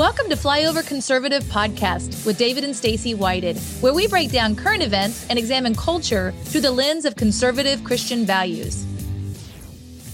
Welcome 0.00 0.30
to 0.30 0.34
Flyover 0.34 0.82
Conservative 0.86 1.42
Podcast 1.44 2.24
with 2.24 2.38
David 2.38 2.64
and 2.64 2.74
Stacy 2.74 3.12
Whited, 3.12 3.58
where 3.82 3.92
we 3.92 4.06
break 4.06 4.32
down 4.32 4.56
current 4.56 4.82
events 4.82 5.26
and 5.28 5.38
examine 5.38 5.74
culture 5.74 6.32
through 6.44 6.62
the 6.62 6.70
lens 6.70 7.04
of 7.04 7.16
conservative 7.16 7.84
Christian 7.84 8.24
values. 8.24 8.86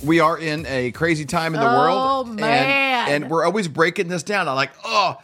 We 0.05 0.19
are 0.19 0.37
in 0.39 0.67
a 0.67 0.91
crazy 0.91 1.25
time 1.25 1.55
in 1.55 1.61
the 1.61 1.71
Oh, 1.71 1.79
world. 1.79 2.35
man. 2.35 3.09
And, 3.09 3.23
and 3.23 3.31
we're 3.31 3.45
always 3.45 3.69
breaking 3.69 4.09
this 4.09 4.25
down. 4.25 4.49
I'm 4.49 4.57
like, 4.57 4.73
oh, 4.85 5.19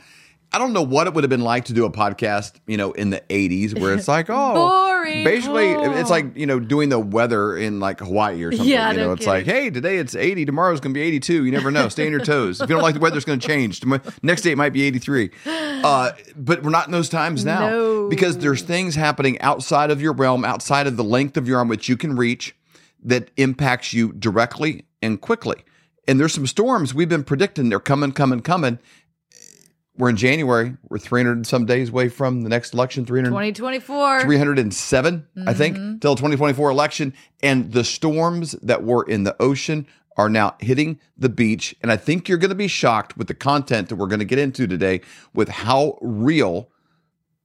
I 0.55 0.59
don't 0.59 0.73
know 0.75 0.83
what 0.83 1.07
it 1.07 1.15
would 1.15 1.25
have 1.25 1.31
been 1.31 1.41
like 1.43 1.65
to 1.67 1.73
do 1.73 1.87
a 1.87 1.91
podcast, 1.91 2.53
you 2.67 2.77
know, 2.77 2.93
in 2.93 3.09
the 3.11 3.21
80s 3.31 3.79
where 3.79 3.95
it's 3.95 4.07
like, 4.07 4.27
oh, 4.29 4.55
Boring. 4.55 5.25
basically, 5.25 5.75
Oh. 5.75 5.93
it's 5.93 6.11
like, 6.11 6.37
you 6.37 6.45
know, 6.47 6.61
doing 6.61 6.91
the 6.91 6.99
weather 6.99 7.57
in 7.57 7.81
like 7.81 8.01
Hawaii 8.01 8.43
or 8.43 8.53
something. 8.53 8.69
Yeah, 8.69 8.91
you 8.91 8.99
know, 8.99 9.07
no 9.07 9.13
it's 9.13 9.27
like, 9.27 9.47
hey, 9.47 9.71
today 9.71 9.97
it's 9.97 10.15
80, 10.15 10.45
tomorrow's 10.45 10.81
going 10.81 10.93
to 10.93 10.99
be 10.99 11.03
82. 11.03 11.45
You 11.47 11.51
never 11.53 11.71
know. 11.71 11.89
Stay 11.89 12.05
on 12.05 12.13
your 12.13 12.25
toes. 12.25 12.61
If 12.61 12.69
you 12.69 12.75
don't 12.77 12.83
like 12.83 12.95
the 12.95 13.01
weather, 13.01 13.17
it's 13.17 13.25
going 13.25 13.39
to 13.41 13.47
change. 13.47 13.83
Next 14.23 14.43
day, 14.43 14.51
it 14.53 14.59
might 14.59 14.75
be 14.75 14.83
83. 14.83 15.31
Uh, 15.47 16.13
but 16.37 16.63
we're 16.63 16.71
not 16.71 16.87
in 16.87 16.93
those 16.93 17.09
times 17.09 17.45
now 17.45 17.69
No. 17.71 18.09
because 18.11 18.37
there's 18.39 18.61
things 18.63 18.95
happening 18.95 19.41
outside 19.41 19.91
of 19.91 20.03
your 20.03 20.13
realm, 20.13 20.45
outside 20.45 20.87
of 20.87 20.97
the 20.99 21.05
length 21.05 21.37
of 21.39 21.49
your 21.49 21.59
arm, 21.59 21.69
which 21.69 21.89
you 21.89 21.97
can 21.97 22.15
reach 22.15 22.55
that 23.03 23.31
impacts 23.39 23.93
you 23.93 24.13
directly 24.13 24.85
and 25.01 25.21
quickly. 25.21 25.57
And 26.07 26.19
there's 26.21 26.33
some 26.35 26.47
storms 26.47 26.93
we've 26.95 27.09
been 27.09 27.25
predicting 27.25 27.69
they're 27.69 27.81
coming, 27.81 28.13
coming, 28.13 28.41
coming. 28.41 28.79
We're 29.99 30.09
in 30.09 30.17
January. 30.17 30.77
We're 30.89 30.99
300 30.99 31.33
and 31.33 31.47
some 31.47 31.67
days 31.67 31.91
away 31.91 32.09
from 32.09 32.43
the 32.43 32.49
next 32.49 32.73
election, 32.73 33.05
300, 33.05 33.29
2024. 33.29 34.23
307, 34.23 35.27
I 35.47 35.53
think, 35.53 35.77
mm-hmm. 35.77 35.99
till 35.99 36.15
2024 36.15 36.71
election. 36.71 37.13
And 37.43 37.73
the 37.73 37.85
storms 37.85 38.53
that 38.63 38.85
were 38.85 39.05
in 39.05 39.25
the 39.25 39.37
ocean 39.41 39.87
are 40.17 40.31
now 40.31 40.57
hitting 40.61 40.99
the 41.17 41.29
beach. 41.29 41.75
And 41.83 41.93
I 41.93 41.97
think 41.97 42.29
you're 42.29 42.39
going 42.39 42.51
to 42.51 42.55
be 42.55 42.69
shocked 42.69 43.17
with 43.19 43.29
the 43.29 43.35
content 43.35 43.89
that 43.91 43.97
we're 43.97 44.07
going 44.07 44.21
to 44.21 44.25
get 44.25 44.39
into 44.39 44.67
today 44.67 45.03
with 45.35 45.49
how 45.49 45.99
real, 46.01 46.71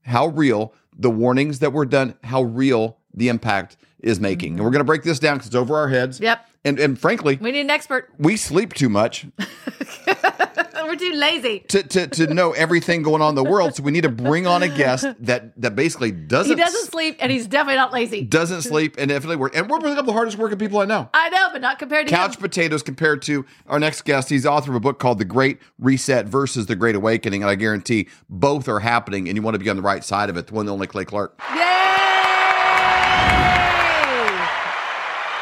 how 0.02 0.28
real 0.28 0.74
the 0.96 1.10
warnings 1.10 1.58
that 1.58 1.72
were 1.72 1.86
done, 1.86 2.14
how 2.24 2.42
real 2.42 2.98
the 3.12 3.28
impact 3.28 3.76
is 4.00 4.20
making. 4.20 4.52
And 4.52 4.56
mm-hmm. 4.56 4.64
we're 4.64 4.70
going 4.70 4.80
to 4.80 4.84
break 4.84 5.02
this 5.02 5.18
down 5.18 5.36
because 5.36 5.48
it's 5.48 5.56
over 5.56 5.76
our 5.76 5.88
heads. 5.88 6.18
Yep. 6.20 6.46
And, 6.64 6.78
and 6.78 6.98
frankly, 6.98 7.38
We 7.40 7.52
need 7.52 7.60
an 7.60 7.70
expert. 7.70 8.10
we 8.18 8.36
sleep 8.36 8.74
too 8.74 8.88
much 8.88 9.26
We're 10.84 10.96
too 10.96 11.12
lazy. 11.14 11.60
to, 11.68 11.82
to, 11.82 12.06
to 12.06 12.26
know 12.34 12.52
everything 12.52 13.02
going 13.02 13.22
on 13.22 13.30
in 13.30 13.34
the 13.34 13.44
world. 13.44 13.74
So 13.74 13.82
we 13.82 13.90
need 13.92 14.02
to 14.02 14.08
bring 14.08 14.46
on 14.46 14.62
a 14.62 14.68
guest 14.68 15.06
that 15.20 15.60
that 15.60 15.76
basically 15.76 16.10
doesn't 16.12 16.56
He 16.56 16.62
doesn't 16.62 16.86
sleep, 16.86 17.16
and 17.20 17.30
he's 17.32 17.46
definitely 17.46 17.76
not 17.76 17.92
lazy. 17.92 18.22
doesn't 18.24 18.62
sleep 18.62 18.96
and 18.98 19.08
definitely 19.08 19.36
work. 19.36 19.56
And 19.56 19.68
we're 19.68 19.78
one 19.78 19.98
of 19.98 20.06
the 20.06 20.12
hardest 20.12 20.38
working 20.38 20.58
people 20.58 20.78
I 20.80 20.84
know. 20.84 21.08
I 21.14 21.28
know, 21.30 21.48
but 21.52 21.60
not 21.60 21.78
compared 21.78 22.06
to 22.08 22.14
Couch 22.14 22.36
him. 22.36 22.40
potatoes 22.42 22.82
compared 22.82 23.22
to 23.22 23.44
our 23.66 23.78
next 23.78 24.02
guest. 24.02 24.30
He's 24.30 24.42
the 24.44 24.50
author 24.50 24.70
of 24.70 24.76
a 24.76 24.80
book 24.80 24.98
called 24.98 25.18
The 25.18 25.24
Great 25.24 25.58
Reset 25.78 26.26
versus 26.26 26.66
The 26.66 26.76
Great 26.76 26.94
Awakening. 26.94 27.42
And 27.42 27.50
I 27.50 27.54
guarantee 27.54 28.08
both 28.28 28.68
are 28.68 28.80
happening 28.80 29.28
and 29.28 29.36
you 29.36 29.42
want 29.42 29.54
to 29.54 29.58
be 29.58 29.68
on 29.70 29.76
the 29.76 29.82
right 29.82 30.04
side 30.04 30.30
of 30.30 30.36
it. 30.36 30.46
The 30.48 30.54
one 30.54 30.66
and 30.66 30.70
only 30.70 30.86
Clay 30.86 31.04
Clark. 31.04 31.40
Yay! 31.54 32.17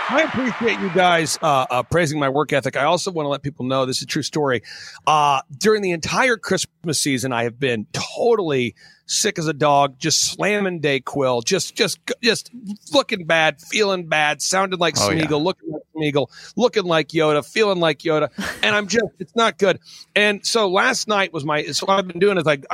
I 0.09 0.23
appreciate 0.23 0.79
you 0.81 0.89
guys 0.91 1.37
uh, 1.43 1.67
uh, 1.69 1.83
praising 1.83 2.21
my 2.21 2.29
work 2.29 2.53
ethic. 2.53 2.77
I 2.77 2.85
also 2.85 3.11
want 3.11 3.25
to 3.27 3.29
let 3.31 3.43
people 3.43 3.65
know 3.67 3.87
this 3.87 3.97
is 3.97 4.03
a 4.05 4.07
true 4.07 4.23
story. 4.23 4.63
Uh, 5.07 5.41
during 5.59 5.83
the 5.83 5.91
entire 5.91 6.37
Christmas 6.37 7.01
season, 7.01 7.33
I 7.33 7.43
have 7.43 7.59
been 7.59 7.87
totally 7.93 8.77
sick 9.07 9.37
as 9.39 9.49
a 9.49 9.53
dog, 9.53 9.99
just 9.99 10.25
slamming 10.25 10.81
Dayquil, 10.81 11.45
just 11.45 11.75
just 11.75 11.99
just 12.23 12.51
looking 12.93 13.25
bad, 13.25 13.61
feeling 13.61 14.07
bad, 14.07 14.43
sounding 14.43 14.79
like 14.79 14.95
Oh, 14.99 15.09
Smeagol, 15.09 15.31
yeah. 15.31 15.37
looking 15.37 15.73
like 15.73 15.83
Smeagol, 15.97 16.29
looking 16.57 16.85
like 16.85 17.09
Yoda, 17.09 17.45
feeling 17.45 17.81
like 17.81 17.99
Yoda, 18.01 18.31
and 18.63 18.77
I'm 18.77 18.87
just 18.87 19.07
it's 19.19 19.35
not 19.35 19.59
good. 19.59 19.81
And 20.15 20.47
so 20.47 20.69
last 20.69 21.09
night 21.09 21.33
was 21.33 21.45
my 21.45 21.65
so 21.65 21.85
what 21.87 21.99
I've 21.99 22.07
been 22.07 22.21
doing 22.21 22.39
is 22.39 22.45
like, 22.45 22.65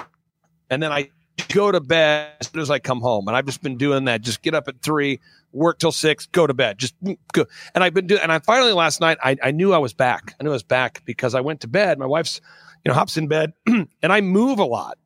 and 0.68 0.82
then 0.82 0.92
I 0.92 1.08
go 1.48 1.72
to 1.72 1.80
bed 1.80 2.32
as 2.40 2.48
soon 2.48 2.60
as 2.60 2.70
I 2.70 2.78
come 2.78 3.00
home, 3.00 3.26
and 3.28 3.34
I've 3.36 3.46
just 3.46 3.62
been 3.62 3.78
doing 3.78 4.04
that. 4.04 4.20
Just 4.20 4.42
get 4.42 4.54
up 4.54 4.68
at 4.68 4.82
three, 4.82 5.18
work 5.52 5.78
till 5.78 5.92
six, 5.92 6.26
go 6.26 6.46
to 6.46 6.54
bed, 6.54 6.78
just 6.78 6.94
go. 7.32 7.46
And 7.74 7.84
I've 7.84 7.94
been 7.94 8.06
doing, 8.06 8.20
and 8.22 8.32
I 8.32 8.38
finally 8.40 8.72
last 8.72 9.00
night 9.00 9.18
I, 9.22 9.36
I 9.42 9.50
knew 9.50 9.72
I 9.72 9.78
was 9.78 9.92
back. 9.92 10.34
I 10.40 10.44
knew 10.44 10.50
I 10.50 10.54
was 10.54 10.62
back 10.62 11.02
because 11.04 11.34
I 11.34 11.40
went 11.40 11.60
to 11.62 11.68
bed. 11.68 11.98
My 11.98 12.06
wife's, 12.06 12.40
you 12.84 12.90
know, 12.90 12.94
hops 12.94 13.16
in 13.16 13.28
bed, 13.28 13.52
and 13.66 13.88
I 14.02 14.20
move 14.20 14.58
a 14.58 14.64
lot. 14.64 14.98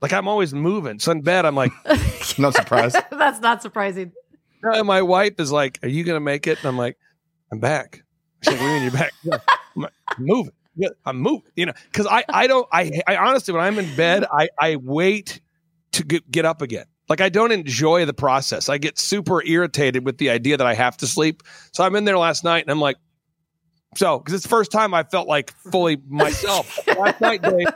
Like 0.00 0.12
I'm 0.12 0.28
always 0.28 0.54
moving. 0.54 0.98
So 0.98 1.10
in 1.12 1.22
bed, 1.22 1.44
I'm 1.44 1.56
like, 1.56 1.72
Not 2.38 2.54
surprised. 2.54 2.96
That's 3.10 3.40
not 3.40 3.62
surprising. 3.62 4.12
and 4.62 4.86
my 4.86 5.02
wife 5.02 5.34
is 5.38 5.50
like, 5.50 5.78
"Are 5.82 5.88
you 5.88 6.04
gonna 6.04 6.20
make 6.20 6.46
it?" 6.46 6.58
And 6.58 6.66
I'm 6.68 6.78
like, 6.78 6.96
"I'm 7.52 7.58
back." 7.60 8.02
She's 8.42 8.52
like, 8.52 8.60
"What 8.60 8.66
do 8.66 8.72
you 8.72 8.74
mean 8.74 8.82
you're 8.84 8.92
back?" 8.92 9.12
Yeah, 9.22 9.38
I'm, 9.76 9.82
like, 9.82 9.92
moving. 10.18 10.52
Yeah, 10.76 10.88
I'm 11.04 11.18
moving. 11.18 11.50
You 11.56 11.66
know, 11.66 11.72
because 11.90 12.06
I 12.06 12.24
I 12.28 12.46
don't 12.46 12.68
I 12.72 13.02
I 13.06 13.16
honestly 13.16 13.54
when 13.54 13.62
I'm 13.62 13.78
in 13.78 13.94
bed 13.96 14.24
I 14.30 14.48
I 14.58 14.76
wait 14.76 15.40
to 15.92 16.04
get, 16.04 16.30
get 16.30 16.44
up 16.44 16.62
again. 16.62 16.86
Like 17.08 17.20
I 17.20 17.28
don't 17.28 17.52
enjoy 17.52 18.04
the 18.04 18.14
process. 18.14 18.68
I 18.68 18.78
get 18.78 18.98
super 18.98 19.42
irritated 19.44 20.04
with 20.04 20.18
the 20.18 20.30
idea 20.30 20.56
that 20.56 20.66
I 20.66 20.74
have 20.74 20.96
to 20.98 21.06
sleep. 21.06 21.42
So 21.72 21.84
I'm 21.84 21.94
in 21.96 22.04
there 22.04 22.18
last 22.18 22.44
night 22.44 22.62
and 22.62 22.70
I'm 22.70 22.80
like, 22.80 22.96
so 23.96 24.18
because 24.18 24.34
it's 24.34 24.42
the 24.42 24.50
first 24.50 24.70
time 24.70 24.92
I 24.92 25.04
felt 25.04 25.28
like 25.28 25.52
fully 25.72 25.98
myself. 26.06 26.86
last 26.86 27.20
night, 27.20 27.42
Dave, 27.42 27.68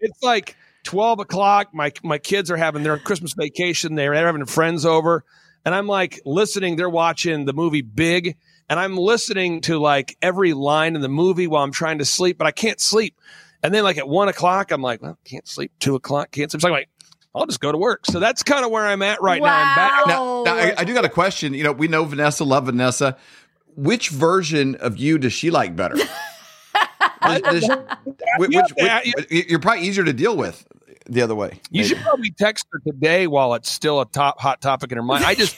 it's 0.00 0.22
like 0.22 0.56
12 0.84 1.20
o'clock. 1.20 1.68
My 1.72 1.92
my 2.02 2.18
kids 2.18 2.50
are 2.50 2.56
having 2.56 2.82
their 2.82 2.98
Christmas 2.98 3.32
vacation. 3.32 3.94
They're 3.94 4.14
having 4.14 4.44
friends 4.44 4.84
over. 4.84 5.24
And 5.64 5.74
I'm 5.74 5.88
like 5.88 6.20
listening, 6.24 6.76
they're 6.76 6.88
watching 6.88 7.44
the 7.44 7.52
movie 7.52 7.82
Big. 7.82 8.36
And 8.68 8.78
I'm 8.78 8.96
listening 8.96 9.60
to 9.62 9.78
like 9.78 10.16
every 10.22 10.52
line 10.52 10.94
in 10.94 11.02
the 11.02 11.08
movie 11.08 11.46
while 11.46 11.64
I'm 11.64 11.72
trying 11.72 11.98
to 11.98 12.04
sleep, 12.04 12.38
but 12.38 12.46
I 12.46 12.52
can't 12.52 12.80
sleep. 12.80 13.20
And 13.62 13.74
then 13.74 13.82
like 13.82 13.98
at 13.98 14.08
one 14.08 14.28
o'clock, 14.28 14.70
I'm 14.70 14.82
like, 14.82 15.02
well, 15.02 15.18
can't 15.24 15.46
sleep. 15.48 15.72
Two 15.80 15.94
o'clock, 15.94 16.30
can't 16.30 16.50
sleep. 16.50 16.60
So 16.60 16.68
I'm 16.68 16.72
like, 16.72 16.88
I'll 17.36 17.46
just 17.46 17.60
go 17.60 17.70
to 17.70 17.78
work. 17.78 18.06
So 18.06 18.18
that's 18.18 18.42
kind 18.42 18.64
of 18.64 18.70
where 18.70 18.86
I'm 18.86 19.02
at 19.02 19.20
right 19.20 19.40
now. 19.42 19.54
I'm 19.54 19.76
back. 19.76 20.06
Wow. 20.06 20.42
Now, 20.46 20.54
now 20.54 20.60
I, 20.60 20.74
I 20.78 20.84
do 20.84 20.94
got 20.94 21.04
a 21.04 21.08
question. 21.10 21.52
You 21.54 21.64
know, 21.64 21.72
we 21.72 21.86
know 21.86 22.04
Vanessa, 22.04 22.44
love 22.44 22.66
Vanessa. 22.66 23.16
Which 23.76 24.08
version 24.08 24.74
of 24.76 24.96
you 24.96 25.18
does 25.18 25.34
she 25.34 25.50
like 25.50 25.76
better? 25.76 25.96
Does- 27.22 27.40
does- 27.42 27.68
which- 28.38 28.50
which- 28.54 28.72
which- 28.76 29.48
you're 29.50 29.58
probably 29.58 29.86
easier 29.86 30.04
to 30.04 30.12
deal 30.12 30.36
with 30.36 30.66
the 31.08 31.22
other 31.22 31.34
way. 31.34 31.60
You 31.70 31.82
maybe. 31.82 31.88
should 31.88 31.98
probably 31.98 32.30
text 32.30 32.66
her 32.72 32.78
today 32.86 33.26
while 33.26 33.54
it's 33.54 33.70
still 33.70 34.00
a 34.00 34.06
top 34.06 34.38
hot 34.40 34.60
topic 34.60 34.92
in 34.92 34.96
her 34.96 35.02
mind. 35.02 35.24
I 35.24 35.34
just, 35.34 35.56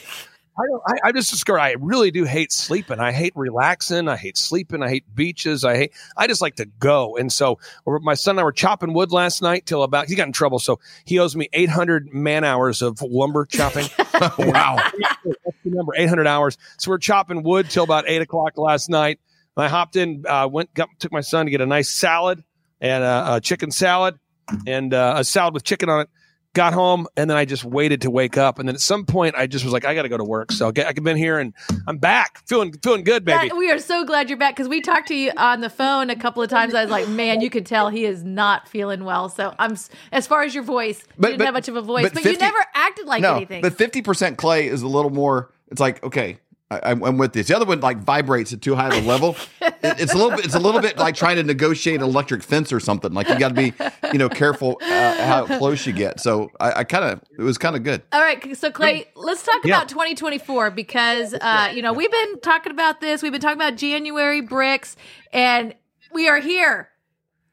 I 0.59 0.63
don't, 0.67 0.81
I, 0.87 1.09
I 1.09 1.11
just 1.13 1.31
discovered 1.31 1.59
I 1.59 1.75
really 1.79 2.11
do 2.11 2.25
hate 2.25 2.51
sleeping. 2.51 2.99
I 2.99 3.11
hate 3.11 3.33
relaxing. 3.35 4.09
I 4.09 4.17
hate 4.17 4.37
sleeping. 4.37 4.83
I 4.83 4.89
hate 4.89 5.05
beaches. 5.15 5.63
I 5.63 5.77
hate. 5.77 5.93
I 6.17 6.27
just 6.27 6.41
like 6.41 6.55
to 6.55 6.65
go. 6.65 7.15
And 7.15 7.31
so 7.31 7.59
my 7.85 8.13
son 8.13 8.33
and 8.33 8.41
I 8.41 8.43
were 8.43 8.51
chopping 8.51 8.93
wood 8.93 9.11
last 9.11 9.41
night 9.41 9.65
till 9.65 9.83
about. 9.83 10.07
He 10.07 10.15
got 10.15 10.27
in 10.27 10.33
trouble, 10.33 10.59
so 10.59 10.79
he 11.05 11.17
owes 11.19 11.35
me 11.35 11.47
800 11.53 12.13
man 12.13 12.43
hours 12.43 12.81
of 12.81 13.01
lumber 13.01 13.45
chopping. 13.45 13.87
wow. 14.37 14.75
That's 15.23 15.57
the 15.63 15.71
number, 15.71 15.93
800 15.95 16.27
hours. 16.27 16.57
So 16.77 16.91
we're 16.91 16.97
chopping 16.97 17.43
wood 17.43 17.69
till 17.69 17.83
about 17.83 18.05
eight 18.07 18.21
o'clock 18.21 18.57
last 18.57 18.89
night. 18.89 19.19
And 19.55 19.65
I 19.65 19.69
hopped 19.69 19.95
in, 19.95 20.25
uh, 20.27 20.49
went, 20.51 20.73
got, 20.73 20.89
took 20.99 21.11
my 21.11 21.21
son 21.21 21.45
to 21.45 21.51
get 21.51 21.61
a 21.61 21.65
nice 21.65 21.89
salad 21.89 22.43
and 22.81 23.03
uh, 23.03 23.35
a 23.35 23.41
chicken 23.41 23.71
salad 23.71 24.19
and 24.67 24.93
uh, 24.93 25.15
a 25.17 25.23
salad 25.23 25.53
with 25.53 25.63
chicken 25.63 25.89
on 25.89 26.01
it. 26.01 26.09
Got 26.53 26.73
home 26.73 27.07
and 27.15 27.29
then 27.29 27.37
I 27.37 27.45
just 27.45 27.63
waited 27.63 28.01
to 28.01 28.09
wake 28.09 28.35
up. 28.35 28.57
And 28.57 28.67
then 28.67 28.73
at 28.73 28.81
some 28.81 29.05
point, 29.05 29.35
I 29.35 29.45
just 29.45 29.63
was 29.63 29.71
like, 29.71 29.85
I 29.85 29.93
got 29.93 30.01
to 30.01 30.09
go 30.09 30.17
to 30.17 30.23
work. 30.23 30.51
So 30.51 30.67
I 30.67 30.71
get- 30.71 30.87
I've 30.87 30.95
been 30.95 31.15
here 31.15 31.37
and 31.37 31.53
I'm 31.87 31.99
back, 31.99 32.41
feeling 32.47 32.73
feeling 32.81 33.03
good, 33.03 33.23
baby. 33.23 33.49
That- 33.49 33.55
we 33.57 33.69
are 33.71 33.77
so 33.77 34.03
glad 34.03 34.29
you're 34.29 34.37
back 34.39 34.55
because 34.55 34.67
we 34.67 34.81
talked 34.81 35.09
to 35.09 35.15
you 35.15 35.31
on 35.37 35.61
the 35.61 35.69
phone 35.69 36.09
a 36.09 36.15
couple 36.15 36.41
of 36.41 36.49
times. 36.49 36.73
I 36.73 36.81
was 36.81 36.89
like, 36.89 37.07
man, 37.07 37.41
you 37.41 37.51
could 37.51 37.67
tell 37.67 37.89
he 37.89 38.03
is 38.03 38.23
not 38.23 38.67
feeling 38.67 39.05
well. 39.05 39.29
So 39.29 39.53
I'm 39.59 39.77
as 40.11 40.25
far 40.25 40.41
as 40.41 40.55
your 40.55 40.63
voice, 40.63 41.03
But- 41.19 41.27
you 41.27 41.33
didn't 41.33 41.37
but- 41.39 41.45
have 41.45 41.53
much 41.53 41.67
of 41.67 41.75
a 41.75 41.81
voice, 41.83 42.03
but 42.05 42.13
but, 42.15 42.23
50 42.23 42.31
you 42.31 42.37
never 42.39 42.65
acted 42.73 43.05
like 43.05 43.21
no, 43.21 43.35
anything. 43.35 43.61
but 43.61 43.77
50% 43.77 44.37
clay 44.37 44.67
is 44.67 44.81
a 44.81 44.87
little 44.87 45.11
more, 45.11 45.51
it's 45.69 45.79
like, 45.79 46.03
okay, 46.03 46.39
I, 46.71 46.79
I'm 46.91 47.03
I'm 47.03 47.17
with 47.17 47.33
this. 47.33 47.47
The 47.47 47.55
other 47.55 47.65
one 47.65 47.79
like 47.79 47.97
vibrates 47.97 48.53
at 48.53 48.61
too 48.61 48.75
high 48.75 48.87
of 48.95 49.03
a 49.03 49.07
level. 49.07 49.35
It- 49.81 50.01
it's 50.01 50.13
a 50.13 50.17
little 50.17 50.31
bit, 50.35 50.43
it's 50.43 50.55
a 50.55 50.59
little 50.59 50.81
bit 50.81 50.97
like 50.97 51.15
trying 51.15 51.37
to 51.37 51.43
negotiate 51.43 51.95
an 52.01 52.03
electric 52.03 52.43
fence 52.43 52.73
or 52.73 52.81
something. 52.81 53.13
Like 53.13 53.29
you 53.29 53.39
got 53.39 53.47
to 53.49 53.53
be, 53.53 53.71
you 54.11 54.19
know, 54.19 54.27
careful 54.27 54.77
uh, 54.81 55.25
how 55.25 55.45
close 55.45 55.87
you 55.87 55.93
get. 55.93 56.19
So 56.19 56.51
I, 56.59 56.79
I 56.79 56.83
kind 56.83 57.05
of, 57.05 57.21
it 57.37 57.41
was 57.43 57.57
kind 57.57 57.77
of 57.77 57.83
good. 57.83 58.01
All 58.11 58.19
right, 58.19 58.57
so 58.57 58.71
Clay, 58.71 59.05
let's 59.15 59.41
talk 59.41 59.63
Yeah. 59.63 59.77
about 59.77 59.87
2024 59.87 60.71
because 60.71 61.33
uh, 61.33 61.71
you 61.73 61.81
know 61.81 61.93
we've 61.93 62.11
been 62.11 62.39
talking 62.41 62.73
about 62.73 62.99
this. 62.99 63.23
We've 63.23 63.31
been 63.31 63.39
talking 63.39 63.57
about 63.57 63.77
January 63.77 64.41
BRICS, 64.41 64.97
and 65.31 65.73
we 66.11 66.27
are 66.27 66.39
here. 66.39 66.89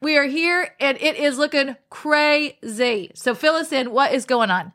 We 0.01 0.17
are 0.17 0.25
here, 0.25 0.75
and 0.81 0.97
it 0.99 1.15
is 1.15 1.37
looking 1.37 1.77
crazy. 1.89 3.11
So 3.15 3.33
fill 3.33 3.55
us 3.55 3.71
in. 3.71 3.91
What 3.91 4.11
is 4.11 4.25
going 4.25 4.51
on? 4.51 4.73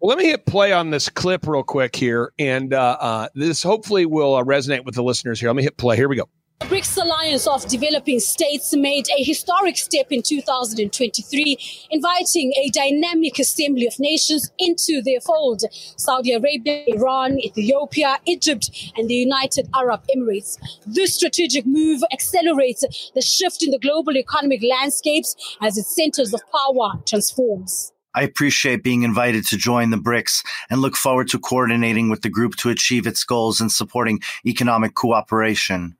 Well, 0.00 0.10
let 0.10 0.18
me 0.18 0.26
hit 0.26 0.46
play 0.46 0.72
on 0.72 0.90
this 0.90 1.08
clip 1.08 1.44
real 1.44 1.64
quick 1.64 1.96
here, 1.96 2.32
and 2.38 2.72
uh, 2.72 2.96
uh, 3.00 3.28
this 3.34 3.64
hopefully 3.64 4.06
will 4.06 4.36
uh, 4.36 4.44
resonate 4.44 4.84
with 4.84 4.94
the 4.94 5.02
listeners 5.02 5.40
here. 5.40 5.48
Let 5.48 5.56
me 5.56 5.64
hit 5.64 5.76
play. 5.76 5.96
Here 5.96 6.08
we 6.08 6.14
go. 6.14 6.28
BRICS 6.60 7.02
Alliance 7.02 7.46
of 7.48 7.66
Developing 7.66 8.20
States 8.20 8.76
made 8.76 9.06
a 9.18 9.24
historic 9.24 9.76
step 9.76 10.06
in 10.10 10.22
2023, 10.22 11.58
inviting 11.90 12.52
a 12.52 12.68
dynamic 12.68 13.40
assembly 13.40 13.88
of 13.88 13.98
nations 13.98 14.52
into 14.58 15.02
their 15.02 15.20
fold. 15.20 15.62
Saudi 15.96 16.32
Arabia, 16.32 16.84
Iran, 16.86 17.40
Ethiopia, 17.40 18.18
Egypt, 18.26 18.70
and 18.96 19.08
the 19.08 19.14
United 19.14 19.68
Arab 19.74 20.02
Emirates. 20.14 20.58
This 20.86 21.16
strategic 21.16 21.66
move 21.66 22.02
accelerates 22.12 23.10
the 23.16 23.22
shift 23.22 23.64
in 23.64 23.72
the 23.72 23.78
global 23.80 24.16
economic 24.16 24.62
landscapes 24.62 25.34
as 25.60 25.76
its 25.76 25.94
centers 25.94 26.32
of 26.32 26.40
power 26.52 27.00
transforms. 27.04 27.92
I 28.18 28.22
appreciate 28.22 28.82
being 28.82 29.04
invited 29.04 29.46
to 29.46 29.56
join 29.56 29.90
the 29.90 29.96
BRICS 29.96 30.44
and 30.70 30.80
look 30.80 30.96
forward 30.96 31.28
to 31.28 31.38
coordinating 31.38 32.08
with 32.08 32.22
the 32.22 32.28
group 32.28 32.56
to 32.56 32.68
achieve 32.68 33.06
its 33.06 33.22
goals 33.22 33.60
and 33.60 33.70
supporting 33.70 34.18
economic 34.44 34.96
cooperation 34.96 35.96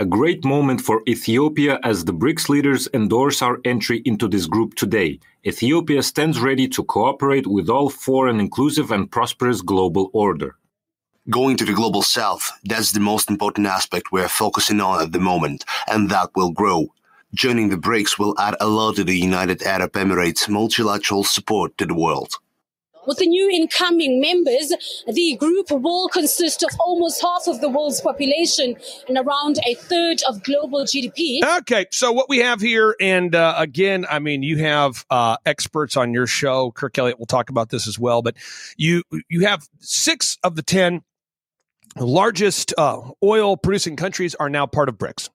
a 0.00 0.04
great 0.04 0.44
moment 0.46 0.80
for 0.80 1.02
Ethiopia 1.06 1.78
as 1.84 2.06
the 2.06 2.14
BRICS 2.14 2.48
leaders 2.48 2.88
endorse 2.94 3.42
our 3.42 3.58
entry 3.66 4.00
into 4.06 4.26
this 4.28 4.46
group 4.46 4.74
today. 4.74 5.20
Ethiopia 5.46 6.02
stands 6.02 6.40
ready 6.40 6.66
to 6.68 6.82
cooperate 6.82 7.46
with 7.46 7.68
all 7.68 7.90
for 7.90 8.26
an 8.26 8.40
inclusive 8.40 8.90
and 8.90 9.12
prosperous 9.12 9.60
global 9.60 10.10
order. 10.14 10.56
Going 11.28 11.58
to 11.58 11.66
the 11.66 11.74
global 11.74 12.00
south, 12.00 12.50
that's 12.64 12.92
the 12.92 13.06
most 13.12 13.28
important 13.28 13.66
aspect 13.66 14.10
we're 14.10 14.36
focusing 14.44 14.80
on 14.80 15.02
at 15.02 15.12
the 15.12 15.20
moment, 15.20 15.66
and 15.86 16.08
that 16.08 16.30
will 16.34 16.50
grow. 16.50 16.88
Joining 17.32 17.68
the 17.68 17.76
BRICS 17.76 18.18
will 18.18 18.34
add 18.40 18.56
a 18.60 18.66
lot 18.66 18.96
to 18.96 19.04
the 19.04 19.16
United 19.16 19.62
Arab 19.62 19.92
Emirates' 19.92 20.48
multilateral 20.48 21.22
support 21.22 21.78
to 21.78 21.86
the 21.86 21.94
world. 21.94 22.34
With 23.06 23.18
the 23.18 23.26
new 23.26 23.48
incoming 23.48 24.20
members, 24.20 24.72
the 25.06 25.36
group 25.36 25.70
will 25.70 26.08
consist 26.08 26.62
of 26.62 26.70
almost 26.80 27.22
half 27.22 27.46
of 27.46 27.60
the 27.60 27.68
world's 27.68 28.00
population 28.00 28.76
and 29.08 29.16
around 29.16 29.58
a 29.64 29.74
third 29.74 30.20
of 30.28 30.42
global 30.42 30.80
GDP. 30.80 31.40
Okay, 31.60 31.86
so 31.92 32.12
what 32.12 32.28
we 32.28 32.38
have 32.38 32.60
here, 32.60 32.96
and 33.00 33.34
uh, 33.34 33.54
again, 33.56 34.06
I 34.10 34.18
mean, 34.18 34.42
you 34.42 34.58
have 34.58 35.06
uh, 35.08 35.36
experts 35.46 35.96
on 35.96 36.12
your 36.12 36.26
show. 36.26 36.72
Kirk 36.72 36.98
Elliott 36.98 37.18
will 37.18 37.26
talk 37.26 37.48
about 37.48 37.70
this 37.70 37.86
as 37.86 37.98
well, 37.98 38.22
but 38.22 38.36
you 38.76 39.02
you 39.28 39.46
have 39.46 39.68
six 39.78 40.36
of 40.42 40.56
the 40.56 40.62
ten 40.62 41.02
largest 41.96 42.74
uh, 42.76 43.00
oil 43.22 43.56
producing 43.56 43.96
countries 43.96 44.34
are 44.34 44.50
now 44.50 44.66
part 44.66 44.88
of 44.88 44.98
BRICS. 44.98 45.30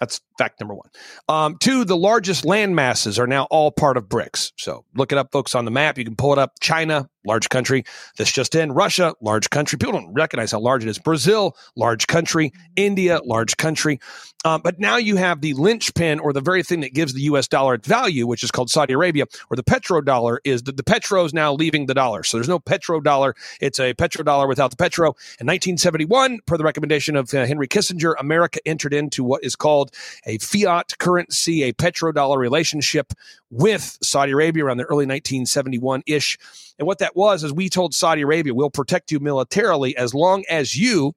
That's 0.00 0.20
fact 0.38 0.60
number 0.60 0.74
one. 0.74 0.88
Um, 1.28 1.56
two, 1.60 1.84
the 1.84 1.96
largest 1.96 2.44
land 2.44 2.74
masses 2.74 3.18
are 3.18 3.26
now 3.26 3.44
all 3.50 3.70
part 3.70 3.96
of 3.96 4.08
BRICS. 4.08 4.52
So 4.58 4.84
look 4.94 5.12
it 5.12 5.18
up, 5.18 5.30
folks, 5.32 5.54
on 5.54 5.64
the 5.64 5.70
map. 5.70 5.98
You 5.98 6.04
can 6.04 6.16
pull 6.16 6.32
it 6.32 6.38
up. 6.38 6.52
China, 6.60 7.08
large 7.24 7.48
country. 7.48 7.84
This 8.16 8.30
just 8.30 8.54
in. 8.54 8.72
Russia, 8.72 9.14
large 9.20 9.50
country. 9.50 9.78
People 9.78 9.92
don't 9.92 10.12
recognize 10.12 10.52
how 10.52 10.60
large 10.60 10.84
it 10.84 10.88
is. 10.88 10.98
Brazil, 10.98 11.56
large 11.76 12.06
country. 12.06 12.52
India, 12.76 13.20
large 13.24 13.56
country. 13.56 14.00
Um, 14.44 14.60
but 14.60 14.78
now 14.78 14.96
you 14.96 15.16
have 15.16 15.40
the 15.40 15.54
linchpin 15.54 16.18
or 16.18 16.32
the 16.32 16.40
very 16.40 16.62
thing 16.62 16.80
that 16.80 16.92
gives 16.92 17.14
the 17.14 17.22
US 17.22 17.48
dollar 17.48 17.74
its 17.74 17.88
value, 17.88 18.26
which 18.26 18.42
is 18.42 18.50
called 18.50 18.70
Saudi 18.70 18.92
Arabia, 18.92 19.24
or 19.50 19.56
the 19.56 19.62
petrodollar 19.62 20.38
is 20.44 20.64
that 20.64 20.76
the 20.76 20.82
petro 20.82 21.24
is 21.24 21.32
now 21.32 21.54
leaving 21.54 21.86
the 21.86 21.94
dollar. 21.94 22.22
So 22.22 22.36
there's 22.36 22.48
no 22.48 22.60
petrodollar. 22.60 23.32
It's 23.60 23.80
a 23.80 23.94
petrodollar 23.94 24.46
without 24.46 24.70
the 24.70 24.76
petro. 24.76 25.08
In 25.40 25.46
1971, 25.46 26.40
per 26.46 26.58
the 26.58 26.64
recommendation 26.64 27.16
of 27.16 27.32
uh, 27.32 27.46
Henry 27.46 27.66
Kissinger, 27.66 28.14
America 28.18 28.60
entered 28.66 28.92
into 28.92 29.24
what 29.24 29.42
is 29.42 29.56
called 29.56 29.92
a 30.26 30.36
fiat 30.38 30.98
currency, 30.98 31.62
a 31.62 31.72
petrodollar 31.72 32.36
relationship 32.36 33.14
with 33.50 33.98
Saudi 34.02 34.32
Arabia 34.32 34.66
around 34.66 34.76
the 34.76 34.84
early 34.84 35.06
1971 35.06 36.02
ish. 36.06 36.38
And 36.78 36.86
what 36.86 36.98
that 36.98 37.13
was 37.14 37.44
as 37.44 37.52
we 37.52 37.68
told 37.68 37.94
Saudi 37.94 38.22
Arabia, 38.22 38.54
we'll 38.54 38.70
protect 38.70 39.10
you 39.10 39.20
militarily 39.20 39.96
as 39.96 40.14
long 40.14 40.44
as 40.48 40.76
you 40.76 41.14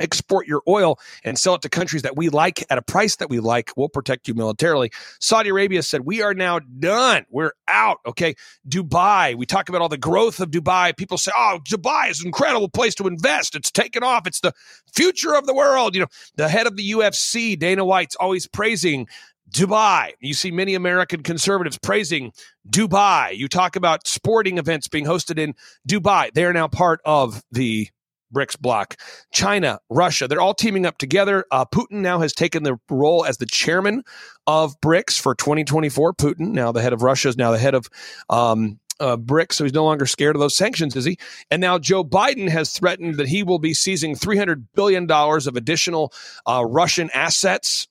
export 0.00 0.46
your 0.46 0.62
oil 0.68 0.98
and 1.24 1.38
sell 1.38 1.54
it 1.54 1.62
to 1.62 1.68
countries 1.68 2.02
that 2.02 2.16
we 2.16 2.28
like 2.28 2.64
at 2.70 2.78
a 2.78 2.82
price 2.82 3.16
that 3.16 3.28
we 3.28 3.40
like, 3.40 3.70
we'll 3.76 3.88
protect 3.88 4.28
you 4.28 4.34
militarily. 4.34 4.90
Saudi 5.20 5.50
Arabia 5.50 5.82
said, 5.82 6.02
We 6.02 6.22
are 6.22 6.34
now 6.34 6.60
done. 6.60 7.26
We're 7.30 7.52
out. 7.66 7.98
Okay. 8.06 8.34
Dubai, 8.68 9.34
we 9.36 9.46
talk 9.46 9.68
about 9.68 9.82
all 9.82 9.88
the 9.88 9.98
growth 9.98 10.40
of 10.40 10.50
Dubai. 10.50 10.96
People 10.96 11.18
say, 11.18 11.32
Oh, 11.36 11.60
Dubai 11.64 12.10
is 12.10 12.20
an 12.20 12.26
incredible 12.26 12.68
place 12.68 12.94
to 12.96 13.06
invest. 13.06 13.54
It's 13.54 13.70
taken 13.70 14.02
off. 14.02 14.26
It's 14.26 14.40
the 14.40 14.52
future 14.92 15.34
of 15.34 15.46
the 15.46 15.54
world. 15.54 15.94
You 15.94 16.02
know, 16.02 16.08
the 16.36 16.48
head 16.48 16.66
of 16.66 16.76
the 16.76 16.90
UFC, 16.92 17.58
Dana 17.58 17.84
White's 17.84 18.16
always 18.16 18.46
praising 18.46 19.06
Dubai. 19.50 20.12
You 20.20 20.34
see 20.34 20.50
many 20.50 20.74
American 20.74 21.22
conservatives 21.22 21.78
praising 21.82 22.32
Dubai. 22.68 23.36
You 23.36 23.48
talk 23.48 23.76
about 23.76 24.06
sporting 24.06 24.58
events 24.58 24.88
being 24.88 25.04
hosted 25.04 25.38
in 25.38 25.54
Dubai. 25.88 26.32
They 26.32 26.44
are 26.44 26.52
now 26.52 26.68
part 26.68 27.00
of 27.04 27.42
the 27.50 27.88
BRICS 28.34 28.60
bloc. 28.60 28.96
China, 29.32 29.78
Russia, 29.88 30.28
they're 30.28 30.40
all 30.40 30.54
teaming 30.54 30.86
up 30.86 30.98
together. 30.98 31.44
Uh, 31.50 31.64
Putin 31.64 32.00
now 32.00 32.20
has 32.20 32.32
taken 32.32 32.62
the 32.62 32.78
role 32.90 33.24
as 33.24 33.38
the 33.38 33.46
chairman 33.46 34.02
of 34.46 34.78
BRICS 34.80 35.18
for 35.20 35.34
2024. 35.34 36.14
Putin, 36.14 36.50
now 36.50 36.72
the 36.72 36.82
head 36.82 36.92
of 36.92 37.02
Russia, 37.02 37.28
is 37.28 37.36
now 37.36 37.50
the 37.50 37.58
head 37.58 37.74
of 37.74 37.88
um, 38.28 38.78
uh, 39.00 39.16
BRICS, 39.16 39.52
so 39.54 39.64
he's 39.64 39.72
no 39.72 39.84
longer 39.84 40.06
scared 40.06 40.36
of 40.36 40.40
those 40.40 40.56
sanctions, 40.56 40.96
is 40.96 41.04
he? 41.04 41.18
And 41.50 41.60
now 41.60 41.78
Joe 41.78 42.04
Biden 42.04 42.48
has 42.48 42.72
threatened 42.72 43.16
that 43.16 43.28
he 43.28 43.42
will 43.42 43.58
be 43.58 43.74
seizing 43.74 44.14
$300 44.14 44.66
billion 44.74 45.10
of 45.10 45.56
additional 45.56 46.12
uh, 46.46 46.64
Russian 46.66 47.10
assets. 47.14 47.88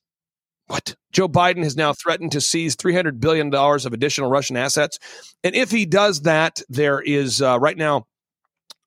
What? 0.68 0.96
Joe 1.12 1.30
Biden 1.30 1.64
has 1.64 1.78
now 1.78 1.94
threatened 1.94 2.34
to 2.34 2.42
seize 2.42 2.76
$300 2.76 3.20
billion 3.20 3.54
of 3.54 3.94
additional 3.94 4.30
Russian 4.30 4.58
assets. 4.58 5.00
And 5.44 5.56
if 5.56 5.72
he 5.72 5.86
does 5.86 6.22
that, 6.22 6.62
there 6.70 7.00
is 7.00 7.42
uh, 7.42 7.58
right 7.60 7.78
now 7.78 8.06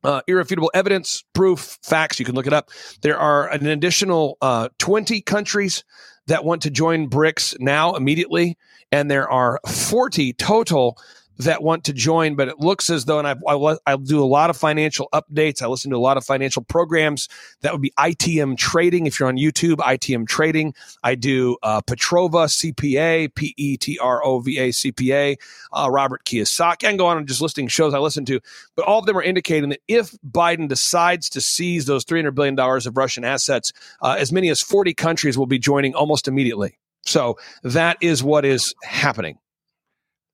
uh, 0.05 0.21
irrefutable 0.27 0.71
evidence, 0.75 1.25
proof, 1.35 1.79
facts. 1.83 2.19
You 2.19 2.25
can 2.25 2.35
look 2.35 2.47
it 2.47 2.53
up. 2.53 2.71
There 3.03 3.19
are 3.19 3.49
an 3.49 3.67
additional 3.67 4.37
uh, 4.41 4.69
20 4.79 5.21
countries 5.23 5.85
that 6.27 6.45
want 6.45 6.63
to 6.63 6.71
join 6.71 7.09
BRICS 7.09 7.59
now 7.61 7.95
immediately, 7.95 8.57
and 8.93 9.11
there 9.11 9.29
are 9.31 9.61
40 9.67 10.35
total 10.35 10.99
that 11.45 11.63
want 11.63 11.85
to 11.85 11.93
join, 11.93 12.35
but 12.35 12.49
it 12.49 12.59
looks 12.59 12.91
as 12.91 13.05
though, 13.05 13.19
and 13.19 13.27
I, 13.27 13.35
I, 13.49 13.77
I, 13.87 13.97
do 13.97 14.23
a 14.23 14.27
lot 14.27 14.51
of 14.51 14.57
financial 14.57 15.09
updates. 15.13 15.63
I 15.63 15.67
listen 15.67 15.91
to 15.91 15.97
a 15.97 15.99
lot 15.99 16.17
of 16.17 16.25
financial 16.25 16.63
programs. 16.63 17.29
That 17.63 17.73
would 17.73 17.81
be 17.81 17.93
ITM 17.99 18.57
Trading. 18.57 19.07
If 19.07 19.19
you're 19.19 19.29
on 19.29 19.37
YouTube, 19.37 19.77
ITM 19.77 20.27
Trading. 20.29 20.75
I 21.03 21.15
do 21.15 21.57
uh, 21.63 21.81
Petrova 21.83 22.47
CPA, 22.49 23.35
P 23.35 23.55
E 23.57 23.77
T 23.77 23.99
R 23.99 24.25
O 24.25 24.41
V 24.41 24.59
A 24.59 24.69
CPA, 24.71 25.37
uh, 25.73 25.89
Robert 25.91 26.25
Kiyosaki. 26.25 26.81
Can 26.81 26.97
go 26.97 27.07
on 27.07 27.19
and 27.19 27.29
just 27.29 27.41
listing 27.41 27.69
shows 27.69 27.95
I 27.95 27.99
listen 27.99 28.25
to, 28.27 28.41
but 28.75 28.85
all 28.87 29.01
of 29.01 29.07
them 29.07 29.17
are 29.17 29.23
indicating 29.23 29.71
that 29.71 29.81
if 29.89 30.13
Biden 30.29 30.69
decides 30.69 31.29
to 31.31 31.41
seize 31.41 31.87
those 31.87 32.05
$300 32.05 32.35
billion 32.35 32.59
of 32.59 32.97
Russian 32.97 33.25
assets, 33.25 33.73
uh, 34.01 34.17
as 34.19 34.33
many 34.33 34.49
as 34.49 34.61
40 34.61 34.95
countries 34.95 35.37
will 35.37 35.47
be 35.47 35.59
joining 35.59 35.95
almost 35.95 36.29
immediately. 36.29 36.79
So 37.05 37.39
that 37.63 37.99
is 38.01 38.23
what 38.23 38.45
is 38.45 38.75
happening. 38.83 39.39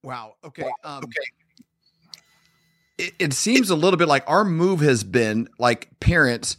Wow. 0.07 0.35
Okay. 0.41 0.63
Um, 0.85 1.03
okay. 1.03 1.27
It, 2.97 3.13
it 3.19 3.33
seems 3.33 3.69
a 3.69 3.75
little 3.75 3.97
bit 3.97 4.07
like 4.07 4.23
our 4.25 4.45
move 4.45 4.79
has 4.79 5.03
been 5.03 5.49
like 5.59 5.89
parents 5.99 6.55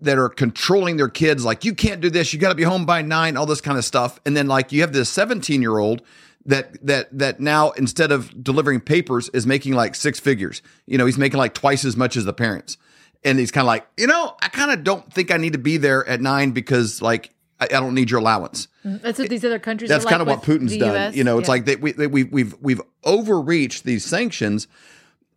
that 0.00 0.18
are 0.18 0.28
controlling 0.28 0.96
their 0.96 1.08
kids, 1.08 1.44
like 1.44 1.64
you 1.64 1.74
can't 1.74 2.00
do 2.00 2.10
this, 2.10 2.32
you 2.32 2.40
got 2.40 2.48
to 2.48 2.56
be 2.56 2.64
home 2.64 2.86
by 2.86 3.02
nine, 3.02 3.36
all 3.36 3.46
this 3.46 3.60
kind 3.60 3.78
of 3.78 3.84
stuff, 3.84 4.18
and 4.26 4.36
then 4.36 4.48
like 4.48 4.72
you 4.72 4.80
have 4.80 4.92
this 4.92 5.08
seventeen 5.08 5.62
year 5.62 5.78
old 5.78 6.02
that 6.44 6.84
that 6.84 7.16
that 7.16 7.38
now 7.38 7.70
instead 7.70 8.10
of 8.10 8.42
delivering 8.42 8.80
papers 8.80 9.28
is 9.28 9.46
making 9.46 9.74
like 9.74 9.94
six 9.94 10.18
figures. 10.18 10.60
You 10.86 10.98
know, 10.98 11.06
he's 11.06 11.18
making 11.18 11.38
like 11.38 11.54
twice 11.54 11.84
as 11.84 11.96
much 11.96 12.16
as 12.16 12.24
the 12.24 12.32
parents, 12.32 12.78
and 13.24 13.38
he's 13.38 13.52
kind 13.52 13.62
of 13.62 13.68
like, 13.68 13.86
you 13.96 14.08
know, 14.08 14.36
I 14.42 14.48
kind 14.48 14.72
of 14.72 14.82
don't 14.82 15.12
think 15.12 15.30
I 15.30 15.36
need 15.36 15.52
to 15.52 15.58
be 15.60 15.76
there 15.76 16.04
at 16.08 16.20
nine 16.20 16.50
because 16.50 17.00
like 17.00 17.32
I, 17.60 17.64
I 17.64 17.80
don't 17.80 17.94
need 17.94 18.10
your 18.10 18.20
allowance. 18.20 18.68
Mm, 18.84 19.02
that's 19.02 19.18
what 19.18 19.28
these 19.28 19.44
other 19.44 19.58
countries. 19.58 19.88
That's 19.88 20.04
kind 20.04 20.24
like 20.24 20.38
of 20.38 20.48
what 20.48 20.60
Putin's 20.60 20.76
done. 20.76 20.94
US. 20.94 21.16
You 21.16 21.24
know, 21.24 21.38
it's 21.38 21.48
yeah. 21.48 21.52
like 21.52 21.64
they, 21.64 21.76
we, 21.76 21.92
they, 21.92 22.06
we've 22.06 22.30
we've 22.32 22.54
we've 22.60 22.82
overreached 23.04 23.84
these 23.84 24.04
sanctions, 24.04 24.68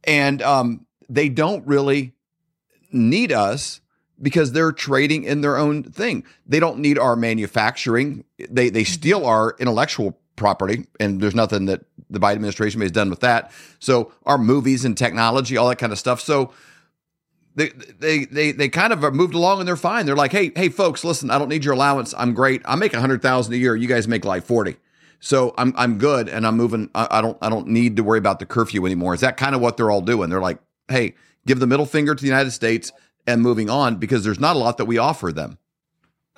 and 0.03 0.41
um, 0.41 0.85
they 1.09 1.29
don't 1.29 1.65
really 1.65 2.13
need 2.91 3.31
us 3.31 3.81
because 4.21 4.51
they're 4.51 4.71
trading 4.71 5.23
in 5.23 5.41
their 5.41 5.57
own 5.57 5.83
thing. 5.83 6.23
They 6.45 6.59
don't 6.59 6.79
need 6.79 6.99
our 6.99 7.15
manufacturing. 7.15 8.25
They 8.37 8.69
they 8.69 8.83
Mm-hmm. 8.83 8.93
steal 8.93 9.25
our 9.25 9.55
intellectual 9.59 10.17
property, 10.35 10.85
and 10.99 11.21
there's 11.21 11.35
nothing 11.35 11.65
that 11.65 11.81
the 12.09 12.19
Biden 12.19 12.33
administration 12.33 12.81
has 12.81 12.91
done 12.91 13.09
with 13.09 13.21
that. 13.21 13.51
So 13.79 14.11
our 14.25 14.37
movies 14.37 14.85
and 14.85 14.97
technology, 14.97 15.55
all 15.57 15.69
that 15.69 15.77
kind 15.77 15.91
of 15.91 15.99
stuff. 15.99 16.19
So 16.19 16.51
they 17.55 17.69
they 17.69 18.25
they 18.25 18.51
they 18.51 18.69
kind 18.69 18.93
of 18.93 19.13
moved 19.13 19.33
along 19.33 19.59
and 19.59 19.67
they're 19.67 19.75
fine. 19.75 20.05
They're 20.05 20.15
like, 20.15 20.31
hey 20.31 20.51
hey 20.55 20.69
folks, 20.69 21.03
listen, 21.03 21.29
I 21.29 21.37
don't 21.37 21.49
need 21.49 21.65
your 21.65 21.73
allowance. 21.73 22.13
I'm 22.17 22.33
great. 22.33 22.61
I 22.65 22.75
make 22.75 22.93
a 22.93 22.99
hundred 22.99 23.21
thousand 23.21 23.53
a 23.53 23.57
year. 23.57 23.75
You 23.75 23.87
guys 23.87 24.07
make 24.07 24.25
like 24.25 24.43
forty. 24.43 24.77
So 25.19 25.53
I'm 25.57 25.73
I'm 25.77 25.97
good, 25.97 26.29
and 26.29 26.47
I'm 26.47 26.57
moving. 26.57 26.89
I, 26.95 27.07
I 27.11 27.21
don't 27.21 27.37
I 27.41 27.49
don't 27.49 27.67
need 27.67 27.95
to 27.97 28.03
worry 28.03 28.17
about 28.17 28.39
the 28.39 28.45
curfew 28.45 28.85
anymore. 28.85 29.13
Is 29.13 29.21
that 29.21 29.37
kind 29.37 29.55
of 29.55 29.61
what 29.61 29.77
they're 29.77 29.91
all 29.91 30.01
doing? 30.01 30.29
They're 30.29 30.41
like, 30.41 30.59
hey, 30.87 31.13
give 31.45 31.59
the 31.59 31.67
middle 31.67 31.85
finger 31.85 32.15
to 32.15 32.21
the 32.21 32.27
United 32.27 32.51
States 32.51 32.91
and 33.27 33.41
moving 33.41 33.69
on 33.69 33.97
because 33.97 34.23
there's 34.23 34.39
not 34.39 34.55
a 34.55 34.59
lot 34.59 34.77
that 34.77 34.85
we 34.85 34.97
offer 34.97 35.31
them. 35.31 35.57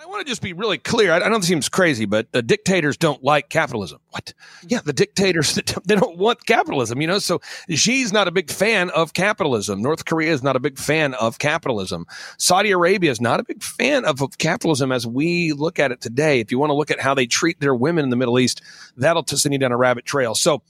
I 0.03 0.05
want 0.05 0.25
to 0.25 0.29
just 0.29 0.41
be 0.41 0.51
really 0.51 0.77
clear. 0.77 1.13
I, 1.13 1.21
I 1.21 1.29
know 1.29 1.37
this 1.37 1.47
seems 1.47 1.69
crazy, 1.69 2.03
but 2.03 2.29
the 2.33 2.41
dictators 2.41 2.97
don't 2.97 3.23
like 3.23 3.47
capitalism. 3.47 4.01
What? 4.09 4.33
Yeah, 4.67 4.81
the 4.83 4.91
dictators 4.91 5.55
they 5.85 5.95
don't 5.95 6.17
want 6.17 6.45
capitalism. 6.45 6.99
You 6.99 7.07
know, 7.07 7.19
so 7.19 7.39
Xi's 7.69 8.11
not 8.11 8.27
a 8.27 8.31
big 8.31 8.51
fan 8.51 8.89
of 8.89 9.13
capitalism. 9.13 9.81
North 9.81 10.03
Korea 10.03 10.33
is 10.33 10.43
not 10.43 10.57
a 10.57 10.59
big 10.59 10.77
fan 10.77 11.13
of 11.13 11.39
capitalism. 11.39 12.05
Saudi 12.37 12.71
Arabia 12.71 13.11
is 13.11 13.21
not 13.21 13.39
a 13.39 13.43
big 13.45 13.63
fan 13.63 14.03
of, 14.03 14.21
of 14.21 14.37
capitalism 14.39 14.91
as 14.91 15.07
we 15.07 15.53
look 15.53 15.79
at 15.79 15.91
it 15.93 16.01
today. 16.01 16.41
If 16.41 16.51
you 16.51 16.59
want 16.59 16.71
to 16.71 16.75
look 16.75 16.91
at 16.91 16.99
how 16.99 17.13
they 17.13 17.25
treat 17.25 17.61
their 17.61 17.75
women 17.75 18.03
in 18.03 18.09
the 18.09 18.17
Middle 18.17 18.39
East, 18.39 18.61
that'll 18.97 19.25
send 19.25 19.53
you 19.53 19.59
down 19.59 19.71
a 19.71 19.77
rabbit 19.77 20.03
trail. 20.03 20.35
So, 20.35 20.63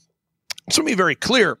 so 0.70 0.82
to 0.82 0.86
be 0.86 0.94
very 0.94 1.16
clear, 1.16 1.58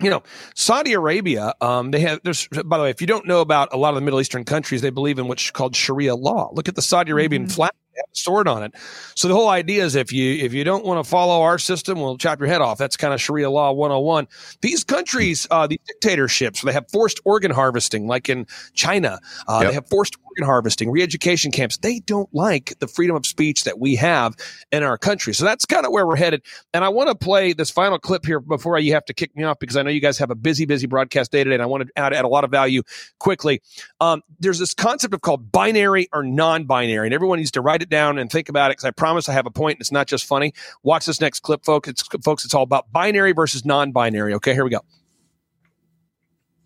you 0.00 0.10
know, 0.10 0.22
Saudi 0.54 0.92
Arabia, 0.92 1.54
um, 1.60 1.90
they 1.90 2.00
have, 2.00 2.20
there's, 2.22 2.48
by 2.48 2.76
the 2.76 2.84
way, 2.84 2.90
if 2.90 3.00
you 3.00 3.06
don't 3.06 3.26
know 3.26 3.40
about 3.40 3.72
a 3.72 3.76
lot 3.76 3.90
of 3.90 3.94
the 3.96 4.02
Middle 4.02 4.20
Eastern 4.20 4.44
countries, 4.44 4.82
they 4.82 4.90
believe 4.90 5.18
in 5.18 5.28
what's 5.28 5.50
called 5.50 5.74
Sharia 5.74 6.14
law. 6.14 6.50
Look 6.52 6.68
at 6.68 6.74
the 6.74 6.82
Saudi 6.82 7.12
Arabian 7.12 7.44
mm-hmm. 7.44 7.52
flag 7.52 7.72
have 7.96 8.04
a 8.12 8.16
sword 8.16 8.48
on 8.48 8.62
it. 8.62 8.74
So 9.14 9.28
the 9.28 9.34
whole 9.34 9.48
idea 9.48 9.84
is 9.84 9.94
if 9.94 10.12
you 10.12 10.44
if 10.44 10.52
you 10.52 10.64
don't 10.64 10.84
want 10.84 11.02
to 11.04 11.08
follow 11.08 11.42
our 11.42 11.58
system, 11.58 12.00
we'll 12.00 12.18
chop 12.18 12.38
your 12.38 12.48
head 12.48 12.60
off. 12.60 12.78
That's 12.78 12.96
kind 12.96 13.14
of 13.14 13.20
Sharia 13.20 13.50
law 13.50 13.72
101. 13.72 14.28
These 14.60 14.84
countries, 14.84 15.46
uh, 15.50 15.66
these 15.66 15.80
dictatorships, 15.86 16.62
they 16.62 16.72
have 16.72 16.90
forced 16.90 17.20
organ 17.24 17.50
harvesting, 17.50 18.06
like 18.06 18.28
in 18.28 18.46
China. 18.74 19.20
Uh, 19.48 19.60
yep. 19.60 19.70
They 19.70 19.74
have 19.74 19.88
forced 19.88 20.16
organ 20.36 20.46
harvesting, 20.46 20.90
re-education 20.90 21.50
camps. 21.50 21.78
They 21.78 22.00
don't 22.00 22.28
like 22.34 22.74
the 22.78 22.86
freedom 22.86 23.16
of 23.16 23.24
speech 23.26 23.64
that 23.64 23.78
we 23.78 23.96
have 23.96 24.34
in 24.70 24.82
our 24.82 24.98
country. 24.98 25.32
So 25.32 25.44
that's 25.44 25.64
kind 25.64 25.86
of 25.86 25.92
where 25.92 26.06
we're 26.06 26.16
headed. 26.16 26.42
And 26.74 26.84
I 26.84 26.88
want 26.88 27.08
to 27.08 27.14
play 27.14 27.52
this 27.52 27.70
final 27.70 27.98
clip 27.98 28.26
here 28.26 28.40
before 28.40 28.78
you 28.78 28.92
have 28.92 29.04
to 29.06 29.14
kick 29.14 29.34
me 29.36 29.44
off 29.44 29.58
because 29.58 29.76
I 29.76 29.82
know 29.82 29.90
you 29.90 30.00
guys 30.00 30.18
have 30.18 30.30
a 30.30 30.34
busy, 30.34 30.66
busy 30.66 30.86
broadcast 30.86 31.32
day 31.32 31.44
today, 31.44 31.54
and 31.54 31.62
I 31.62 31.66
want 31.66 31.86
to 31.86 31.92
add, 31.96 32.12
add 32.12 32.24
a 32.24 32.28
lot 32.28 32.44
of 32.44 32.50
value 32.50 32.82
quickly. 33.18 33.62
Um, 34.00 34.22
there's 34.38 34.58
this 34.58 34.74
concept 34.74 35.14
of 35.14 35.22
called 35.22 35.50
binary 35.50 36.08
or 36.12 36.22
non-binary, 36.22 37.06
and 37.06 37.14
everyone 37.14 37.38
needs 37.38 37.52
to 37.52 37.60
write 37.60 37.82
it 37.82 37.88
down 37.88 38.18
and 38.18 38.30
think 38.30 38.48
about 38.48 38.70
it 38.70 38.76
because 38.76 38.84
I 38.84 38.90
promise 38.90 39.28
I 39.28 39.32
have 39.32 39.46
a 39.46 39.50
point. 39.50 39.76
And 39.76 39.80
it's 39.80 39.92
not 39.92 40.06
just 40.06 40.26
funny. 40.26 40.52
Watch 40.82 41.06
this 41.06 41.20
next 41.20 41.40
clip, 41.40 41.64
folks. 41.64 41.88
It's, 41.88 42.02
folks, 42.24 42.44
it's 42.44 42.54
all 42.54 42.62
about 42.62 42.92
binary 42.92 43.32
versus 43.32 43.64
non-binary. 43.64 44.34
Okay, 44.34 44.52
here 44.52 44.64
we 44.64 44.70
go. 44.70 44.80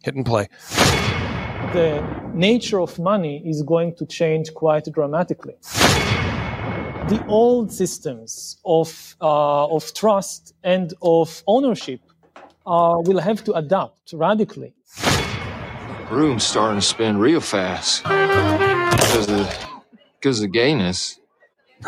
Hit 0.02 0.14
and 0.14 0.24
play. 0.24 0.48
The 1.72 2.02
nature 2.34 2.80
of 2.80 2.98
money 2.98 3.42
is 3.46 3.62
going 3.62 3.94
to 3.96 4.06
change 4.06 4.52
quite 4.54 4.86
dramatically. 4.92 5.54
The 7.08 7.24
old 7.28 7.72
systems 7.72 8.58
of, 8.64 9.16
uh, 9.20 9.66
of 9.66 9.94
trust 9.94 10.54
and 10.64 10.92
of 11.00 11.42
ownership 11.46 12.00
uh, 12.66 12.96
will 12.98 13.20
have 13.20 13.44
to 13.44 13.52
adapt 13.52 14.12
radically. 14.12 14.74
Room's 16.10 16.42
starting 16.42 16.80
to 16.80 16.86
spin 16.86 17.18
real 17.18 17.40
fast 17.40 18.02
because 18.02 19.30
of 19.30 19.66
because 20.20 20.42
of 20.42 20.52
gayness. 20.52 21.20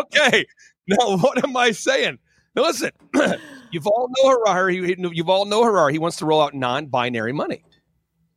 okay. 0.00 0.46
Now, 0.88 1.18
what 1.18 1.44
am 1.44 1.56
I 1.56 1.72
saying? 1.72 2.18
Now, 2.56 2.62
listen, 2.62 2.90
you've 3.70 3.86
all 3.86 4.08
know 4.08 4.30
Harari. 4.30 4.96
Yuval 4.96 5.46
Noah 5.46 5.64
Harari. 5.64 5.92
He 5.92 5.98
wants 5.98 6.16
to 6.18 6.26
roll 6.26 6.40
out 6.40 6.54
non-binary 6.54 7.32
money. 7.32 7.64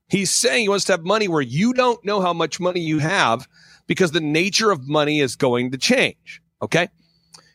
He's 0.10 0.32
saying 0.32 0.64
he 0.64 0.70
wants 0.70 0.86
to 0.86 0.94
have 0.94 1.04
money 1.04 1.28
where 1.28 1.42
you 1.42 1.74
don't 1.74 2.04
know 2.06 2.22
how 2.22 2.34
much 2.34 2.60
money 2.60 2.82
you 2.82 3.00
have 3.00 3.48
because 3.88 4.12
the 4.12 4.22
nature 4.22 4.72
of 4.72 4.88
money 4.88 5.20
is 5.20 5.36
going 5.36 5.72
to 5.72 5.78
change. 5.78 6.42
Okay. 6.62 6.90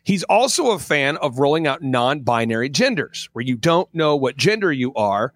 He's 0.05 0.25
also 0.25 0.71
a 0.71 0.79
fan 0.79 1.19
of 1.19 1.39
rolling 1.39 1.67
out 1.67 1.83
non-binary 1.83 2.71
genders 2.71 3.29
where 3.33 3.45
you 3.45 3.57
don't 3.57 3.93
know 3.95 4.17
what 4.17 4.37
gender 4.37 4.73
you 4.73 4.95
are 4.95 5.35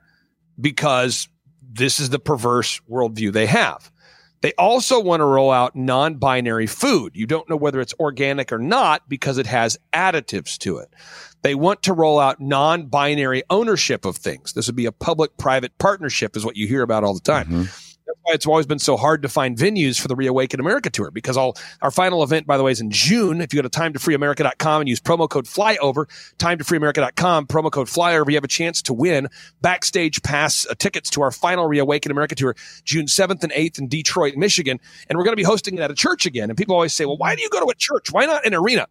because 0.60 1.28
this 1.62 2.00
is 2.00 2.10
the 2.10 2.18
perverse 2.18 2.80
worldview 2.90 3.32
they 3.32 3.46
have. 3.46 3.90
They 4.42 4.52
also 4.54 5.00
want 5.00 5.20
to 5.20 5.24
roll 5.24 5.50
out 5.50 5.74
non 5.74 6.16
binary 6.16 6.66
food. 6.66 7.12
You 7.14 7.26
don't 7.26 7.48
know 7.48 7.56
whether 7.56 7.80
it's 7.80 7.94
organic 7.98 8.52
or 8.52 8.58
not 8.58 9.08
because 9.08 9.38
it 9.38 9.46
has 9.46 9.78
additives 9.92 10.58
to 10.58 10.78
it. 10.78 10.92
They 11.42 11.54
want 11.54 11.82
to 11.84 11.92
roll 11.92 12.18
out 12.18 12.40
non 12.40 12.86
binary 12.86 13.44
ownership 13.50 14.04
of 14.04 14.16
things. 14.16 14.52
This 14.52 14.66
would 14.66 14.76
be 14.76 14.86
a 14.86 14.92
public 14.92 15.36
private 15.38 15.78
partnership, 15.78 16.36
is 16.36 16.44
what 16.44 16.56
you 16.56 16.66
hear 16.66 16.82
about 16.82 17.04
all 17.04 17.14
the 17.14 17.20
time. 17.20 17.46
Mm-hmm. 17.46 17.62
That's 18.06 18.18
why 18.22 18.34
it's 18.34 18.46
always 18.46 18.66
been 18.66 18.78
so 18.78 18.96
hard 18.96 19.22
to 19.22 19.28
find 19.28 19.56
venues 19.56 20.00
for 20.00 20.08
the 20.08 20.16
Reawaken 20.16 20.60
America 20.60 20.90
tour 20.90 21.10
because 21.10 21.36
all 21.36 21.56
our 21.82 21.90
final 21.90 22.22
event, 22.22 22.46
by 22.46 22.56
the 22.56 22.62
way, 22.62 22.72
is 22.72 22.80
in 22.80 22.90
June. 22.90 23.40
If 23.40 23.52
you 23.52 23.62
go 23.62 23.68
to 23.68 23.80
timetofreeamerica.com 23.80 24.80
and 24.80 24.88
use 24.88 25.00
promo 25.00 25.28
code 25.28 25.46
flyover, 25.46 26.06
timetofreeamerica.com, 26.38 27.46
promo 27.46 27.70
code 27.70 27.86
flyover, 27.86 28.28
you 28.28 28.34
have 28.36 28.44
a 28.44 28.48
chance 28.48 28.82
to 28.82 28.92
win 28.92 29.28
backstage 29.60 30.22
pass 30.22 30.66
uh, 30.66 30.74
tickets 30.78 31.10
to 31.10 31.22
our 31.22 31.30
final 31.30 31.66
Reawaken 31.66 32.10
America 32.10 32.34
tour, 32.34 32.56
June 32.84 33.06
7th 33.06 33.42
and 33.42 33.52
8th 33.52 33.78
in 33.78 33.88
Detroit, 33.88 34.36
Michigan. 34.36 34.80
And 35.08 35.16
we're 35.16 35.24
going 35.24 35.32
to 35.32 35.40
be 35.40 35.44
hosting 35.44 35.74
it 35.74 35.80
at 35.80 35.90
a 35.90 35.94
church 35.94 36.26
again. 36.26 36.50
And 36.50 36.56
people 36.56 36.74
always 36.74 36.92
say, 36.92 37.04
well, 37.04 37.16
why 37.18 37.36
do 37.36 37.42
you 37.42 37.50
go 37.50 37.60
to 37.60 37.70
a 37.70 37.74
church? 37.74 38.12
Why 38.12 38.26
not 38.26 38.44
an 38.46 38.54
arena? 38.54 38.86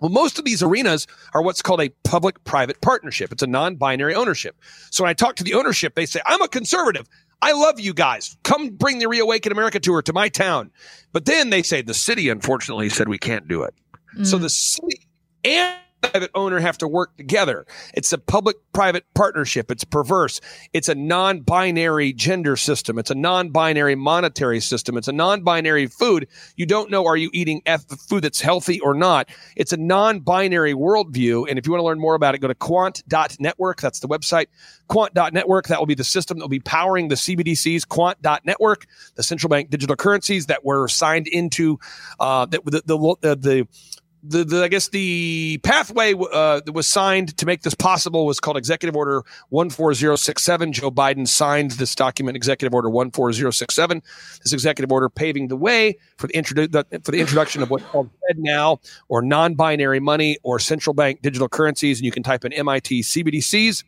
Well, 0.00 0.10
most 0.10 0.38
of 0.38 0.44
these 0.44 0.62
arenas 0.62 1.06
are 1.34 1.42
what's 1.42 1.62
called 1.62 1.80
a 1.80 1.88
public 2.04 2.42
private 2.44 2.80
partnership. 2.80 3.32
It's 3.32 3.42
a 3.42 3.46
non 3.46 3.76
binary 3.76 4.14
ownership. 4.14 4.56
So 4.90 5.02
when 5.04 5.10
I 5.10 5.14
talk 5.14 5.36
to 5.36 5.44
the 5.44 5.54
ownership, 5.54 5.94
they 5.94 6.06
say, 6.06 6.20
I'm 6.26 6.40
a 6.42 6.48
conservative. 6.48 7.08
I 7.40 7.52
love 7.52 7.78
you 7.78 7.94
guys. 7.94 8.36
Come 8.42 8.70
bring 8.70 8.98
the 8.98 9.08
Reawaken 9.08 9.52
America 9.52 9.78
tour 9.78 10.02
to 10.02 10.12
my 10.12 10.28
town. 10.28 10.70
But 11.12 11.24
then 11.24 11.50
they 11.50 11.62
say 11.62 11.82
the 11.82 11.94
city, 11.94 12.28
unfortunately, 12.28 12.88
said 12.88 13.08
we 13.08 13.18
can't 13.18 13.46
do 13.46 13.62
it. 13.62 13.74
Mm. 14.16 14.26
So 14.26 14.38
the 14.38 14.50
city 14.50 15.06
and 15.44 15.76
private 16.00 16.30
owner 16.34 16.58
have 16.58 16.78
to 16.78 16.88
work 16.88 17.16
together. 17.16 17.66
It's 17.94 18.12
a 18.12 18.18
public 18.18 18.56
private 18.72 19.04
partnership. 19.14 19.70
It's 19.70 19.84
perverse. 19.84 20.40
It's 20.72 20.88
a 20.88 20.94
non 20.94 21.40
binary 21.40 22.12
gender 22.12 22.56
system. 22.56 22.98
It's 22.98 23.10
a 23.10 23.14
non 23.14 23.50
binary 23.50 23.94
monetary 23.94 24.60
system. 24.60 24.96
It's 24.96 25.08
a 25.08 25.12
non 25.12 25.42
binary 25.42 25.86
food. 25.86 26.28
You 26.56 26.66
don't 26.66 26.90
know 26.90 27.06
are 27.06 27.16
you 27.16 27.30
eating 27.32 27.62
F- 27.66 27.84
food 28.08 28.24
that's 28.24 28.40
healthy 28.40 28.80
or 28.80 28.94
not. 28.94 29.28
It's 29.56 29.72
a 29.72 29.76
non 29.76 30.20
binary 30.20 30.74
worldview. 30.74 31.48
And 31.48 31.58
if 31.58 31.66
you 31.66 31.72
want 31.72 31.80
to 31.80 31.86
learn 31.86 32.00
more 32.00 32.14
about 32.14 32.34
it, 32.34 32.38
go 32.38 32.48
to 32.48 32.54
quant.network. 32.54 33.80
That's 33.80 34.00
the 34.00 34.08
website. 34.08 34.46
Quant.network. 34.88 35.68
That 35.68 35.78
will 35.78 35.86
be 35.86 35.94
the 35.94 36.04
system 36.04 36.38
that 36.38 36.44
will 36.44 36.48
be 36.48 36.60
powering 36.60 37.08
the 37.08 37.14
CBDCs. 37.14 37.86
Quant.network, 37.88 38.86
the 39.16 39.22
central 39.22 39.48
bank 39.48 39.70
digital 39.70 39.96
currencies 39.96 40.46
that 40.46 40.64
were 40.64 40.88
signed 40.88 41.26
into 41.26 41.78
uh, 42.20 42.46
the, 42.46 42.60
the, 42.64 42.82
the, 43.20 43.36
the 43.36 43.68
the, 44.22 44.44
the, 44.44 44.62
I 44.64 44.68
guess 44.68 44.88
the 44.88 45.58
pathway 45.62 46.14
uh, 46.14 46.60
that 46.64 46.72
was 46.72 46.86
signed 46.86 47.36
to 47.36 47.46
make 47.46 47.62
this 47.62 47.74
possible 47.74 48.26
was 48.26 48.40
called 48.40 48.56
Executive 48.56 48.96
Order 48.96 49.22
14067. 49.50 50.72
Joe 50.72 50.90
Biden 50.90 51.26
signed 51.26 51.72
this 51.72 51.94
document, 51.94 52.36
Executive 52.36 52.74
Order 52.74 52.90
14067. 52.90 54.02
This 54.42 54.52
executive 54.52 54.90
order 54.90 55.08
paving 55.08 55.48
the 55.48 55.56
way 55.56 55.98
for 56.16 56.26
the, 56.26 56.32
introdu- 56.32 57.04
for 57.04 57.10
the 57.10 57.20
introduction 57.20 57.62
of 57.62 57.70
what's 57.70 57.84
called 57.84 58.10
FedNow 58.30 58.78
or 59.08 59.22
non-binary 59.22 60.00
money 60.00 60.38
or 60.42 60.58
central 60.58 60.94
bank 60.94 61.22
digital 61.22 61.48
currencies. 61.48 61.98
And 61.98 62.04
you 62.04 62.12
can 62.12 62.22
type 62.22 62.44
in 62.44 62.52
MIT 62.52 63.02
CBDCs 63.02 63.84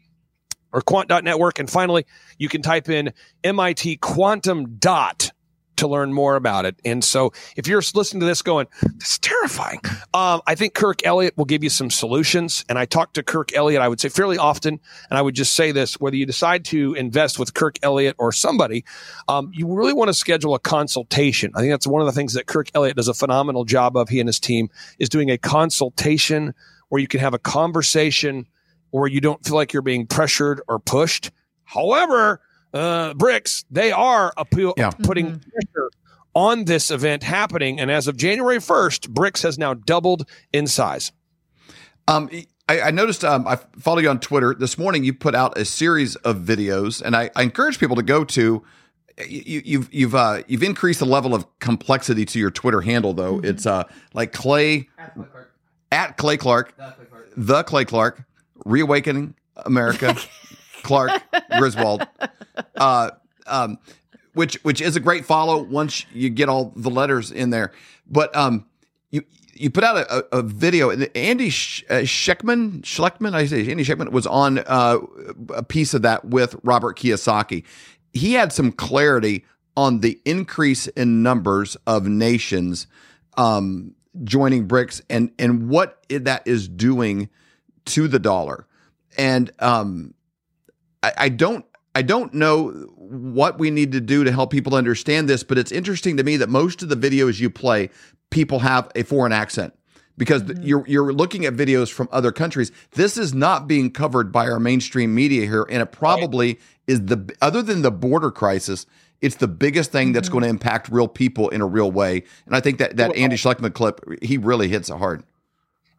or 0.73 0.81
Quant.network. 0.81 1.59
And 1.59 1.69
finally, 1.69 2.07
you 2.39 2.49
can 2.49 2.63
type 2.63 2.89
in 2.89 3.13
MIT 3.43 3.97
Quantum 3.97 4.77
Dot 4.79 5.33
to 5.81 5.89
learn 5.89 6.13
more 6.13 6.37
about 6.37 6.65
it. 6.65 6.77
And 6.85 7.05
so 7.05 7.33
if 7.57 7.67
you're 7.67 7.83
listening 7.95 8.21
to 8.21 8.27
this 8.27 8.43
going, 8.43 8.67
this 8.97 9.13
is 9.13 9.19
terrifying, 9.19 9.81
um, 10.15 10.41
I 10.47 10.55
think 10.55 10.75
Kirk 10.75 11.05
Elliott 11.05 11.37
will 11.37 11.45
give 11.45 11.63
you 11.63 11.71
some 11.71 11.91
solutions. 11.91 12.65
And 12.69 12.79
I 12.79 12.87
talk 12.87 13.13
to 13.15 13.23
Kirk 13.23 13.55
Elliott, 13.55 13.83
I 13.83 13.89
would 13.89 14.01
say 14.01 14.09
fairly 14.09 14.39
often. 14.39 14.81
And 15.11 15.19
I 15.19 15.23
would 15.23 15.35
just 15.35 15.55
say 15.55 15.73
this 15.73 16.01
whether 16.01 16.17
you 16.17 16.27
decide 16.27 16.65
to 16.67 16.95
invest 16.95 17.39
with 17.39 17.55
Kirk 17.55 17.77
Elliott 17.83 18.17
or 18.19 18.33
somebody, 18.33 18.85
um, 19.29 19.51
you 19.55 19.67
really 19.67 19.93
want 19.93 20.09
to 20.09 20.15
schedule 20.15 20.55
a 20.55 20.59
consultation. 20.59 21.53
I 21.55 21.61
think 21.61 21.73
that's 21.73 21.87
one 21.87 22.01
of 22.01 22.07
the 22.07 22.13
things 22.13 22.35
that 22.35 22.47
Kirk 22.47 22.71
Elliott 22.75 22.97
does 22.97 23.09
a 23.09 23.15
phenomenal 23.15 23.65
job 23.65 23.97
of. 23.97 24.09
He 24.09 24.21
and 24.21 24.29
his 24.29 24.41
team 24.41 24.71
is 24.99 25.09
doing 25.09 25.31
a 25.31 25.39
consultation 25.39 26.55
where 26.89 27.01
you 27.01 27.09
can 27.09 27.21
have 27.21 27.35
a 27.35 27.39
conversation 27.39 28.47
where 28.91 29.09
you 29.09 29.21
don't 29.21 29.45
feel 29.45 29.55
like 29.55 29.73
you're 29.73 29.83
being 29.83 30.07
pressured 30.07 30.61
or 30.69 30.79
pushed. 30.79 31.31
However, 31.65 32.41
uh, 32.73 33.15
BRICS, 33.15 33.65
they 33.71 33.93
are 33.93 34.33
appeal, 34.37 34.75
yeah. 34.77 34.91
putting 34.91 35.27
mm-hmm. 35.27 35.51
pressure 35.51 35.91
on 36.35 36.65
this 36.65 36.91
event 36.91 37.23
happening. 37.23 37.81
And 37.81 37.91
as 37.91 38.07
of 38.07 38.17
January 38.17 38.59
1st, 38.59 39.09
BRICS 39.09 39.43
has 39.43 39.59
now 39.59 39.75
doubled 39.75 40.29
in 40.53 40.67
size. 40.67 41.13
Um, 42.07 42.31
I, 42.69 42.81
I 42.83 42.91
noticed 42.91 43.25
um, 43.25 43.47
I 43.49 43.57
follow 43.79 43.99
you 43.99 44.09
on 44.09 44.21
Twitter 44.21 44.55
this 44.55 44.79
morning. 44.79 45.05
You 45.05 45.13
put 45.13 45.35
out 45.35 45.59
a 45.59 45.65
series 45.65 46.17
of 46.17 46.39
videos, 46.39 47.03
and 47.03 47.17
I, 47.17 47.31
I 47.35 47.43
encourage 47.43 47.79
people 47.79 47.97
to 47.97 48.03
go 48.03 48.25
to. 48.25 48.63
You, 49.27 49.63
you've 49.65 49.93
you've 49.93 50.15
uh, 50.15 50.43
you've 50.47 50.63
increased 50.63 51.01
the 51.01 51.07
level 51.07 51.35
of 51.35 51.47
complexity 51.59 52.25
to 52.27 52.39
your 52.39 52.51
Twitter 52.51 52.81
handle, 52.81 53.13
though. 53.13 53.37
Mm-hmm. 53.37 53.47
It's 53.47 53.67
uh, 53.67 53.85
like 54.15 54.33
Clay 54.33 54.89
at 55.91 56.17
Clay 56.17 56.37
Clark, 56.37 56.77
the 56.77 56.93
Clay 56.93 57.07
Clark, 57.07 57.33
the 57.37 57.63
Clay 57.65 57.85
Clark 57.85 58.25
reawakening 58.65 59.35
America. 59.57 60.17
Clark 60.83 61.23
Griswold, 61.59 62.07
uh, 62.77 63.11
um, 63.47 63.79
which 64.35 64.55
which 64.63 64.81
is 64.81 64.97
a 64.97 65.01
great 65.01 65.25
follow 65.25 65.63
once 65.63 66.07
you 66.13 66.31
get 66.31 66.49
all 66.49 66.73
the 66.77 66.91
letters 66.91 67.31
in 67.31 67.51
there. 67.51 67.73
But 68.09 68.35
um, 68.35 68.67
you 69.11 69.23
you 69.55 69.71
put 69.71 69.85
out 69.85 69.97
a, 69.97 70.39
a 70.39 70.43
video, 70.43 70.91
and 70.91 71.11
Andy 71.17 71.51
Sh- 71.51 71.85
uh, 71.91 71.95
Schectman, 72.03 73.35
I 73.35 73.47
say 73.47 73.71
Andy 73.71 73.85
Schectman 73.85 74.11
was 74.11 74.27
on 74.27 74.59
uh, 74.67 74.99
a 75.55 75.63
piece 75.63 75.95
of 75.95 76.03
that 76.03 76.25
with 76.25 76.57
Robert 76.63 76.99
Kiyosaki. 76.99 77.65
He 78.13 78.33
had 78.33 78.53
some 78.53 78.73
clarity 78.73 79.45
on 79.77 80.01
the 80.01 80.21
increase 80.25 80.89
in 80.89 81.23
numbers 81.23 81.77
of 81.87 82.07
nations 82.07 82.87
um, 83.37 83.95
joining 84.25 84.67
BRICS 84.67 85.03
and 85.09 85.33
and 85.39 85.69
what 85.69 86.05
that 86.09 86.43
is 86.47 86.69
doing 86.69 87.29
to 87.87 88.09
the 88.09 88.19
dollar. 88.19 88.67
And 89.17 89.51
um, 89.59 90.15
I, 91.03 91.13
I 91.17 91.29
don't 91.29 91.65
I 91.95 92.03
don't 92.03 92.33
know 92.35 92.71
what 92.97 93.59
we 93.59 93.71
need 93.71 93.93
to 93.93 94.01
do 94.01 94.23
to 94.25 94.31
help 94.31 94.51
people 94.51 94.75
understand 94.75 95.29
this, 95.29 95.43
but 95.43 95.59
it's 95.59 95.73
interesting 95.73 96.17
to 96.19 96.25
me 96.25 96.37
that 96.37 96.49
most 96.49 96.83
of 96.83 96.89
the 96.89 96.97
videos 96.97 97.41
you 97.41 97.51
play, 97.51 97.91
people 98.31 98.61
have 98.61 98.91
a 98.95 99.03
foreign 99.03 99.33
accent 99.33 99.75
because 100.17 100.43
th- 100.43 100.59
mm-hmm. 100.59 100.67
you're 100.67 100.85
you're 100.87 101.13
looking 101.13 101.45
at 101.47 101.55
videos 101.55 101.91
from 101.91 102.09
other 102.13 102.31
countries. 102.31 102.71
This 102.93 103.17
is 103.17 103.35
not 103.35 103.67
being 103.67 103.91
covered 103.91 104.31
by 104.31 104.49
our 104.49 104.61
mainstream 104.61 105.15
media 105.15 105.47
here, 105.47 105.67
and 105.69 105.83
it 105.83 105.91
probably 105.91 106.61
is 106.87 107.07
the 107.07 107.35
other 107.41 107.63
than 107.63 107.83
the 107.83 107.91
border 107.91 108.31
crisis. 108.31 108.87
It's 109.21 109.37
the 109.37 109.49
biggest 109.49 109.93
thing 109.93 110.13
that's 110.13 110.29
mm-hmm. 110.29 110.39
going 110.39 110.45
to 110.45 110.49
impact 110.49 110.89
real 110.89 111.09
people 111.09 111.49
in 111.49 111.61
a 111.61 111.67
real 111.67 111.91
way, 111.91 112.23
and 112.47 112.55
I 112.55 112.61
think 112.61 112.79
that 112.79 112.97
that 112.99 113.17
Andy 113.17 113.37
Schectman 113.37 113.75
clip 113.75 114.01
he 114.23 114.39
really 114.39 114.69
hits 114.69 114.91
it 114.91 114.97
hard. 114.97 115.25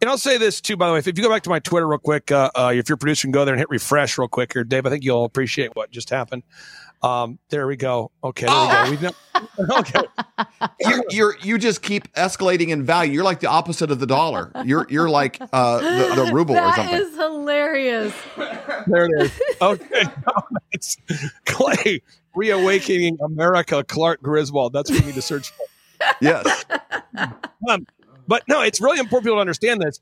And 0.01 0.09
I'll 0.09 0.17
say 0.17 0.37
this 0.39 0.61
too, 0.61 0.75
by 0.75 0.87
the 0.87 0.93
way. 0.93 0.99
If 0.99 1.05
you 1.05 1.13
go 1.13 1.29
back 1.29 1.43
to 1.43 1.49
my 1.51 1.59
Twitter 1.59 1.87
real 1.87 1.99
quick, 1.99 2.31
uh, 2.31 2.49
uh, 2.55 2.73
if 2.75 2.89
you're 2.89 2.97
producing, 2.97 3.31
go 3.31 3.45
there 3.45 3.53
and 3.53 3.59
hit 3.59 3.69
refresh 3.69 4.17
real 4.17 4.27
quick 4.27 4.51
here, 4.51 4.63
Dave. 4.63 4.87
I 4.87 4.89
think 4.89 5.03
you'll 5.03 5.25
appreciate 5.25 5.75
what 5.75 5.91
just 5.91 6.09
happened. 6.09 6.41
Um, 7.03 7.37
there 7.49 7.67
we 7.67 7.75
go. 7.75 8.11
Okay, 8.23 8.47
there 8.47 8.89
we 8.89 8.97
go. 8.97 9.11
We've 9.55 9.67
not, 9.67 9.79
okay. 9.79 10.07
you're, 10.79 11.03
you're 11.09 11.37
you 11.41 11.57
just 11.57 11.81
keep 11.83 12.11
escalating 12.13 12.69
in 12.69 12.83
value. 12.83 13.13
You're 13.13 13.23
like 13.23 13.41
the 13.41 13.47
opposite 13.47 13.91
of 13.91 13.99
the 13.99 14.07
dollar. 14.07 14.51
You're 14.65 14.87
you're 14.89 15.09
like 15.09 15.39
uh, 15.53 15.79
the, 15.79 16.25
the 16.25 16.31
ruble 16.33 16.57
or 16.57 16.73
something. 16.75 16.95
is 16.95 17.15
hilarious. 17.15 18.13
There 18.87 19.05
it 19.05 19.21
is. 19.21 19.41
Okay, 19.61 20.03
it's 20.71 20.97
Clay 21.45 22.01
reawakening 22.35 23.17
America. 23.23 23.83
Clark 23.83 24.21
Griswold. 24.21 24.73
That's 24.73 24.89
what 24.89 24.99
we 24.99 25.05
need 25.07 25.15
to 25.15 25.21
search 25.21 25.51
for. 25.51 25.65
yes. 26.21 26.65
Um, 27.69 27.85
but 28.31 28.47
no, 28.47 28.61
it's 28.61 28.79
really 28.79 28.97
important 28.97 29.25
people 29.25 29.35
to 29.35 29.41
understand 29.41 29.81
this. 29.81 29.99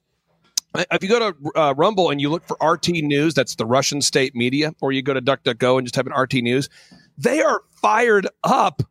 Uh, 0.75 0.85
If 0.91 1.01
you 1.01 1.09
go 1.09 1.31
to 1.31 1.59
uh, 1.59 1.73
Rumble 1.75 2.11
and 2.11 2.21
you 2.21 2.29
look 2.29 2.45
for 2.45 2.57
RT 2.61 2.89
News, 2.89 3.33
that's 3.33 3.55
the 3.55 3.65
Russian 3.65 4.03
state 4.03 4.35
media, 4.35 4.75
or 4.81 4.91
you 4.91 5.01
go 5.01 5.15
to 5.15 5.21
DuckDuckGo 5.21 5.79
and 5.79 5.87
just 5.87 5.95
type 5.95 6.05
in 6.05 6.13
RT 6.13 6.35
News, 6.35 6.69
they 7.17 7.41
are 7.41 7.63
fired 7.81 8.27
up 8.43 8.83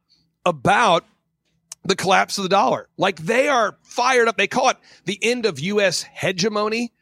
about 0.44 1.04
the 1.84 1.94
collapse 1.94 2.36
of 2.36 2.42
the 2.42 2.48
dollar. 2.48 2.88
Like 2.96 3.18
they 3.18 3.46
are 3.46 3.78
fired 3.84 4.26
up. 4.26 4.36
They 4.38 4.48
call 4.48 4.70
it 4.70 4.76
the 5.04 5.20
end 5.22 5.46
of 5.46 5.60
U.S. 5.60 6.02
hegemony. 6.02 6.92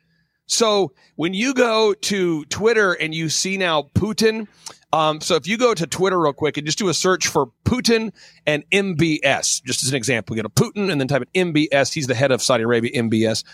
So 0.44 0.92
when 1.14 1.32
you 1.32 1.54
go 1.54 1.94
to 1.94 2.44
Twitter 2.44 2.92
and 2.92 3.14
you 3.14 3.30
see 3.30 3.56
now 3.56 3.88
Putin, 3.94 4.46
um, 4.96 5.20
so 5.20 5.34
if 5.34 5.46
you 5.46 5.58
go 5.58 5.74
to 5.74 5.86
Twitter 5.86 6.18
real 6.18 6.32
quick 6.32 6.56
and 6.56 6.64
just 6.64 6.78
do 6.78 6.88
a 6.88 6.94
search 6.94 7.26
for 7.26 7.50
Putin 7.66 8.14
and 8.46 8.64
MBS, 8.70 9.62
just 9.62 9.82
as 9.82 9.90
an 9.90 9.94
example, 9.94 10.34
you 10.34 10.42
to 10.42 10.48
Putin 10.48 10.90
and 10.90 10.98
then 10.98 11.06
type 11.06 11.22
in 11.34 11.52
MBS. 11.52 11.92
He's 11.92 12.06
the 12.06 12.14
head 12.14 12.32
of 12.32 12.40
Saudi 12.40 12.64
Arabia, 12.64 12.90
MBS. 12.92 13.44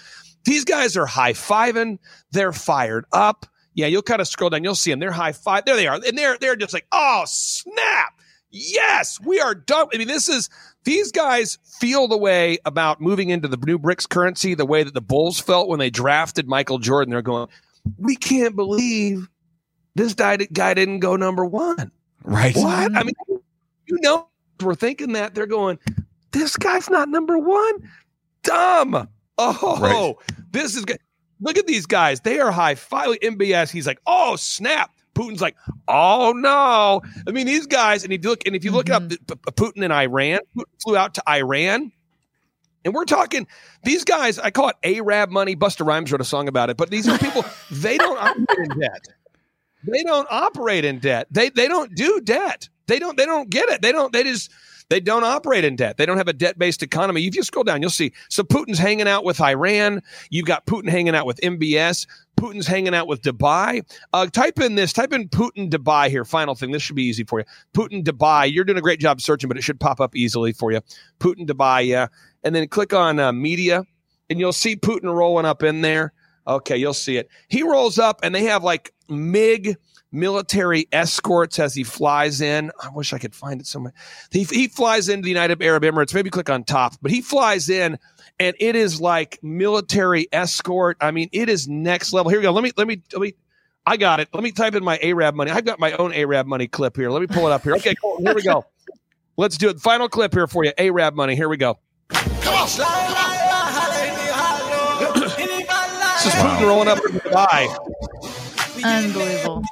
These 0.45 0.65
guys 0.65 0.97
are 0.97 1.05
high 1.05 1.33
fiving. 1.33 1.99
They're 2.31 2.53
fired 2.53 3.07
up. 3.13 3.47
Yeah, 3.75 3.89
you'll 3.89 4.03
kind 4.03 4.21
of 4.21 4.29
scroll 4.29 4.51
down. 4.51 4.63
You'll 4.63 4.77
see 4.77 4.93
them. 4.93 5.01
They're 5.01 5.11
high 5.11 5.33
five. 5.33 5.65
There 5.65 5.75
they 5.75 5.89
are, 5.89 5.95
and 5.95 6.17
they're 6.17 6.39
they're 6.39 6.55
just 6.55 6.75
like, 6.75 6.87
oh 6.93 7.25
snap! 7.27 8.21
Yes, 8.51 9.19
we 9.21 9.41
are 9.41 9.55
done. 9.55 9.89
I 9.93 9.99
mean, 9.99 10.09
this 10.09 10.29
is 10.29 10.49
these 10.85 11.11
guys 11.11 11.59
feel 11.81 12.07
the 12.07 12.19
way 12.19 12.59
about 12.65 13.01
moving 13.01 13.31
into 13.31 13.49
the 13.49 13.57
new 13.57 13.81
BRICS 13.81 14.09
currency, 14.09 14.55
the 14.55 14.67
way 14.67 14.85
that 14.85 14.95
the 14.95 15.01
Bulls 15.01 15.41
felt 15.41 15.69
when 15.69 15.81
they 15.81 15.91
drafted 15.91 16.47
Michael 16.47 16.79
Jordan. 16.79 17.11
They're 17.11 17.23
going, 17.23 17.49
we 17.99 18.15
can't 18.15 18.55
believe 18.55 19.29
this 19.95 20.15
guy, 20.15 20.37
guy 20.37 20.75
didn't 20.75 21.01
go 21.01 21.17
number 21.17 21.45
one. 21.45 21.91
Right. 22.25 22.57
What? 22.57 22.97
I 22.97 23.03
mean, 23.03 23.15
you 23.87 23.99
know, 24.01 24.29
we're 24.61 24.75
thinking 24.75 25.13
that 25.13 25.35
they're 25.35 25.47
going, 25.47 25.79
this 26.31 26.57
guy's 26.57 26.89
not 26.89 27.09
number 27.09 27.39
one. 27.39 27.91
Dumb. 28.43 29.09
Oh, 29.39 29.79
Right. 29.81 30.15
this 30.51 30.77
is 30.77 30.85
good. 30.85 30.99
Look 31.41 31.59
at 31.59 31.67
these 31.67 31.87
guys. 31.87 32.21
They 32.21 32.39
are 32.39 32.53
high 32.53 32.75
five. 32.75 33.19
MBS. 33.21 33.71
He's 33.71 33.87
like, 33.87 33.99
oh 34.07 34.37
snap. 34.37 34.91
Putin's 35.15 35.43
like, 35.43 35.57
oh 35.89 36.33
no. 36.35 37.03
I 37.27 37.31
mean, 37.33 37.47
these 37.47 37.67
guys. 37.67 38.05
And 38.05 38.13
if 38.13 38.23
you 38.23 38.31
look, 38.31 38.47
and 38.47 38.55
if 38.55 38.65
you 38.65 38.71
look 38.71 38.89
up 38.89 39.03
mm-hmm. 39.03 39.25
the, 39.27 39.37
P- 39.37 39.53
Putin 39.53 39.85
and 39.85 39.93
Iran, 39.93 40.41
Putin 40.57 40.65
flew 40.83 40.97
out 40.97 41.15
to 41.15 41.29
Iran. 41.29 41.93
And 42.85 42.95
we're 42.95 43.05
talking 43.05 43.47
these 43.85 44.05
guys. 44.05 44.39
I 44.39 44.51
call 44.51 44.71
it 44.71 44.77
Arab 44.83 45.31
money. 45.31 45.55
Busta 45.55 45.87
Rhymes 45.87 46.11
wrote 46.11 46.21
a 46.21 46.25
song 46.25 46.49
about 46.49 46.71
it. 46.71 46.77
But 46.77 46.91
these 46.91 47.09
are 47.09 47.19
people. 47.19 47.45
they 47.71 47.97
don't 47.97 48.19
operate 48.19 48.71
in 48.71 48.81
debt. 48.81 49.07
They 49.87 50.03
don't 50.03 50.29
operate 50.31 50.85
in 50.85 50.99
debt. 50.99 51.27
They 51.31 51.51
they 51.51 51.69
don't 51.69 51.95
do 51.95 52.21
debt. 52.21 52.69
They 52.87 52.99
don't 52.99 53.17
they 53.17 53.27
don't 53.27 53.51
get 53.51 53.69
it. 53.69 53.83
They 53.83 53.93
don't 53.93 54.13
they 54.13 54.25
just 54.25 54.51
they 54.89 55.01
don't 55.01 55.25
operate 55.25 55.65
in 55.65 55.77
debt. 55.77 55.97
They 55.97 56.05
don't 56.05 56.19
have 56.19 56.29
a 56.29 56.35
debt 56.35 56.59
based 56.59 56.83
economy. 56.83 57.27
If 57.27 57.35
you 57.35 57.43
scroll 57.43 57.65
down, 57.65 57.81
you'll 57.81 57.91
see. 57.91 58.13
So 58.29 58.43
Putin's 58.43 58.79
hanging 58.79 59.09
out 59.09 59.25
with 59.25 59.41
Iran. 59.41 60.03
You've 60.29 60.45
got 60.45 60.67
Putin 60.67 60.91
hanging 60.91 61.15
out 61.15 61.25
with 61.25 61.41
MBS. 61.41 62.07
Putin's 62.37 62.67
hanging 62.67 62.95
out 62.95 63.07
with 63.07 63.23
Dubai. 63.23 63.85
Uh, 64.13 64.27
type 64.27 64.61
in 64.61 64.75
this. 64.75 64.93
Type 64.93 65.13
in 65.13 65.29
Putin 65.31 65.71
Dubai 65.71 66.09
here. 66.09 66.25
Final 66.25 66.55
thing. 66.55 66.73
This 66.73 66.83
should 66.83 66.97
be 66.97 67.05
easy 67.05 67.25
for 67.25 67.39
you. 67.39 67.47
Putin 67.75 68.05
Dubai. 68.05 68.53
You're 68.53 68.65
doing 68.65 68.79
a 68.79 68.83
great 68.83 69.01
job 69.01 69.21
searching, 69.21 69.49
but 69.49 69.57
it 69.57 69.63
should 69.63 69.81
pop 69.81 70.01
up 70.01 70.15
easily 70.15 70.53
for 70.53 70.71
you. 70.73 70.81
Putin 71.21 71.47
Dubai. 71.47 71.87
Yeah, 71.87 72.09
and 72.45 72.55
then 72.55 72.69
click 72.69 72.93
on 72.93 73.19
uh, 73.19 73.33
media, 73.33 73.85
and 74.29 74.39
you'll 74.39 74.53
see 74.53 74.77
Putin 74.77 75.15
rolling 75.15 75.47
up 75.47 75.63
in 75.63 75.81
there. 75.81 76.13
Okay, 76.47 76.77
you'll 76.77 76.95
see 76.95 77.17
it. 77.17 77.29
He 77.49 77.63
rolls 77.63 77.99
up, 77.99 78.21
and 78.23 78.35
they 78.35 78.45
have 78.45 78.65
like 78.65 78.93
MiG 79.09 79.77
military 80.13 80.87
escorts 80.93 81.59
as 81.59 81.75
he 81.75 81.85
flies 81.85 82.41
in. 82.41 82.71
I 82.83 82.91
wish 82.91 83.13
I 83.13 83.19
could 83.19 83.35
find 83.35 83.61
it 83.61 83.67
somewhere. 83.67 83.95
He, 84.31 84.45
he 84.45 84.69
flies 84.69 85.09
into 85.09 85.23
the 85.23 85.31
United 85.31 85.63
Arab 85.63 85.83
Emirates. 85.83 86.15
Maybe 86.15 86.31
click 86.31 86.51
on 86.51 86.65
top, 86.65 86.95
but 87.01 87.11
he 87.11 87.21
flies 87.21 87.69
in, 87.69 87.99
and 88.39 88.55
it 88.61 88.77
is 88.77 89.01
like 89.01 89.39
military 89.43 90.29
escort. 90.33 90.99
I 91.01 91.11
mean, 91.11 91.29
it 91.33 91.49
is 91.49 91.67
next 91.69 92.13
level. 92.13 92.31
Here 92.31 92.39
we 92.39 92.43
go. 92.43 92.53
Let 92.53 92.65
me 92.65 92.73
let 92.77 92.87
me 92.87 93.03
let 93.13 93.23
me. 93.23 93.35
I 93.85 93.97
got 93.97 94.21
it. 94.21 94.29
Let 94.33 94.45
me 94.45 94.53
type 94.53 94.77
in 94.77 94.85
my 94.85 94.97
Arab 95.03 95.35
money. 95.35 95.51
I've 95.51 95.65
got 95.65 95.81
my 95.81 95.93
own 95.93 96.13
Arab 96.13 96.47
money 96.47 96.69
clip 96.69 96.97
here. 96.97 97.11
Let 97.11 97.21
me 97.21 97.27
pull 97.27 97.49
it 97.49 97.53
up 97.53 97.63
here. 97.63 97.75
Okay, 97.75 97.95
cool. 98.01 98.19
Here 98.19 98.35
we 98.35 98.43
go. 98.43 98.65
Let's 99.37 99.57
do 99.57 99.71
it. 99.71 99.81
Final 99.81 100.09
clip 100.09 100.35
here 100.35 100.47
for 100.47 100.65
you. 100.65 100.73
Arab 100.79 101.15
money. 101.15 101.35
Here 101.35 101.49
we 101.49 101.57
go. 101.57 101.79
This 106.23 106.37
is 106.37 106.41
Putin 106.41 106.69
rolling 106.69 106.87
up 106.87 106.99
in 106.99 107.19
Dubai. 107.19 107.67
Unbelievable. 108.85 109.65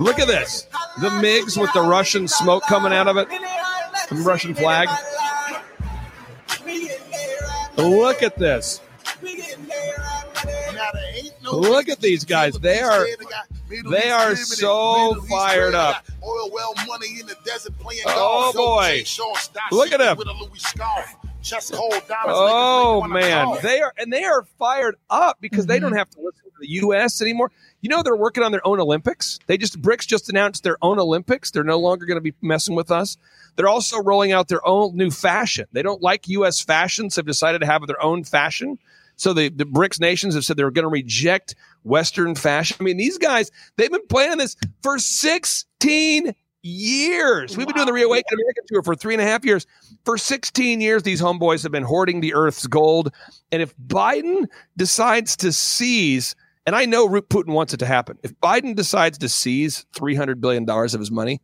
Look 0.00 0.18
at 0.18 0.26
this. 0.26 0.66
The 1.00 1.08
MiGs 1.08 1.56
with 1.56 1.72
the 1.72 1.82
Russian 1.82 2.26
smoke 2.26 2.64
coming 2.64 2.92
out 2.92 3.06
of 3.06 3.16
it. 3.16 3.28
The 4.08 4.16
Russian 4.16 4.56
flag. 4.56 4.88
Look 7.76 8.24
at 8.24 8.36
this. 8.36 8.80
Look 11.44 11.88
at 11.88 12.00
these 12.00 12.24
guys. 12.24 12.58
They 12.58 12.80
are 12.80 13.06
they 13.88 14.10
are 14.10 14.34
so 14.34 15.14
fired 15.30 15.76
up. 15.76 16.04
Oh 16.24 16.50
boy. 18.52 19.04
Look 19.70 19.92
at 19.92 20.00
them. 22.08 22.18
Oh 22.26 23.02
man, 23.02 23.56
they 23.62 23.80
are 23.80 23.92
and 23.98 24.12
they 24.12 24.24
are 24.24 24.44
fired 24.58 24.96
up 25.10 25.38
because 25.40 25.66
they 25.66 25.78
don't 25.78 25.90
mm-hmm. 25.90 25.98
have 25.98 26.10
to 26.10 26.20
listen 26.20 26.44
to 26.44 26.50
the 26.60 26.70
U.S. 26.70 27.22
anymore. 27.22 27.50
You 27.80 27.90
know 27.90 28.02
they're 28.02 28.16
working 28.16 28.42
on 28.42 28.52
their 28.52 28.66
own 28.66 28.80
Olympics. 28.80 29.38
They 29.46 29.56
just 29.56 29.80
BRICS 29.80 30.06
just 30.06 30.28
announced 30.28 30.64
their 30.64 30.76
own 30.82 30.98
Olympics. 30.98 31.50
They're 31.50 31.64
no 31.64 31.78
longer 31.78 32.06
going 32.06 32.16
to 32.16 32.20
be 32.20 32.34
messing 32.40 32.74
with 32.74 32.90
us. 32.90 33.16
They're 33.56 33.68
also 33.68 34.02
rolling 34.02 34.32
out 34.32 34.48
their 34.48 34.66
own 34.66 34.96
new 34.96 35.10
fashion. 35.10 35.66
They 35.72 35.82
don't 35.82 36.02
like 36.02 36.28
U.S. 36.28 36.60
fashion, 36.60 37.10
so 37.10 37.20
have 37.20 37.26
decided 37.26 37.60
to 37.60 37.66
have 37.66 37.86
their 37.86 38.02
own 38.02 38.24
fashion. 38.24 38.78
So 39.16 39.32
the, 39.32 39.48
the 39.48 39.64
BRICS 39.64 39.98
nations 40.00 40.34
have 40.34 40.44
said 40.44 40.58
they're 40.58 40.70
going 40.70 40.84
to 40.84 40.90
reject 40.90 41.54
Western 41.84 42.34
fashion. 42.34 42.76
I 42.80 42.84
mean, 42.84 42.98
these 42.98 43.16
guys, 43.16 43.50
they've 43.76 43.90
been 43.90 44.06
planning 44.08 44.38
this 44.38 44.56
for 44.82 44.98
16 44.98 46.34
years. 46.66 47.56
We've 47.56 47.66
been 47.66 47.76
doing 47.76 47.86
the 47.86 47.92
Reawaken 47.92 48.38
America 48.38 48.60
tour 48.66 48.82
for 48.82 48.94
three 48.94 49.14
and 49.14 49.22
a 49.22 49.26
half 49.26 49.44
years. 49.44 49.66
For 50.04 50.18
16 50.18 50.80
years, 50.80 51.02
these 51.02 51.20
homeboys 51.20 51.62
have 51.62 51.72
been 51.72 51.82
hoarding 51.82 52.20
the 52.20 52.34
earth's 52.34 52.66
gold. 52.66 53.12
And 53.52 53.62
if 53.62 53.76
Biden 53.78 54.46
decides 54.76 55.36
to 55.36 55.52
seize, 55.52 56.34
and 56.66 56.74
I 56.74 56.84
know 56.84 57.08
Putin 57.08 57.52
wants 57.52 57.72
it 57.72 57.78
to 57.78 57.86
happen, 57.86 58.18
if 58.22 58.32
Biden 58.40 58.74
decides 58.74 59.18
to 59.18 59.28
seize 59.28 59.86
$300 59.96 60.40
billion 60.40 60.68
of 60.68 60.92
his 60.92 61.10
money, 61.10 61.40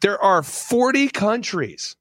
there 0.00 0.20
are 0.22 0.42
40 0.42 1.08
countries 1.08 1.96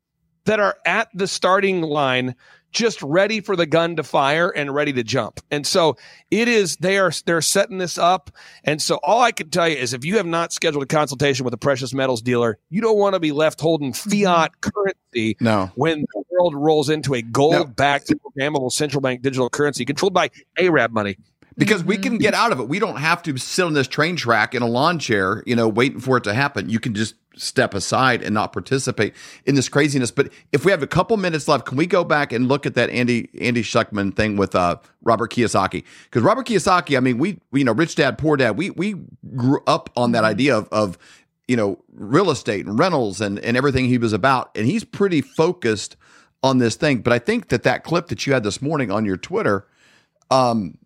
that 0.45 0.59
are 0.59 0.77
at 0.85 1.09
the 1.13 1.27
starting 1.27 1.81
line 1.81 2.35
just 2.75 3.01
ready 3.01 3.39
for 3.39 3.55
the 3.55 3.65
gun 3.65 3.95
to 3.95 4.03
fire 4.03 4.49
and 4.49 4.73
ready 4.75 4.93
to 4.93 5.03
jump. 5.03 5.39
And 5.49 5.65
so 5.65 5.97
it 6.29 6.47
is 6.47 6.75
they 6.77 6.97
are 6.99 7.11
they're 7.25 7.41
setting 7.41 7.79
this 7.79 7.97
up. 7.97 8.29
And 8.63 8.81
so 8.81 8.99
all 9.01 9.21
I 9.21 9.31
can 9.31 9.49
tell 9.49 9.67
you 9.67 9.77
is 9.77 9.93
if 9.93 10.05
you 10.05 10.17
have 10.17 10.25
not 10.25 10.53
scheduled 10.53 10.83
a 10.83 10.87
consultation 10.87 11.45
with 11.45 11.53
a 11.53 11.57
precious 11.57 11.93
metals 11.93 12.21
dealer, 12.21 12.59
you 12.69 12.81
don't 12.81 12.97
want 12.97 13.13
to 13.13 13.19
be 13.19 13.31
left 13.31 13.59
holding 13.61 13.93
mm-hmm. 13.93 14.09
fiat 14.09 14.61
currency 14.61 15.37
No. 15.39 15.71
when 15.75 16.01
the 16.01 16.23
world 16.29 16.53
rolls 16.53 16.89
into 16.89 17.15
a 17.15 17.21
gold 17.21 17.75
backed 17.75 18.13
programmable 18.37 18.71
central 18.71 19.01
bank 19.01 19.21
digital 19.21 19.49
currency 19.49 19.85
controlled 19.85 20.13
by 20.13 20.29
Arab 20.59 20.91
money. 20.91 21.17
because 21.57 21.83
we 21.83 21.97
can 21.97 22.13
mm-hmm. 22.13 22.21
get 22.21 22.33
out 22.33 22.51
of 22.51 22.59
it. 22.59 22.67
We 22.67 22.79
don't 22.79 22.97
have 22.97 23.23
to 23.23 23.37
sit 23.37 23.63
on 23.63 23.73
this 23.73 23.87
train 23.87 24.17
track 24.17 24.53
in 24.53 24.61
a 24.61 24.67
lawn 24.67 24.99
chair, 24.99 25.41
you 25.45 25.55
know, 25.55 25.69
waiting 25.69 26.01
for 26.01 26.17
it 26.17 26.25
to 26.25 26.33
happen. 26.33 26.69
You 26.69 26.79
can 26.79 26.93
just 26.93 27.15
step 27.37 27.73
aside 27.73 28.21
and 28.21 28.33
not 28.33 28.53
participate 28.53 29.13
in 29.45 29.55
this 29.55 29.69
craziness. 29.69 30.11
But 30.11 30.31
if 30.51 30.65
we 30.65 30.71
have 30.71 30.83
a 30.83 30.87
couple 30.87 31.17
minutes 31.17 31.47
left, 31.47 31.65
can 31.65 31.77
we 31.77 31.85
go 31.85 32.03
back 32.03 32.31
and 32.31 32.47
look 32.47 32.65
at 32.65 32.75
that 32.75 32.89
Andy 32.89 33.29
Andy 33.39 33.63
Schectman 33.63 34.15
thing 34.15 34.37
with 34.37 34.55
uh, 34.55 34.77
Robert 35.03 35.31
Kiyosaki? 35.31 35.83
Because 36.05 36.21
Robert 36.21 36.47
Kiyosaki, 36.47 36.97
I 36.97 36.99
mean, 36.99 37.17
we, 37.17 37.39
we 37.51 37.61
you 37.61 37.65
know, 37.65 37.73
rich 37.73 37.95
dad, 37.95 38.17
poor 38.17 38.37
dad, 38.37 38.57
we 38.57 38.69
we 38.71 38.95
grew 39.35 39.61
up 39.67 39.89
on 39.95 40.11
that 40.13 40.23
idea 40.23 40.57
of 40.57 40.67
of 40.71 40.97
you 41.47 41.55
know 41.55 41.79
real 41.93 42.29
estate 42.31 42.65
and 42.65 42.79
rentals 42.79 43.21
and 43.21 43.39
and 43.39 43.57
everything 43.57 43.85
he 43.85 43.97
was 43.97 44.13
about, 44.13 44.51
and 44.55 44.65
he's 44.65 44.83
pretty 44.83 45.21
focused 45.21 45.95
on 46.43 46.59
this 46.59 46.75
thing. 46.75 46.99
But 46.99 47.13
I 47.13 47.19
think 47.19 47.49
that 47.49 47.63
that 47.63 47.83
clip 47.83 48.07
that 48.07 48.25
you 48.25 48.33
had 48.33 48.43
this 48.43 48.61
morning 48.61 48.91
on 48.91 49.05
your 49.05 49.17
Twitter, 49.17 49.67
um, 50.29 50.77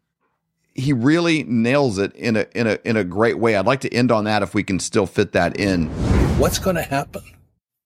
he 0.74 0.94
really 0.94 1.44
nails 1.44 1.98
it 1.98 2.14
in 2.16 2.38
a 2.38 2.46
in 2.54 2.68
a 2.68 2.80
in 2.84 2.98
a 2.98 3.04
great 3.04 3.40
way. 3.40 3.56
I'd 3.56 3.66
like 3.66 3.82
to 3.82 3.94
end 3.94 4.12
on 4.12 4.24
that 4.24 4.42
if 4.42 4.54
we 4.54 4.64
can 4.64 4.80
still 4.80 5.06
fit 5.06 5.34
that 5.34 5.60
in. 5.60 6.19
What's 6.40 6.58
going 6.58 6.78
to 6.78 6.82
happen? 6.82 7.22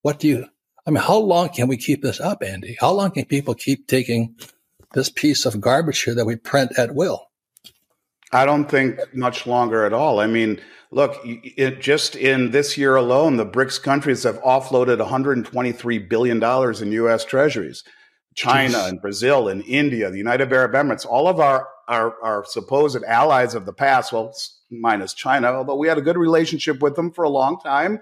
What 0.03 0.19
do 0.19 0.27
you? 0.27 0.45
I 0.85 0.91
mean, 0.91 1.01
how 1.01 1.17
long 1.17 1.49
can 1.49 1.67
we 1.67 1.75
keep 1.75 2.03
this 2.03 2.19
up, 2.19 2.43
Andy? 2.43 2.77
How 2.79 2.91
long 2.91 3.09
can 3.09 3.25
people 3.25 3.55
keep 3.55 3.87
taking 3.87 4.35
this 4.93 5.09
piece 5.09 5.47
of 5.47 5.59
garbage 5.59 6.03
here 6.03 6.13
that 6.13 6.25
we 6.25 6.35
print 6.35 6.71
at 6.77 6.93
will? 6.93 7.31
I 8.31 8.45
don't 8.45 8.69
think 8.69 8.99
much 9.11 9.47
longer 9.47 9.85
at 9.85 9.91
all. 9.91 10.19
I 10.19 10.27
mean, 10.27 10.61
look, 10.91 11.19
it, 11.25 11.81
just 11.81 12.15
in 12.15 12.51
this 12.51 12.77
year 12.77 12.95
alone, 12.95 13.37
the 13.37 13.45
BRICS 13.45 13.81
countries 13.81 14.21
have 14.21 14.39
offloaded 14.43 14.99
123 14.99 15.97
billion 15.97 16.39
dollars 16.39 16.79
in 16.79 16.91
U.S. 16.91 17.25
Treasuries. 17.25 17.83
China 18.35 18.77
Jeez. 18.77 18.89
and 18.89 19.01
Brazil 19.01 19.47
and 19.47 19.63
India, 19.65 20.11
the 20.11 20.17
United 20.19 20.53
Arab 20.53 20.73
Emirates, 20.73 21.07
all 21.07 21.27
of 21.27 21.39
our, 21.39 21.67
our, 21.87 22.21
our 22.21 22.45
supposed 22.45 23.03
allies 23.03 23.55
of 23.55 23.65
the 23.65 23.73
past, 23.73 24.13
well, 24.13 24.31
minus 24.69 25.15
China, 25.15 25.47
although 25.47 25.75
we 25.75 25.87
had 25.87 25.97
a 25.97 26.01
good 26.01 26.17
relationship 26.17 26.83
with 26.83 26.95
them 26.95 27.11
for 27.11 27.23
a 27.23 27.29
long 27.29 27.59
time, 27.59 27.99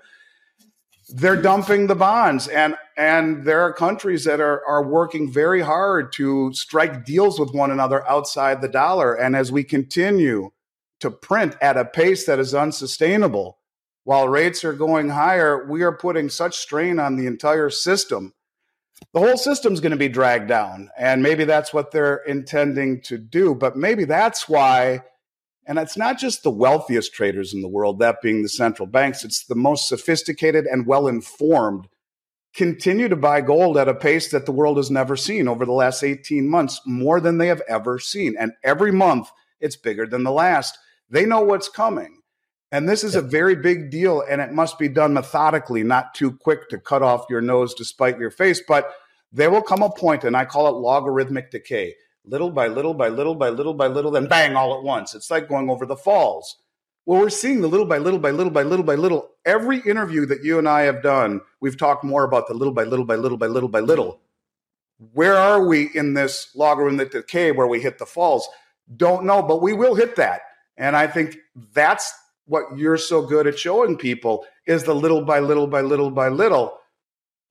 they're 1.13 1.41
dumping 1.41 1.87
the 1.87 1.95
bonds. 1.95 2.47
And, 2.47 2.75
and 2.97 3.45
there 3.45 3.61
are 3.61 3.73
countries 3.73 4.23
that 4.25 4.39
are, 4.39 4.65
are 4.65 4.85
working 4.85 5.31
very 5.31 5.61
hard 5.61 6.11
to 6.13 6.53
strike 6.53 7.05
deals 7.05 7.39
with 7.39 7.53
one 7.53 7.71
another 7.71 8.07
outside 8.09 8.61
the 8.61 8.67
dollar. 8.67 9.13
And 9.13 9.35
as 9.35 9.51
we 9.51 9.63
continue 9.63 10.51
to 10.99 11.11
print 11.11 11.55
at 11.61 11.77
a 11.77 11.85
pace 11.85 12.25
that 12.25 12.39
is 12.39 12.53
unsustainable, 12.53 13.57
while 14.03 14.27
rates 14.27 14.63
are 14.63 14.73
going 14.73 15.09
higher, 15.09 15.65
we 15.67 15.83
are 15.83 15.95
putting 15.95 16.29
such 16.29 16.57
strain 16.57 16.99
on 16.99 17.17
the 17.17 17.27
entire 17.27 17.69
system 17.69 18.33
the 19.13 19.19
whole 19.19 19.37
system's 19.37 19.79
going 19.79 19.91
to 19.91 19.97
be 19.97 20.09
dragged 20.09 20.47
down. 20.47 20.89
And 20.97 21.23
maybe 21.23 21.43
that's 21.43 21.73
what 21.73 21.91
they're 21.91 22.17
intending 22.17 23.01
to 23.03 23.17
do. 23.17 23.55
But 23.55 23.75
maybe 23.75 24.05
that's 24.05 24.47
why, 24.47 25.03
and 25.71 25.79
it's 25.79 25.95
not 25.95 26.19
just 26.19 26.43
the 26.43 26.51
wealthiest 26.51 27.13
traders 27.13 27.53
in 27.53 27.61
the 27.61 27.67
world, 27.69 27.99
that 27.99 28.21
being 28.21 28.43
the 28.43 28.49
central 28.49 28.85
banks, 28.85 29.23
it's 29.23 29.45
the 29.45 29.55
most 29.55 29.87
sophisticated 29.87 30.65
and 30.65 30.85
well 30.85 31.07
informed 31.07 31.87
continue 32.53 33.07
to 33.07 33.15
buy 33.15 33.39
gold 33.39 33.77
at 33.77 33.87
a 33.87 33.93
pace 33.93 34.31
that 34.31 34.45
the 34.45 34.51
world 34.51 34.75
has 34.75 34.91
never 34.91 35.15
seen 35.15 35.47
over 35.47 35.65
the 35.65 35.71
last 35.71 36.03
18 36.03 36.49
months, 36.49 36.81
more 36.85 37.21
than 37.21 37.37
they 37.37 37.47
have 37.47 37.61
ever 37.69 37.99
seen. 37.99 38.35
And 38.37 38.51
every 38.65 38.91
month, 38.91 39.29
it's 39.61 39.77
bigger 39.77 40.05
than 40.05 40.23
the 40.23 40.31
last. 40.31 40.77
They 41.09 41.25
know 41.25 41.39
what's 41.39 41.69
coming. 41.69 42.19
And 42.73 42.89
this 42.89 43.01
is 43.01 43.15
a 43.15 43.21
very 43.21 43.55
big 43.55 43.89
deal, 43.89 44.25
and 44.29 44.41
it 44.41 44.51
must 44.51 44.77
be 44.77 44.89
done 44.89 45.13
methodically, 45.13 45.83
not 45.83 46.13
too 46.13 46.33
quick 46.33 46.67
to 46.67 46.79
cut 46.79 47.01
off 47.01 47.27
your 47.29 47.39
nose 47.39 47.73
to 47.75 47.85
spite 47.85 48.19
your 48.19 48.31
face. 48.31 48.61
But 48.67 48.91
there 49.31 49.49
will 49.49 49.61
come 49.61 49.83
a 49.83 49.89
point, 49.89 50.25
and 50.25 50.35
I 50.35 50.43
call 50.43 50.67
it 50.67 50.81
logarithmic 50.81 51.49
decay 51.49 51.95
little 52.25 52.51
by 52.51 52.67
little 52.67 52.93
by 52.93 53.07
little 53.07 53.35
by 53.35 53.49
little 53.49 53.73
by 53.73 53.87
little, 53.87 54.11
then 54.11 54.27
bang 54.27 54.55
all 54.55 54.77
at 54.77 54.83
once. 54.83 55.15
It's 55.15 55.31
like 55.31 55.49
going 55.49 55.69
over 55.69 55.85
the 55.85 55.95
falls. 55.95 56.57
Well, 57.05 57.21
we're 57.21 57.29
seeing 57.29 57.61
the 57.61 57.67
little 57.67 57.85
by 57.85 57.97
little 57.97 58.19
by 58.19 58.31
little 58.31 58.51
by 58.51 58.63
little 58.63 58.85
by 58.85 58.95
little. 58.95 59.31
Every 59.45 59.79
interview 59.79 60.25
that 60.27 60.43
you 60.43 60.59
and 60.59 60.69
I 60.69 60.81
have 60.81 61.01
done, 61.01 61.41
we've 61.59 61.77
talked 61.77 62.03
more 62.03 62.23
about 62.23 62.47
the 62.47 62.53
little 62.53 62.73
by 62.73 62.83
little 62.83 63.05
by 63.05 63.15
little 63.15 63.37
by 63.37 63.47
little 63.47 63.69
by 63.69 63.79
little. 63.79 64.21
Where 65.13 65.35
are 65.35 65.65
we 65.65 65.89
in 65.95 66.13
this 66.13 66.51
logarithmic 66.55 67.11
decay 67.11 67.51
where 67.51 67.65
we 67.65 67.81
hit 67.81 67.97
the 67.97 68.05
falls? 68.05 68.47
Don't 68.97 69.25
know, 69.25 69.41
but 69.41 69.61
we 69.61 69.73
will 69.73 69.95
hit 69.95 70.15
that. 70.17 70.41
And 70.77 70.95
I 70.95 71.07
think 71.07 71.37
that's 71.73 72.13
what 72.45 72.77
you're 72.77 72.97
so 72.97 73.25
good 73.25 73.47
at 73.47 73.57
showing 73.57 73.97
people 73.97 74.45
is 74.67 74.83
the 74.83 74.93
little 74.93 75.23
by 75.23 75.39
little 75.39 75.67
by 75.67 75.81
little 75.81 76.11
by 76.11 76.27
little. 76.27 76.77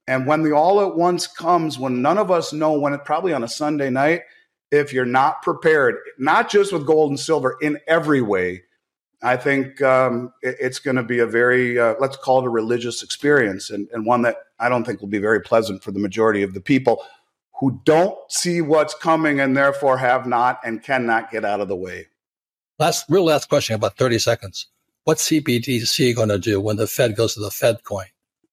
And 0.07 0.25
when 0.25 0.43
the 0.43 0.53
all 0.53 0.81
at 0.81 0.95
once 0.95 1.27
comes, 1.27 1.77
when 1.77 2.01
none 2.01 2.17
of 2.17 2.31
us 2.31 2.53
know 2.53 2.79
when 2.79 2.93
it 2.93 3.03
probably 3.03 3.33
on 3.33 3.43
a 3.43 3.49
Sunday 3.49 3.89
night, 3.89 4.21
if 4.71 4.93
you're 4.93 5.05
not 5.05 5.41
prepared, 5.41 5.97
not 6.17 6.49
just 6.49 6.71
with 6.71 6.85
gold 6.85 7.11
and 7.11 7.19
silver, 7.19 7.57
in 7.61 7.79
every 7.87 8.21
way, 8.21 8.63
I 9.21 9.37
think 9.37 9.81
um, 9.81 10.33
it, 10.41 10.55
it's 10.59 10.79
going 10.79 10.95
to 10.95 11.03
be 11.03 11.19
a 11.19 11.27
very, 11.27 11.77
uh, 11.77 11.95
let's 11.99 12.17
call 12.17 12.39
it 12.39 12.45
a 12.45 12.49
religious 12.49 13.03
experience 13.03 13.69
and, 13.69 13.87
and 13.91 14.05
one 14.05 14.23
that 14.23 14.37
I 14.59 14.69
don't 14.69 14.83
think 14.83 15.01
will 15.01 15.07
be 15.07 15.19
very 15.19 15.41
pleasant 15.41 15.83
for 15.83 15.91
the 15.91 15.99
majority 15.99 16.41
of 16.41 16.53
the 16.53 16.61
people 16.61 17.03
who 17.59 17.79
don't 17.85 18.17
see 18.29 18.61
what's 18.61 18.95
coming 18.95 19.39
and 19.39 19.55
therefore 19.55 19.97
have 19.97 20.25
not 20.25 20.59
and 20.63 20.81
cannot 20.81 21.29
get 21.29 21.45
out 21.45 21.61
of 21.61 21.67
the 21.67 21.75
way. 21.75 22.07
Last, 22.79 23.05
real 23.09 23.25
last 23.25 23.49
question, 23.49 23.75
about 23.75 23.97
30 23.97 24.17
seconds. 24.17 24.67
What's 25.03 25.29
CBDC 25.29 26.15
going 26.15 26.29
to 26.29 26.39
do 26.39 26.59
when 26.59 26.77
the 26.77 26.87
Fed 26.87 27.15
goes 27.15 27.35
to 27.35 27.39
the 27.39 27.51
Fed 27.51 27.83
coin? 27.83 28.07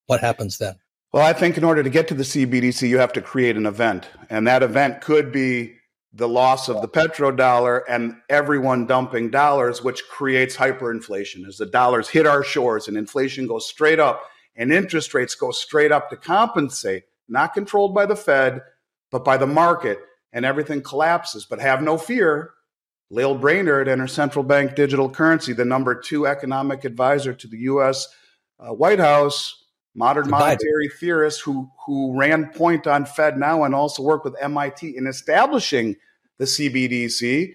What 0.07 0.21
happens 0.21 0.59
then? 0.59 0.77
Well, 1.13 1.25
I 1.25 1.33
think 1.33 1.57
in 1.57 1.65
order 1.65 1.83
to 1.83 1.89
get 1.89 2.09
to 2.09 2.15
the 2.15 2.23
CBDC, 2.23 2.87
you 2.87 2.99
have 2.99 3.15
to 3.15 3.23
create 3.23 3.57
an 3.57 3.65
event. 3.65 4.09
And 4.29 4.47
that 4.47 4.63
event 4.63 5.01
could 5.01 5.33
be 5.33 5.78
the 6.19 6.29
loss 6.29 6.69
of 6.69 6.83
the 6.83 6.89
petrodollar 6.89 7.83
and 7.89 8.17
everyone 8.29 8.87
dumping 8.87 9.31
dollars, 9.31 9.85
which 9.85 10.03
creates 10.09 10.57
hyperinflation. 10.57 11.47
As 11.47 11.59
the 11.59 11.67
dollars 11.67 12.09
hit 12.09 12.27
our 12.27 12.43
shores 12.43 12.89
and 12.89 12.97
inflation 12.97 13.47
goes 13.47 13.69
straight 13.69 14.01
up 14.01 14.25
and 14.57 14.73
interest 14.73 15.15
rates 15.15 15.37
go 15.37 15.53
straight 15.53 15.93
up 15.93 16.11
to 16.11 16.17
compensate, 16.17 17.05
not 17.29 17.55
controlled 17.55 17.95
by 17.95 18.05
the 18.05 18.17
Fed, 18.17 18.63
but 19.13 19.25
by 19.25 19.37
the 19.37 19.47
market, 19.47 20.01
and 20.33 20.45
everything 20.45 20.83
collapses. 20.83 21.47
But 21.49 21.61
have 21.61 21.83
no 21.83 21.97
fear, 21.97 22.51
Lael 23.11 23.37
Brainard 23.37 23.87
and 23.87 24.01
her 24.01 24.09
central 24.09 24.43
bank 24.43 24.75
digital 24.75 25.09
currency, 25.09 25.53
the 25.53 25.65
number 25.65 25.95
two 25.95 26.27
economic 26.27 26.85
advisor 26.85 27.33
to 27.33 27.47
the 27.47 27.59
U.S. 27.59 28.09
Uh, 28.59 28.75
White 28.75 28.99
House, 28.99 29.65
modern 29.95 30.29
monetary 30.29 30.89
theorist 30.89 31.43
who 31.43 31.71
who 31.87 32.19
ran 32.19 32.51
point 32.51 32.89
on 32.89 33.05
FedNow 33.05 33.65
and 33.65 33.75
also 33.75 34.03
worked 34.03 34.25
with 34.25 34.35
MIT 34.41 34.97
in 34.97 35.07
establishing 35.07 35.95
the 36.39 36.45
CBDC. 36.45 37.55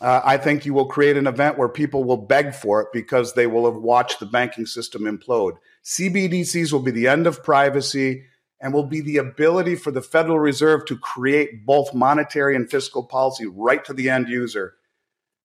Uh, 0.00 0.20
I 0.24 0.36
think 0.36 0.64
you 0.64 0.74
will 0.74 0.86
create 0.86 1.16
an 1.16 1.26
event 1.26 1.58
where 1.58 1.68
people 1.68 2.04
will 2.04 2.16
beg 2.16 2.54
for 2.54 2.80
it 2.80 2.88
because 2.92 3.34
they 3.34 3.46
will 3.46 3.70
have 3.70 3.80
watched 3.80 4.20
the 4.20 4.26
banking 4.26 4.66
system 4.66 5.02
implode. 5.02 5.56
CBDCs 5.84 6.72
will 6.72 6.80
be 6.80 6.90
the 6.90 7.08
end 7.08 7.26
of 7.26 7.44
privacy 7.44 8.24
and 8.60 8.72
will 8.72 8.86
be 8.86 9.00
the 9.00 9.16
ability 9.16 9.74
for 9.74 9.90
the 9.90 10.00
Federal 10.00 10.38
Reserve 10.38 10.84
to 10.86 10.96
create 10.96 11.66
both 11.66 11.92
monetary 11.92 12.54
and 12.56 12.70
fiscal 12.70 13.02
policy 13.04 13.46
right 13.46 13.84
to 13.84 13.92
the 13.92 14.08
end 14.08 14.28
user. 14.28 14.74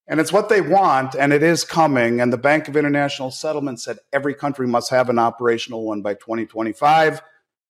And 0.08 0.20
it's 0.20 0.32
what 0.32 0.48
they 0.48 0.62
want, 0.62 1.16
and 1.16 1.34
it 1.34 1.44
is 1.44 1.66
coming. 1.66 2.22
And 2.22 2.32
the 2.32 2.38
Bank 2.38 2.68
of 2.68 2.78
International 2.78 3.30
Settlement 3.30 3.82
said 3.82 3.98
every 4.14 4.34
country 4.34 4.66
must 4.66 4.90
have 4.92 5.10
an 5.10 5.20
operational 5.20 5.84
one 5.84 6.02
by 6.02 6.14
2025. 6.14 7.22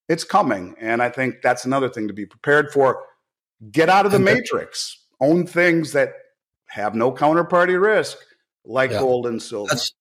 It's 0.08 0.24
coming. 0.24 0.76
And 0.80 1.02
I 1.02 1.10
think 1.10 1.42
that's 1.42 1.66
another 1.66 1.90
thing 1.90 2.08
to 2.08 2.14
be 2.14 2.26
prepared 2.26 2.72
for. 2.72 3.04
Get 3.72 3.89
out 3.89 4.06
of 4.06 4.12
the 4.12 4.20
matrix, 4.20 5.06
own 5.20 5.48
things 5.48 5.93
that 5.93 6.13
have 6.67 6.96
no 6.96 7.12
counterparty 7.12 7.80
risk, 7.82 8.17
like 8.65 8.91
yeah. 8.91 9.00
gold 9.00 9.26
and 9.26 9.41
silver. 9.41 9.70
That's, 9.70 9.93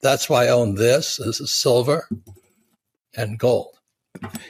that's 0.00 0.30
why 0.30 0.46
I 0.46 0.48
own 0.48 0.74
this. 0.74 1.16
This 1.16 1.40
is 1.40 1.50
silver 1.50 2.08
and 3.16 3.38
gold. 3.38 3.78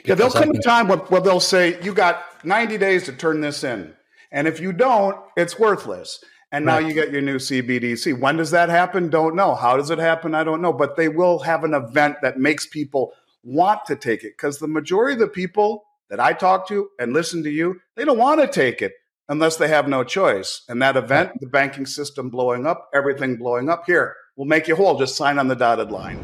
Yeah, 0.05 0.15
there'll 0.15 0.31
come 0.31 0.51
a 0.51 0.61
time 0.61 0.87
where, 0.87 0.99
where 0.99 1.21
they'll 1.21 1.39
say, 1.39 1.81
you 1.81 1.93
got 1.93 2.23
90 2.45 2.77
days 2.77 3.03
to 3.05 3.11
turn 3.11 3.41
this 3.41 3.63
in. 3.63 3.93
And 4.31 4.47
if 4.47 4.59
you 4.59 4.71
don't, 4.71 5.17
it's 5.35 5.57
worthless. 5.57 6.23
And 6.51 6.65
now 6.65 6.75
right. 6.75 6.85
you 6.85 6.93
get 6.93 7.11
your 7.11 7.21
new 7.21 7.37
CBDC. 7.37 8.19
When 8.19 8.37
does 8.37 8.51
that 8.51 8.69
happen? 8.69 9.09
Don't 9.09 9.35
know. 9.35 9.55
How 9.55 9.75
does 9.75 9.89
it 9.89 9.97
happen? 9.97 10.35
I 10.35 10.43
don't 10.43 10.61
know. 10.61 10.71
But 10.71 10.95
they 10.95 11.09
will 11.09 11.39
have 11.39 11.63
an 11.63 11.73
event 11.73 12.17
that 12.21 12.37
makes 12.37 12.67
people 12.67 13.13
want 13.43 13.85
to 13.87 13.95
take 13.95 14.23
it 14.23 14.33
because 14.37 14.59
the 14.59 14.67
majority 14.67 15.13
of 15.13 15.19
the 15.19 15.27
people 15.27 15.83
that 16.09 16.19
I 16.19 16.33
talk 16.33 16.67
to 16.69 16.89
and 16.99 17.13
listen 17.13 17.43
to 17.43 17.49
you, 17.49 17.79
they 17.95 18.05
don't 18.05 18.17
want 18.17 18.41
to 18.41 18.47
take 18.47 18.81
it 18.81 18.93
unless 19.27 19.57
they 19.57 19.67
have 19.67 19.87
no 19.87 20.03
choice. 20.03 20.63
And 20.69 20.81
that 20.81 20.95
event, 20.95 21.31
the 21.39 21.47
banking 21.47 21.85
system 21.85 22.29
blowing 22.29 22.65
up, 22.65 22.89
everything 22.93 23.37
blowing 23.37 23.69
up, 23.69 23.83
here, 23.85 24.15
we'll 24.35 24.47
make 24.47 24.67
you 24.67 24.75
whole. 24.75 24.97
Just 24.97 25.15
sign 25.15 25.39
on 25.39 25.47
the 25.47 25.55
dotted 25.55 25.91
line. 25.91 26.21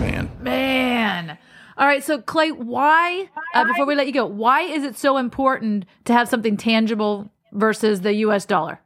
Man. 0.00 0.30
Man. 0.40 1.38
All 1.76 1.86
right, 1.86 2.04
so 2.04 2.20
Clay, 2.20 2.52
why 2.52 3.28
uh, 3.54 3.64
before 3.64 3.86
we 3.86 3.94
let 3.94 4.06
you 4.06 4.12
go, 4.12 4.26
why 4.26 4.62
is 4.62 4.84
it 4.84 4.96
so 4.96 5.16
important 5.16 5.86
to 6.04 6.12
have 6.12 6.28
something 6.28 6.56
tangible 6.56 7.30
versus 7.52 8.02
the 8.02 8.12
U.S. 8.14 8.44
dollar? 8.44 8.80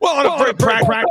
Well, 0.00 0.14
on 0.14 0.26
a 0.26 0.38
very 0.38 0.54
practical 0.54 1.04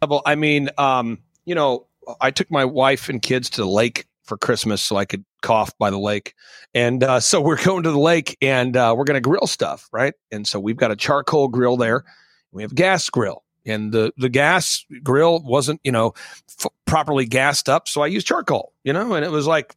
level, 0.00 0.22
I 0.26 0.34
mean, 0.34 0.70
um, 0.78 1.18
you 1.44 1.54
know, 1.54 1.86
I 2.20 2.32
took 2.32 2.50
my 2.50 2.64
wife 2.64 3.08
and 3.08 3.22
kids 3.22 3.50
to 3.50 3.60
the 3.60 3.68
lake 3.68 4.06
for 4.32 4.38
Christmas 4.38 4.82
so 4.82 4.96
I 4.96 5.04
could 5.04 5.26
cough 5.42 5.76
by 5.78 5.90
the 5.90 5.98
lake, 5.98 6.34
and 6.72 7.04
uh, 7.04 7.20
so 7.20 7.38
we're 7.38 7.62
going 7.64 7.82
to 7.82 7.90
the 7.90 7.98
lake 7.98 8.38
and 8.40 8.74
uh, 8.74 8.94
we're 8.96 9.04
going 9.04 9.16
to 9.16 9.20
grill 9.20 9.46
stuff, 9.46 9.90
right? 9.92 10.14
And 10.30 10.48
so 10.48 10.58
we've 10.58 10.76
got 10.76 10.90
a 10.90 10.96
charcoal 10.96 11.48
grill 11.48 11.76
there, 11.76 12.04
we 12.50 12.62
have 12.62 12.72
a 12.72 12.74
gas 12.74 13.10
grill, 13.10 13.44
and 13.66 13.92
the 13.92 14.10
the 14.16 14.30
gas 14.30 14.86
grill 15.02 15.42
wasn't 15.42 15.80
you 15.84 15.92
know 15.92 16.14
f- 16.60 16.72
properly 16.86 17.26
gassed 17.26 17.68
up, 17.68 17.88
so 17.88 18.00
I 18.00 18.06
used 18.06 18.26
charcoal. 18.26 18.72
You 18.84 18.94
know, 18.94 19.12
and 19.12 19.22
it 19.22 19.30
was 19.30 19.46
like 19.46 19.76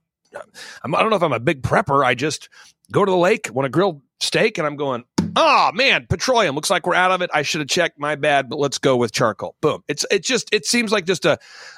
I'm, 0.83 0.95
I 0.95 1.01
don't 1.01 1.09
know 1.09 1.17
if 1.17 1.23
I'm 1.23 1.33
a 1.33 1.39
big 1.39 1.61
prepper. 1.61 2.05
I 2.05 2.15
just 2.15 2.47
go 2.93 3.03
to 3.03 3.11
the 3.11 3.17
lake 3.17 3.49
want 3.51 3.65
I 3.65 3.69
grill 3.69 4.01
steak, 4.21 4.57
and 4.57 4.65
I'm 4.65 4.77
going, 4.77 5.03
oh 5.35 5.71
man, 5.73 6.07
petroleum 6.09 6.55
looks 6.55 6.69
like 6.69 6.85
we're 6.85 6.95
out 6.95 7.11
of 7.11 7.21
it. 7.21 7.29
I 7.33 7.41
should 7.41 7.61
have 7.61 7.69
checked. 7.69 7.99
My 7.99 8.15
bad, 8.15 8.49
but 8.49 8.59
let's 8.59 8.77
go 8.77 8.97
with 8.97 9.11
charcoal. 9.11 9.55
Boom. 9.61 9.83
It's 9.87 10.05
it 10.11 10.23
just 10.23 10.53
it 10.53 10.65
seems 10.65 10.91
like 10.91 11.05
just 11.05 11.25
a 11.25 11.37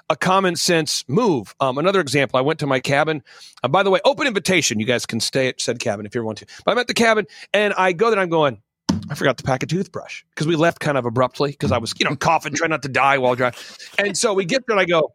a 0.09 0.15
common 0.15 0.55
sense 0.55 1.03
move. 1.07 1.55
Um, 1.59 1.77
another 1.77 1.99
example. 1.99 2.37
I 2.37 2.41
went 2.41 2.59
to 2.59 2.67
my 2.67 2.79
cabin. 2.79 3.23
Uh, 3.63 3.67
by 3.67 3.83
the 3.83 3.89
way, 3.89 3.99
open 4.05 4.27
invitation. 4.27 4.79
You 4.79 4.85
guys 4.85 5.05
can 5.05 5.19
stay 5.19 5.47
at 5.47 5.61
said 5.61 5.79
cabin 5.79 6.05
if 6.05 6.15
you 6.15 6.23
want 6.23 6.39
to. 6.39 6.45
But 6.65 6.71
I'm 6.71 6.77
at 6.77 6.87
the 6.87 6.93
cabin, 6.93 7.27
and 7.53 7.73
I 7.73 7.93
go 7.93 8.09
there. 8.09 8.19
I'm 8.19 8.29
going. 8.29 8.61
I 9.09 9.15
forgot 9.15 9.37
to 9.37 9.43
pack 9.43 9.63
a 9.63 9.65
toothbrush 9.65 10.23
because 10.31 10.47
we 10.47 10.55
left 10.55 10.79
kind 10.79 10.97
of 10.97 11.05
abruptly 11.05 11.51
because 11.51 11.71
I 11.71 11.77
was, 11.77 11.93
you 11.99 12.09
know, 12.09 12.15
coughing, 12.15 12.53
trying 12.53 12.71
not 12.71 12.81
to 12.81 12.89
die 12.89 13.17
while 13.17 13.35
driving. 13.35 13.59
And 13.97 14.17
so 14.17 14.33
we 14.33 14.43
get 14.43 14.65
there 14.67 14.75
and 14.75 14.81
I 14.81 14.85
go, 14.85 15.13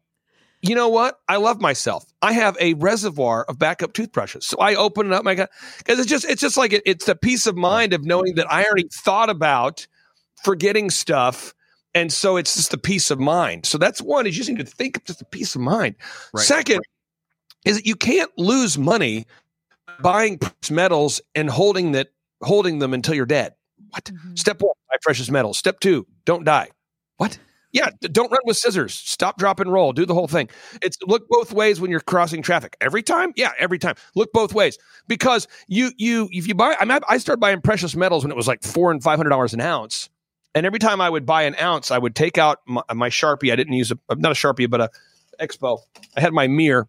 you 0.63 0.75
know 0.77 0.89
what? 0.89 1.19
I 1.29 1.37
love 1.37 1.61
myself. 1.61 2.05
I 2.23 2.33
have 2.33 2.57
a 2.61 2.75
reservoir 2.75 3.45
of 3.45 3.59
backup 3.59 3.93
toothbrushes. 3.93 4.47
So 4.47 4.57
I 4.59 4.77
open 4.77 5.09
it 5.09 5.13
up, 5.13 5.25
my 5.25 5.35
God, 5.35 5.49
because 5.79 5.99
it's 5.99 6.09
just, 6.09 6.25
it's 6.25 6.41
just 6.41 6.57
like 6.57 6.73
it, 6.73 6.83
it's 6.87 7.05
the 7.05 7.17
peace 7.17 7.47
of 7.47 7.57
mind 7.57 7.93
of 7.93 8.05
knowing 8.05 8.37
that 8.37 8.51
I 8.51 8.65
already 8.65 8.89
thought 8.93 9.29
about 9.29 9.87
forgetting 10.45 10.89
stuff. 10.89 11.53
And 11.95 12.13
so 12.13 12.37
it's 12.37 12.57
just 12.57 12.71
the 12.71 12.79
peace 12.79 13.11
of 13.11 13.19
mind. 13.19 13.67
So 13.67 13.77
that's 13.77 14.01
one 14.01 14.27
is 14.27 14.37
you 14.37 14.45
just 14.45 14.51
need 14.51 14.65
to 14.65 14.73
think 14.77 14.97
of 14.97 15.05
just 15.05 15.19
the 15.19 15.25
peace 15.27 15.55
of 15.57 15.61
mind. 15.61 15.97
Right. 16.33 16.45
Second 16.45 16.81
is 17.65 17.77
that 17.77 17.87
you 17.87 17.97
can't 17.97 18.31
lose 18.39 18.79
money 18.79 19.27
buying 20.01 20.39
precious 20.39 20.71
metals 20.71 21.21
and 21.35 21.51
holding 21.51 21.93
that 21.93 22.09
holding 22.41 22.79
them 22.79 22.95
until 22.95 23.15
you're 23.15 23.27
dead. 23.27 23.55
What? 23.91 24.05
Mm-hmm. 24.05 24.37
Step 24.37 24.63
one, 24.63 24.75
buy 24.89 24.97
precious 25.03 25.31
metals. 25.31 25.59
Step 25.59 25.81
two, 25.81 26.07
don't 26.25 26.45
die. 26.45 26.71
What? 27.19 27.39
Yeah, 27.73 27.89
don't 28.01 28.31
run 28.31 28.41
with 28.45 28.59
scissors. 28.59 28.95
Stop, 28.95 29.39
drop, 29.39 29.59
and 29.59 29.73
roll. 29.73 29.93
Do 29.93 30.05
the 30.05 30.13
whole 30.15 30.29
thing. 30.29 30.51
It's 30.83 30.99
look 31.07 31.27
both 31.29 31.53
ways 31.53 31.81
when 31.81 31.91
you're 31.91 32.01
crossing 32.01 32.43
traffic. 32.43 32.77
Every 32.81 33.03
time, 33.03 33.33
yeah, 33.35 33.53
every 33.59 33.79
time. 33.79 33.95
Look 34.15 34.31
both 34.33 34.53
ways 34.53 34.79
because 35.09 35.49
you 35.69 35.91
you 35.97 36.29
if 36.33 36.47
you 36.47 36.55
buy. 36.55 36.77
I 36.79 36.85
mean, 36.85 36.99
I 37.09 37.17
started 37.19 37.41
buying 37.41 37.63
precious 37.63 37.97
metals 37.97 38.25
when 38.25 38.31
it 38.31 38.37
was 38.37 38.47
like 38.47 38.63
four 38.63 38.91
and 38.91 39.03
five 39.03 39.19
hundred 39.19 39.31
dollars 39.31 39.55
an 39.55 39.61
ounce, 39.63 40.11
and 40.55 40.67
every 40.67 40.79
time 40.79 41.01
I 41.01 41.09
would 41.09 41.25
buy 41.25 41.43
an 41.45 41.57
ounce, 41.61 41.91
I 41.91 41.97
would 41.97 42.15
take 42.15 42.37
out 42.37 42.59
my, 42.67 42.83
my 42.95 43.09
sharpie. 43.09 43.51
I 43.51 43.57
didn't 43.57 43.73
use 43.73 43.91
a 43.91 44.15
not 44.17 44.33
a 44.33 44.35
sharpie, 44.35 44.69
but 44.69 44.83
a 44.83 44.91
expo. 45.41 45.79
I 46.17 46.21
had 46.21 46.33
my 46.33 46.47
mirror. 46.49 46.89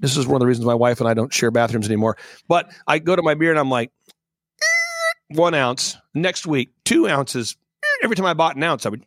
This 0.00 0.16
is 0.16 0.26
one 0.26 0.36
of 0.36 0.40
the 0.40 0.46
reasons 0.46 0.66
my 0.66 0.74
wife 0.74 1.00
and 1.00 1.08
I 1.08 1.14
don't 1.14 1.32
share 1.32 1.50
bathrooms 1.50 1.86
anymore. 1.86 2.16
But 2.48 2.72
I 2.86 2.98
go 2.98 3.14
to 3.14 3.22
my 3.22 3.34
mirror 3.34 3.52
and 3.52 3.60
I'm 3.60 3.70
like, 3.70 3.92
eh, 4.60 5.36
one 5.36 5.54
ounce. 5.54 5.96
Next 6.14 6.46
week, 6.46 6.70
two 6.84 7.08
ounces. 7.08 7.56
Eh, 7.82 8.04
every 8.04 8.16
time 8.16 8.26
I 8.26 8.34
bought 8.34 8.56
an 8.56 8.62
ounce, 8.62 8.86
I 8.86 8.88
would. 8.88 9.04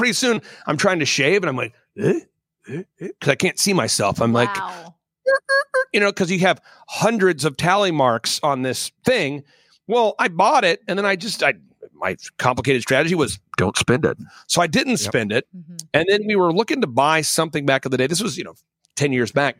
Pretty 0.00 0.14
soon, 0.14 0.40
I'm 0.66 0.78
trying 0.78 1.00
to 1.00 1.04
shave, 1.04 1.42
and 1.42 1.50
I'm 1.50 1.56
like, 1.58 1.74
eh? 1.98 2.20
eh? 2.70 2.72
eh? 2.78 2.82
because 2.98 3.28
I 3.28 3.34
can't 3.34 3.58
see 3.58 3.74
myself. 3.74 4.22
I'm 4.22 4.32
like, 4.32 4.48
you 5.92 6.00
know, 6.00 6.10
because 6.10 6.30
you 6.30 6.38
have 6.38 6.58
hundreds 6.88 7.44
of 7.44 7.58
tally 7.58 7.90
marks 7.90 8.40
on 8.42 8.62
this 8.62 8.92
thing. 9.04 9.44
Well, 9.86 10.14
I 10.18 10.28
bought 10.28 10.64
it, 10.64 10.80
and 10.88 10.98
then 10.98 11.04
I 11.04 11.16
just, 11.16 11.42
I 11.42 11.52
my 11.92 12.16
complicated 12.38 12.80
strategy 12.80 13.14
was 13.14 13.38
don't 13.58 13.76
spend 13.76 14.06
it. 14.06 14.16
So 14.46 14.62
I 14.62 14.68
didn't 14.68 14.96
spend 14.96 15.32
it, 15.32 15.46
mm-hmm. 15.54 15.76
and 15.92 16.06
then 16.08 16.22
we 16.26 16.34
were 16.34 16.50
looking 16.50 16.80
to 16.80 16.86
buy 16.86 17.20
something 17.20 17.66
back 17.66 17.84
in 17.84 17.90
the 17.90 17.98
day. 17.98 18.06
This 18.06 18.22
was, 18.22 18.38
you 18.38 18.44
know, 18.44 18.54
ten 18.96 19.12
years 19.12 19.32
back. 19.32 19.58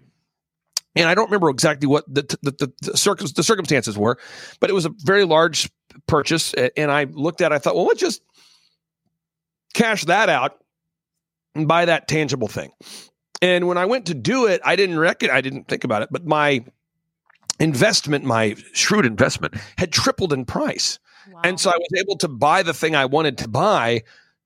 And 0.97 1.07
I 1.07 1.15
don't 1.15 1.27
remember 1.27 1.51
exactly 1.51 1.87
what 1.87 2.07
the 2.09 2.23
the, 2.41 2.51
the, 2.53 2.73
the, 2.81 2.97
circum, 2.97 3.27
the 3.37 3.43
circumstances 3.43 3.99
were, 3.99 4.17
but 4.59 4.71
it 4.71 4.73
was 4.73 4.87
a 4.87 4.91
very 5.05 5.25
large 5.25 5.69
purchase. 6.07 6.55
And 6.55 6.91
I 6.91 7.05
looked 7.05 7.43
at, 7.43 7.53
it, 7.53 7.57
I 7.57 7.59
thought, 7.59 7.77
well, 7.77 7.85
let's 7.85 8.01
just 8.01 8.23
cash 9.75 10.05
that 10.05 10.29
out 10.29 10.59
and 11.55 11.69
buy 11.69 11.85
that 11.85 12.09
tangible 12.09 12.49
thing. 12.49 12.71
And 13.43 13.67
when 13.67 13.79
I 13.79 13.87
went 13.87 14.07
to 14.07 14.15
do 14.15 14.47
it, 14.47 14.61
I 14.65 14.77
didn't 14.77 14.99
reckon, 14.99 15.31
I 15.31 15.41
didn't 15.41 15.69
think 15.69 15.85
about 15.85 16.03
it, 16.03 16.09
but 16.11 16.27
my 16.27 16.65
investment, 17.59 18.25
my 18.25 18.57
shrewd 18.73 19.07
investment, 19.07 19.55
had 19.79 19.93
tripled 19.93 20.33
in 20.33 20.45
price. 20.45 20.99
And 21.45 21.61
so 21.61 21.71
I 21.71 21.77
was 21.77 21.89
able 22.01 22.17
to 22.19 22.29
buy 22.29 22.63
the 22.63 22.75
thing 22.75 22.95
I 22.95 23.07
wanted 23.07 23.39
to 23.39 23.49
buy 23.49 24.03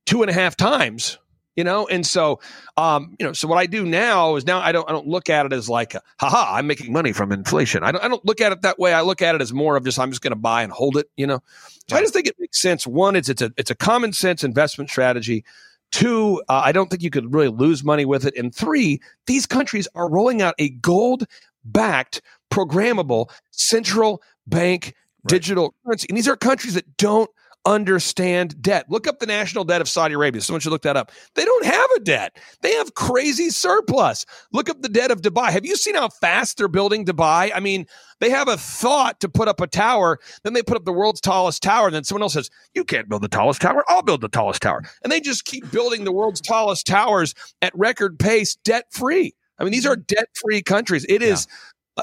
two 0.06 0.22
and 0.22 0.30
a 0.30 0.34
half 0.34 0.56
times. 0.56 1.18
You 1.56 1.62
know, 1.62 1.86
and 1.86 2.04
so, 2.04 2.40
um, 2.76 3.14
you 3.20 3.24
know, 3.24 3.32
so 3.32 3.46
what 3.46 3.58
I 3.58 3.66
do 3.66 3.86
now 3.86 4.34
is 4.34 4.44
now 4.44 4.58
I 4.58 4.72
don't 4.72 4.88
I 4.88 4.92
don't 4.92 5.06
look 5.06 5.30
at 5.30 5.46
it 5.46 5.52
as 5.52 5.68
like, 5.68 5.94
haha, 6.18 6.56
I'm 6.56 6.66
making 6.66 6.92
money 6.92 7.12
from 7.12 7.30
inflation. 7.30 7.84
I 7.84 7.92
don't 7.92 8.02
I 8.02 8.08
don't 8.08 8.24
look 8.24 8.40
at 8.40 8.50
it 8.50 8.62
that 8.62 8.76
way. 8.76 8.92
I 8.92 9.02
look 9.02 9.22
at 9.22 9.36
it 9.36 9.40
as 9.40 9.52
more 9.52 9.76
of 9.76 9.84
just 9.84 10.00
I'm 10.00 10.10
just 10.10 10.20
going 10.20 10.32
to 10.32 10.36
buy 10.36 10.64
and 10.64 10.72
hold 10.72 10.96
it. 10.96 11.08
You 11.16 11.28
know, 11.28 11.44
so 11.88 11.96
I 11.96 12.00
just 12.00 12.14
think 12.14 12.26
it 12.26 12.36
makes 12.38 12.60
sense. 12.60 12.86
One, 12.86 13.16
it's 13.16 13.28
it's 13.28 13.42
a 13.42 13.52
it's 13.56 13.70
a 13.70 13.74
common 13.74 14.12
sense 14.12 14.42
investment 14.44 14.90
strategy. 14.90 15.44
Two, 15.92 16.42
uh, 16.48 16.62
I 16.64 16.72
don't 16.72 16.90
think 16.90 17.02
you 17.02 17.10
could 17.10 17.32
really 17.32 17.48
lose 17.48 17.84
money 17.84 18.04
with 18.04 18.26
it. 18.26 18.36
And 18.36 18.54
three, 18.54 19.00
these 19.26 19.46
countries 19.46 19.86
are 19.94 20.08
rolling 20.08 20.42
out 20.42 20.54
a 20.58 20.70
gold 20.70 21.24
backed, 21.64 22.20
programmable 22.50 23.30
central 23.50 24.22
bank 24.46 24.94
digital 25.26 25.74
currency. 25.84 26.06
And 26.08 26.16
these 26.18 26.28
are 26.28 26.36
countries 26.36 26.74
that 26.74 26.96
don't 26.96 27.30
understand 27.66 28.60
debt. 28.60 28.86
Look 28.88 29.06
up 29.06 29.18
the 29.18 29.26
national 29.26 29.64
debt 29.64 29.80
of 29.80 29.88
Saudi 29.88 30.14
Arabia. 30.14 30.40
Someone 30.40 30.60
should 30.60 30.72
look 30.72 30.82
that 30.82 30.96
up. 30.96 31.12
They 31.34 31.44
don't 31.44 31.64
have 31.64 31.90
a 31.96 32.00
debt. 32.00 32.36
They 32.62 32.72
have 32.74 32.94
crazy 32.94 33.50
surplus. 33.50 34.26
Look 34.52 34.68
up 34.68 34.82
the 34.82 34.88
debt 34.88 35.10
of 35.10 35.22
Dubai. 35.22 35.50
Have 35.50 35.64
you 35.64 35.76
seen 35.76 35.94
how 35.94 36.08
fast 36.08 36.58
they're 36.58 36.68
building 36.68 37.04
Dubai? 37.04 37.50
I 37.54 37.60
mean, 37.60 37.86
they 38.20 38.30
have 38.30 38.48
a 38.48 38.56
thought 38.56 39.20
to 39.20 39.28
put 39.28 39.48
up 39.48 39.60
a 39.60 39.66
tower, 39.66 40.18
then 40.42 40.52
they 40.52 40.62
put 40.62 40.76
up 40.76 40.84
the 40.84 40.92
world's 40.92 41.20
tallest 41.20 41.62
tower, 41.62 41.86
and 41.86 41.94
then 41.94 42.04
someone 42.04 42.22
else 42.22 42.34
says, 42.34 42.50
"You 42.74 42.84
can't 42.84 43.08
build 43.08 43.22
the 43.22 43.28
tallest 43.28 43.60
tower. 43.60 43.84
I'll 43.88 44.02
build 44.02 44.20
the 44.20 44.28
tallest 44.28 44.62
tower." 44.62 44.82
And 45.02 45.12
they 45.12 45.20
just 45.20 45.44
keep 45.44 45.70
building 45.70 46.04
the 46.04 46.12
world's 46.12 46.40
tallest 46.40 46.86
towers 46.86 47.34
at 47.60 47.76
record 47.76 48.18
pace, 48.18 48.56
debt 48.64 48.86
free. 48.90 49.34
I 49.58 49.64
mean, 49.64 49.72
these 49.72 49.86
are 49.86 49.96
debt 49.96 50.28
free 50.40 50.62
countries. 50.62 51.04
It 51.08 51.22
is 51.22 51.46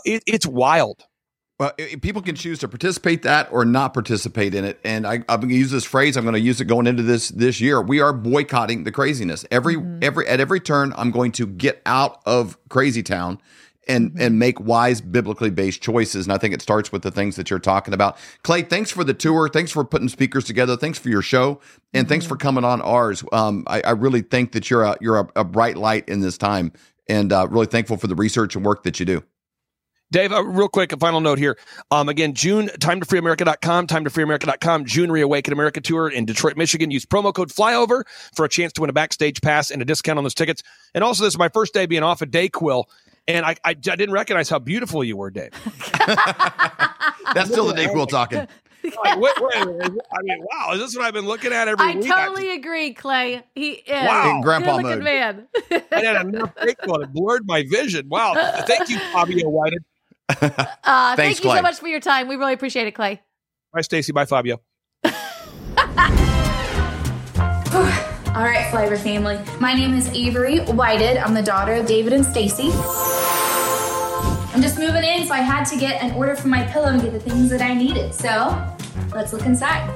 it, 0.05 0.23
it's 0.25 0.45
wild. 0.45 1.03
Well, 1.61 1.73
people 2.01 2.23
can 2.23 2.33
choose 2.33 2.57
to 2.61 2.67
participate 2.67 3.21
that 3.21 3.47
or 3.51 3.65
not 3.65 3.93
participate 3.93 4.55
in 4.55 4.65
it. 4.65 4.79
And 4.83 5.05
I, 5.05 5.23
I'm 5.29 5.41
going 5.41 5.49
to 5.49 5.55
use 5.55 5.69
this 5.69 5.85
phrase. 5.85 6.17
I'm 6.17 6.23
going 6.23 6.33
to 6.33 6.39
use 6.39 6.59
it 6.59 6.65
going 6.65 6.87
into 6.87 7.03
this 7.03 7.29
this 7.29 7.61
year. 7.61 7.79
We 7.79 7.99
are 7.99 8.13
boycotting 8.13 8.83
the 8.83 8.91
craziness. 8.91 9.45
Every 9.51 9.77
every 10.01 10.27
at 10.27 10.39
every 10.39 10.59
turn, 10.59 10.91
I'm 10.97 11.11
going 11.11 11.31
to 11.33 11.45
get 11.45 11.79
out 11.85 12.19
of 12.25 12.57
crazy 12.69 13.03
town 13.03 13.39
and 13.87 14.11
and 14.19 14.39
make 14.39 14.59
wise 14.59 15.01
biblically 15.01 15.51
based 15.51 15.83
choices. 15.83 16.25
And 16.25 16.33
I 16.33 16.39
think 16.39 16.55
it 16.55 16.63
starts 16.63 16.91
with 16.91 17.03
the 17.03 17.11
things 17.11 17.35
that 17.35 17.51
you're 17.51 17.59
talking 17.59 17.93
about. 17.93 18.17
Clay, 18.41 18.63
thanks 18.63 18.89
for 18.89 19.03
the 19.03 19.13
tour. 19.13 19.47
Thanks 19.47 19.71
for 19.71 19.85
putting 19.85 20.09
speakers 20.09 20.45
together. 20.45 20.75
Thanks 20.75 20.97
for 20.97 21.09
your 21.09 21.21
show, 21.21 21.59
and 21.93 22.09
thanks 22.09 22.25
for 22.25 22.37
coming 22.37 22.63
on 22.63 22.81
ours. 22.81 23.23
Um, 23.31 23.65
I, 23.67 23.81
I 23.81 23.91
really 23.91 24.23
think 24.23 24.53
that 24.53 24.71
you're 24.71 24.81
a 24.81 24.97
you're 24.99 25.19
a, 25.19 25.29
a 25.35 25.43
bright 25.43 25.77
light 25.77 26.09
in 26.09 26.21
this 26.21 26.39
time, 26.39 26.73
and 27.07 27.31
uh, 27.31 27.45
really 27.51 27.67
thankful 27.67 27.97
for 27.97 28.07
the 28.07 28.15
research 28.15 28.55
and 28.55 28.65
work 28.65 28.81
that 28.81 28.99
you 28.99 29.05
do. 29.05 29.23
Dave, 30.11 30.31
uh, 30.33 30.43
real 30.43 30.67
quick, 30.67 30.91
a 30.91 30.97
final 30.97 31.21
note 31.21 31.37
here. 31.39 31.57
Um, 31.89 32.09
again, 32.09 32.33
June, 32.33 32.67
time 32.79 32.99
to 32.99 33.05
freeamerica.com, 33.05 33.87
time 33.87 34.03
to 34.03 34.09
freeamerica.com, 34.09 34.85
June 34.85 35.11
Reawaken 35.11 35.53
America 35.53 35.79
Tour 35.81 36.09
in 36.09 36.25
Detroit, 36.25 36.57
Michigan. 36.57 36.91
Use 36.91 37.05
promo 37.05 37.33
code 37.33 37.49
FLYOVER 37.49 38.03
for 38.35 38.43
a 38.45 38.49
chance 38.49 38.73
to 38.73 38.81
win 38.81 38.89
a 38.89 38.93
backstage 38.93 39.41
pass 39.41 39.71
and 39.71 39.81
a 39.81 39.85
discount 39.85 40.17
on 40.17 40.23
those 40.23 40.33
tickets. 40.33 40.63
And 40.93 41.03
also, 41.03 41.23
this 41.23 41.33
is 41.33 41.37
my 41.39 41.49
first 41.49 41.73
day 41.73 41.85
being 41.85 42.03
off 42.03 42.21
at 42.21 42.29
Dayquil, 42.29 42.85
and 43.27 43.45
I, 43.45 43.51
I, 43.63 43.69
I 43.69 43.73
didn't 43.73 44.11
recognize 44.11 44.49
how 44.49 44.59
beautiful 44.59 45.03
you 45.03 45.15
were, 45.15 45.31
Dave. 45.31 45.51
That's 47.33 47.49
still 47.49 47.67
the 47.67 47.73
Dayquil 47.73 48.07
talking. 48.07 48.47
Like, 48.83 49.19
wait, 49.19 49.31
wait, 49.39 49.55
I 49.67 50.21
mean, 50.23 50.43
wow, 50.51 50.71
is 50.73 50.79
this 50.79 50.95
what 50.95 51.05
I've 51.05 51.13
been 51.13 51.27
looking 51.27 51.53
at 51.53 51.67
every 51.67 51.85
I 51.85 51.95
week? 51.97 52.09
totally 52.09 52.49
agree, 52.55 52.95
Clay. 52.95 53.43
He 53.53 53.73
is 53.73 54.07
Wow. 54.07 54.37
In 54.37 54.41
grandpa 54.41 54.79
mode. 54.79 55.03
man. 55.03 55.47
I 55.71 55.83
had 55.91 56.25
enough 56.25 56.55
Dayquil. 56.55 57.03
It 57.03 57.13
blurred 57.13 57.45
my 57.45 57.63
vision. 57.69 58.09
Wow. 58.09 58.33
Thank 58.65 58.89
you, 58.89 58.97
Fabio 59.13 59.49
Whited. 59.49 59.83
Uh, 60.83 61.15
Thanks, 61.15 61.39
thank 61.39 61.43
you 61.43 61.49
Clay. 61.49 61.57
so 61.59 61.61
much 61.61 61.79
for 61.79 61.87
your 61.87 61.99
time. 61.99 62.27
We 62.27 62.35
really 62.35 62.53
appreciate 62.53 62.87
it, 62.87 62.91
Clay. 62.91 63.21
Bye, 63.73 63.81
Stacy. 63.81 64.11
Bye, 64.11 64.25
Fabio. 64.25 64.59
All 68.33 68.43
right, 68.43 68.67
Flavor 68.71 68.97
family. 68.97 69.39
My 69.59 69.73
name 69.73 69.93
is 69.93 70.09
Avery 70.13 70.59
Whited. 70.59 71.17
I'm 71.17 71.33
the 71.33 71.43
daughter 71.43 71.73
of 71.73 71.85
David 71.85 72.13
and 72.13 72.25
Stacy. 72.25 72.69
I'm 74.53 74.61
just 74.61 74.77
moving 74.79 75.03
in, 75.03 75.27
so 75.27 75.33
I 75.33 75.39
had 75.39 75.65
to 75.65 75.77
get 75.77 76.01
an 76.01 76.11
order 76.15 76.35
for 76.35 76.47
my 76.47 76.63
pillow 76.63 76.87
and 76.87 77.01
get 77.01 77.11
the 77.13 77.19
things 77.19 77.49
that 77.49 77.61
I 77.61 77.73
needed. 77.73 78.13
So 78.13 78.29
let's 79.13 79.33
look 79.33 79.45
inside. 79.45 79.89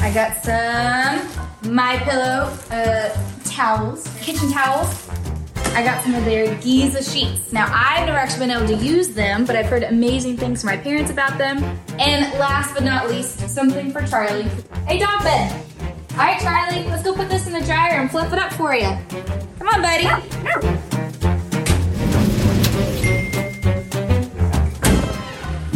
I 0.00 0.10
got 0.12 0.36
some 0.42 1.72
My 1.74 1.96
Pillow 1.98 2.56
uh, 2.70 3.16
towels, 3.44 4.06
kitchen 4.20 4.50
towels. 4.50 5.03
I 5.74 5.82
got 5.82 6.04
some 6.04 6.14
of 6.14 6.24
their 6.24 6.54
Giza 6.60 7.02
sheets. 7.02 7.52
Now, 7.52 7.66
I've 7.68 8.06
never 8.06 8.16
actually 8.16 8.46
been 8.46 8.52
able 8.52 8.68
to 8.68 8.76
use 8.76 9.08
them, 9.08 9.44
but 9.44 9.56
I've 9.56 9.66
heard 9.66 9.82
amazing 9.82 10.36
things 10.36 10.60
from 10.60 10.70
my 10.70 10.76
parents 10.76 11.10
about 11.10 11.36
them. 11.36 11.64
And 11.98 12.32
last 12.38 12.74
but 12.74 12.84
not 12.84 13.10
least, 13.10 13.48
something 13.48 13.90
for 13.90 14.06
Charlie. 14.06 14.48
Hey, 14.86 15.00
dog 15.00 15.24
bed. 15.24 15.50
All 16.12 16.18
right, 16.18 16.40
Charlie, 16.40 16.84
let's 16.86 17.02
go 17.02 17.12
put 17.12 17.28
this 17.28 17.48
in 17.48 17.52
the 17.52 17.60
dryer 17.62 18.00
and 18.00 18.08
fluff 18.08 18.32
it 18.32 18.38
up 18.38 18.52
for 18.52 18.72
you. 18.72 18.86
Come 19.58 19.66
on, 19.66 19.82
buddy. 19.82 20.04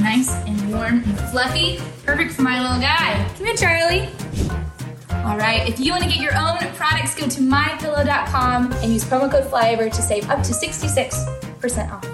Nice 0.01 0.31
and 0.47 0.73
warm 0.73 1.03
and 1.03 1.19
fluffy. 1.31 1.81
Perfect 2.07 2.35
for 2.35 2.43
my 2.43 2.63
little 2.63 2.81
guy. 2.81 3.29
Come 3.37 3.47
here, 3.47 3.57
Charlie. 3.57 4.09
All 5.25 5.37
right, 5.37 5.69
if 5.69 5.79
you 5.81 5.93
want 5.93 6.05
to 6.05 6.09
get 6.09 6.21
your 6.21 6.37
own 6.37 6.59
products, 6.75 7.15
go 7.15 7.29
to 7.29 7.41
mypillow.com 7.41 8.73
and 8.73 8.93
use 8.93 9.05
promo 9.05 9.31
code 9.31 9.45
FLYOVER 9.51 9.91
to 9.91 10.03
save 10.03 10.29
up 10.31 10.43
to 10.43 10.53
66% 10.53 11.93
off. 11.93 12.05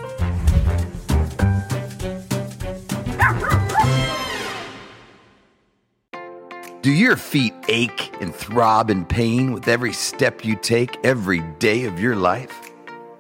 Do 6.82 6.92
your 6.92 7.16
feet 7.16 7.54
ache 7.68 8.12
and 8.20 8.34
throb 8.34 8.90
in 8.90 9.06
pain 9.06 9.52
with 9.52 9.68
every 9.68 9.94
step 9.94 10.44
you 10.44 10.54
take 10.54 10.98
every 11.02 11.40
day 11.58 11.84
of 11.84 11.98
your 11.98 12.14
life? 12.14 12.70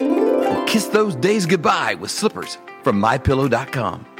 Well, 0.00 0.64
kiss 0.66 0.86
those 0.88 1.16
days 1.16 1.46
goodbye 1.46 1.94
with 1.94 2.10
slippers 2.10 2.58
from 2.82 3.00
mypillow.com. 3.00 4.13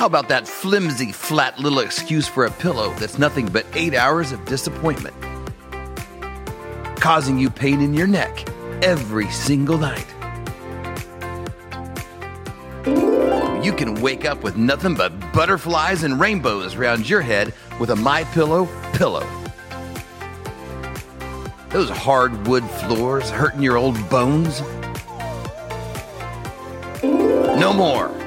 How 0.00 0.06
about 0.06 0.30
that 0.30 0.48
flimsy, 0.48 1.12
flat 1.12 1.58
little 1.58 1.80
excuse 1.80 2.26
for 2.26 2.46
a 2.46 2.50
pillow 2.50 2.94
that's 2.94 3.18
nothing 3.18 3.44
but 3.44 3.66
eight 3.74 3.92
hours 3.92 4.32
of 4.32 4.42
disappointment? 4.46 5.14
Causing 6.96 7.38
you 7.38 7.50
pain 7.50 7.82
in 7.82 7.92
your 7.92 8.06
neck 8.06 8.48
every 8.82 9.28
single 9.28 9.76
night. 9.76 10.06
You 13.62 13.74
can 13.74 14.00
wake 14.00 14.24
up 14.24 14.42
with 14.42 14.56
nothing 14.56 14.94
but 14.94 15.12
butterflies 15.34 16.02
and 16.02 16.18
rainbows 16.18 16.76
around 16.76 17.06
your 17.06 17.20
head 17.20 17.52
with 17.78 17.90
a 17.90 17.96
My 17.96 18.24
Pillow 18.24 18.70
pillow. 18.94 19.28
Those 21.68 21.90
hardwood 21.90 22.64
floors 22.70 23.28
hurting 23.28 23.62
your 23.62 23.76
old 23.76 24.08
bones? 24.08 24.62
No 27.02 27.74
more 27.74 28.19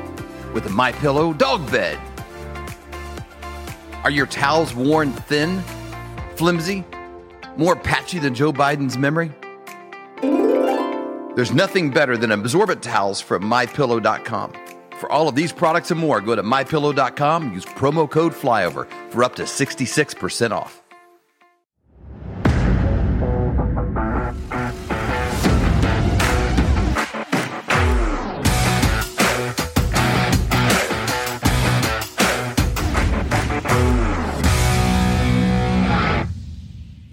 with 0.54 0.66
a 0.66 0.70
My 0.70 0.92
Pillow 0.92 1.34
dog 1.34 1.70
bed. 1.72 2.00
Are 4.04 4.12
your 4.12 4.26
towels 4.26 4.76
worn 4.76 5.12
thin, 5.12 5.62
flimsy, 6.36 6.84
more 7.58 7.76
patchy 7.76 8.20
than 8.20 8.36
Joe 8.36 8.52
Biden's 8.52 8.98
memory? 8.98 9.32
There's 11.36 11.52
nothing 11.52 11.89
better 11.89 12.16
than 12.16 12.32
absorbent 12.32 12.84
towels 12.84 13.20
from 13.20 13.44
mypillow.com. 13.44 14.54
For 15.00 15.12
all 15.12 15.28
of 15.28 15.36
these 15.36 15.52
products 15.52 15.89
and 15.89 16.00
more, 16.00 16.22
go 16.22 16.36
to 16.36 16.44
mypillow.com, 16.44 17.54
use 17.54 17.66
promo 17.66 18.10
code 18.10 18.34
FLYOVER 18.34 18.88
for 19.12 19.24
up 19.24 19.36
to 19.36 19.44
66% 19.44 20.52
off. 20.52 20.83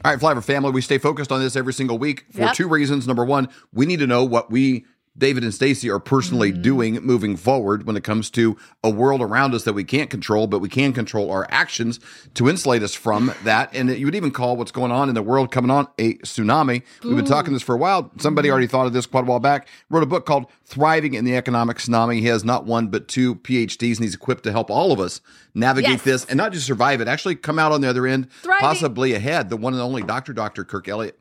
All 0.04 0.10
right, 0.12 0.20
Flyover 0.20 0.42
family, 0.42 0.70
we 0.70 0.80
stay 0.80 0.96
focused 0.98 1.30
on 1.30 1.40
this 1.40 1.56
every 1.56 1.74
single 1.74 1.98
week 1.98 2.24
for 2.32 2.40
Yep. 2.40 2.54
two 2.54 2.68
reasons. 2.68 3.06
Number 3.06 3.24
one, 3.24 3.48
we 3.72 3.84
need 3.84 3.98
to 3.98 4.06
know 4.06 4.24
what 4.24 4.50
we, 4.50 4.86
David 5.20 5.44
and 5.44 5.54
Stacy, 5.54 5.88
are 5.88 6.00
personally 6.00 6.50
Mm-hmm. 6.50 6.62
doing 6.62 6.94
moving 7.02 7.36
forward 7.36 7.86
when 7.86 7.96
it 7.96 8.02
comes 8.02 8.30
to 8.30 8.56
a 8.82 8.90
world 8.90 9.20
around 9.22 9.54
us 9.54 9.62
that 9.64 9.74
we 9.74 9.84
can't 9.84 10.10
control, 10.10 10.46
but 10.48 10.58
we 10.58 10.68
can 10.68 10.92
control 10.92 11.30
our 11.30 11.46
actions 11.50 12.00
to 12.34 12.48
insulate 12.48 12.82
us 12.82 12.94
from 12.94 13.32
that. 13.44 13.72
And 13.74 13.90
you 13.90 14.06
would 14.06 14.14
even 14.16 14.30
call 14.32 14.56
what's 14.56 14.72
going 14.72 14.90
on 14.90 15.08
in 15.08 15.14
the 15.14 15.22
world 15.22 15.52
coming 15.52 15.70
on 15.70 15.86
a 15.98 16.14
tsunami. 16.14 16.82
We've 17.04 17.14
been 17.16 17.24
talking 17.24 17.52
this 17.52 17.62
for 17.62 17.74
a 17.74 17.78
while. 17.78 18.10
Somebody 18.18 18.48
Mm-hmm. 18.48 18.52
already 18.52 18.66
thought 18.66 18.86
of 18.86 18.92
this 18.94 19.06
quite 19.06 19.24
a 19.24 19.26
while 19.26 19.38
back. 19.38 19.68
Wrote 19.90 20.02
a 20.02 20.06
book 20.06 20.24
called 20.26 20.46
Thriving 20.64 21.14
in 21.14 21.24
the 21.24 21.36
Economic 21.36 21.76
Tsunami. 21.76 22.18
He 22.20 22.26
has 22.26 22.42
not 22.42 22.64
one 22.64 22.88
but 22.88 23.06
two 23.06 23.34
PhDs, 23.36 23.96
and 23.96 24.04
he's 24.04 24.14
equipped 24.14 24.42
to 24.44 24.52
help 24.52 24.70
all 24.70 24.90
of 24.90 24.98
us 24.98 25.20
navigate 25.54 25.90
Yes. 25.90 26.02
this 26.02 26.24
and 26.24 26.38
not 26.38 26.52
just 26.52 26.66
survive 26.66 27.00
it, 27.02 27.06
actually 27.08 27.34
come 27.36 27.58
out 27.58 27.70
on 27.72 27.80
the 27.82 27.88
other 27.88 28.06
end, 28.06 28.30
Thriving. 28.42 28.60
possibly 28.60 29.12
ahead. 29.12 29.50
The 29.50 29.56
one 29.58 29.74
and 29.74 29.82
only 29.82 30.02
Dr. 30.02 30.32
Dr. 30.32 30.64
Kirk 30.64 30.88
Elliott. 30.88 31.18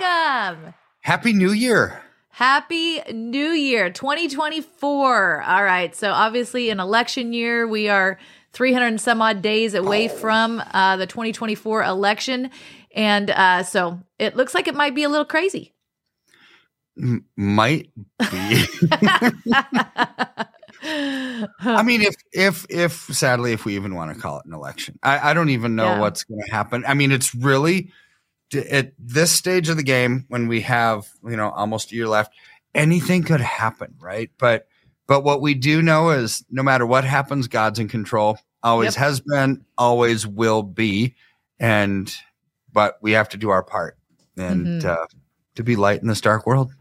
Welcome. 0.00 0.74
Happy 1.00 1.32
New 1.34 1.52
Year. 1.52 2.00
Happy 2.30 3.00
New 3.12 3.50
Year 3.50 3.90
2024. 3.90 5.42
All 5.42 5.64
right. 5.64 5.94
So, 5.94 6.10
obviously, 6.10 6.70
an 6.70 6.80
election 6.80 7.32
year. 7.34 7.66
We 7.68 7.88
are 7.90 8.18
300 8.52 8.86
and 8.86 9.00
some 9.00 9.20
odd 9.20 9.42
days 9.42 9.74
away 9.74 10.08
from 10.08 10.62
uh, 10.72 10.96
the 10.96 11.06
2024 11.06 11.82
election. 11.82 12.50
And 12.94 13.30
uh, 13.30 13.62
so 13.62 14.00
it 14.18 14.36
looks 14.36 14.54
like 14.54 14.68
it 14.68 14.74
might 14.74 14.94
be 14.94 15.02
a 15.02 15.08
little 15.10 15.26
crazy. 15.26 15.74
M- 16.98 17.26
might 17.36 17.90
be. 18.18 18.26
I 20.82 21.82
mean, 21.84 22.00
if 22.00 22.14
if 22.32 22.66
if 22.70 22.92
sadly, 23.14 23.52
if 23.52 23.66
we 23.66 23.76
even 23.76 23.94
want 23.94 24.14
to 24.14 24.20
call 24.20 24.38
it 24.38 24.46
an 24.46 24.54
election, 24.54 24.98
I, 25.02 25.30
I 25.30 25.34
don't 25.34 25.50
even 25.50 25.76
know 25.76 25.84
Yeah. 25.84 26.00
what's 26.00 26.24
going 26.24 26.40
to 26.42 26.50
happen. 26.50 26.84
I 26.86 26.94
mean, 26.94 27.12
it's 27.12 27.34
really 27.34 27.92
at 28.54 28.92
this 28.98 29.30
stage 29.30 29.68
of 29.68 29.76
the 29.76 29.82
game 29.82 30.24
when 30.28 30.48
we 30.48 30.60
have 30.62 31.08
you 31.24 31.36
know 31.36 31.50
almost 31.50 31.92
a 31.92 31.94
year 31.94 32.08
left, 32.08 32.32
anything 32.74 33.22
could 33.22 33.40
happen, 33.40 33.94
right? 34.00 34.30
But 34.38 34.66
but 35.06 35.24
what 35.24 35.40
we 35.40 35.54
do 35.54 35.82
know 35.82 36.10
is 36.10 36.44
no 36.50 36.62
matter 36.62 36.86
what 36.86 37.04
happens, 37.04 37.48
God's 37.48 37.78
in 37.78 37.88
control. 37.88 38.38
Always 38.62 38.94
Yep. 38.94 38.94
has 38.96 39.20
been, 39.20 39.64
always 39.78 40.26
will 40.26 40.62
be, 40.62 41.14
and 41.58 42.12
but 42.72 42.98
we 43.02 43.12
have 43.12 43.28
to 43.30 43.36
do 43.36 43.50
our 43.50 43.62
part 43.62 43.96
and 44.36 44.82
Mhm. 44.82 44.84
uh, 44.84 45.06
to 45.56 45.64
be 45.64 45.76
light 45.76 46.00
in 46.02 46.06
this 46.08 46.20
dark 46.20 46.46
world. 46.46 46.72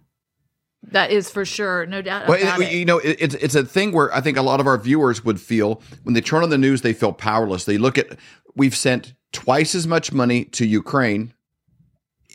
That 0.92 1.12
is 1.12 1.30
for 1.30 1.44
sure. 1.46 1.86
No 1.86 2.02
doubt 2.02 2.28
Well, 2.28 2.42
about 2.42 2.62
it- 2.62 2.68
it. 2.68 2.74
you 2.74 2.86
know, 2.86 3.00
it, 3.00 3.18
it's 3.20 3.36
it's 3.36 3.56
a 3.56 3.64
thing 3.66 3.92
where 3.92 4.14
I 4.14 4.22
think 4.22 4.38
a 4.38 4.42
lot 4.42 4.60
of 4.60 4.68
our 4.68 4.78
viewers 4.78 5.24
would 5.26 5.40
feel 5.40 5.82
when 6.04 6.14
they 6.14 6.22
turn 6.22 6.44
on 6.44 6.50
the 6.50 6.58
news, 6.58 6.82
they 6.82 6.94
feel 6.94 7.12
powerless. 7.14 7.66
They 7.66 7.78
look 7.78 7.98
at 7.98 8.18
we've 8.56 8.76
sent 8.76 9.14
twice 9.32 9.76
as 9.76 9.88
much 9.88 10.12
money 10.14 10.46
to 10.46 10.66
Ukraine 10.66 11.34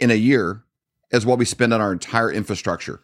in 0.01 0.11
a 0.11 0.15
year 0.15 0.65
as 1.13 1.25
what 1.25 1.39
we 1.39 1.45
spend 1.45 1.73
on 1.73 1.81
our 1.81 1.93
entire 1.93 2.31
infrastructure. 2.31 3.01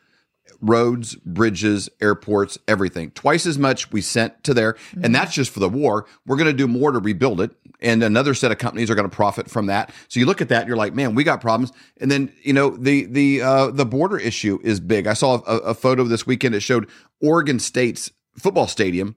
Roads, 0.60 1.14
bridges, 1.14 1.88
airports, 2.02 2.58
everything. 2.66 3.12
Twice 3.12 3.46
as 3.46 3.56
much 3.56 3.92
we 3.92 4.02
sent 4.02 4.42
to 4.44 4.52
there. 4.52 4.76
And 5.00 5.14
that's 5.14 5.32
just 5.32 5.52
for 5.52 5.60
the 5.60 5.68
war. 5.68 6.06
We're 6.26 6.36
going 6.36 6.48
to 6.48 6.52
do 6.52 6.66
more 6.66 6.92
to 6.92 6.98
rebuild 6.98 7.40
it. 7.40 7.52
And 7.80 8.02
another 8.02 8.34
set 8.34 8.50
of 8.50 8.58
companies 8.58 8.90
are 8.90 8.94
going 8.94 9.08
to 9.08 9.14
profit 9.14 9.48
from 9.48 9.66
that. 9.66 9.90
So 10.08 10.20
you 10.20 10.26
look 10.26 10.42
at 10.42 10.48
that, 10.50 10.66
you're 10.66 10.76
like, 10.76 10.92
man, 10.92 11.14
we 11.14 11.24
got 11.24 11.40
problems. 11.40 11.72
And 11.98 12.10
then, 12.10 12.32
you 12.42 12.52
know, 12.52 12.76
the 12.76 13.06
the 13.06 13.40
uh, 13.40 13.70
the 13.70 13.86
border 13.86 14.18
issue 14.18 14.58
is 14.62 14.80
big. 14.80 15.06
I 15.06 15.14
saw 15.14 15.40
a, 15.46 15.58
a 15.58 15.74
photo 15.74 16.04
this 16.04 16.26
weekend. 16.26 16.54
It 16.54 16.60
showed 16.60 16.90
Oregon 17.22 17.58
State's 17.58 18.10
football 18.36 18.66
stadium 18.66 19.16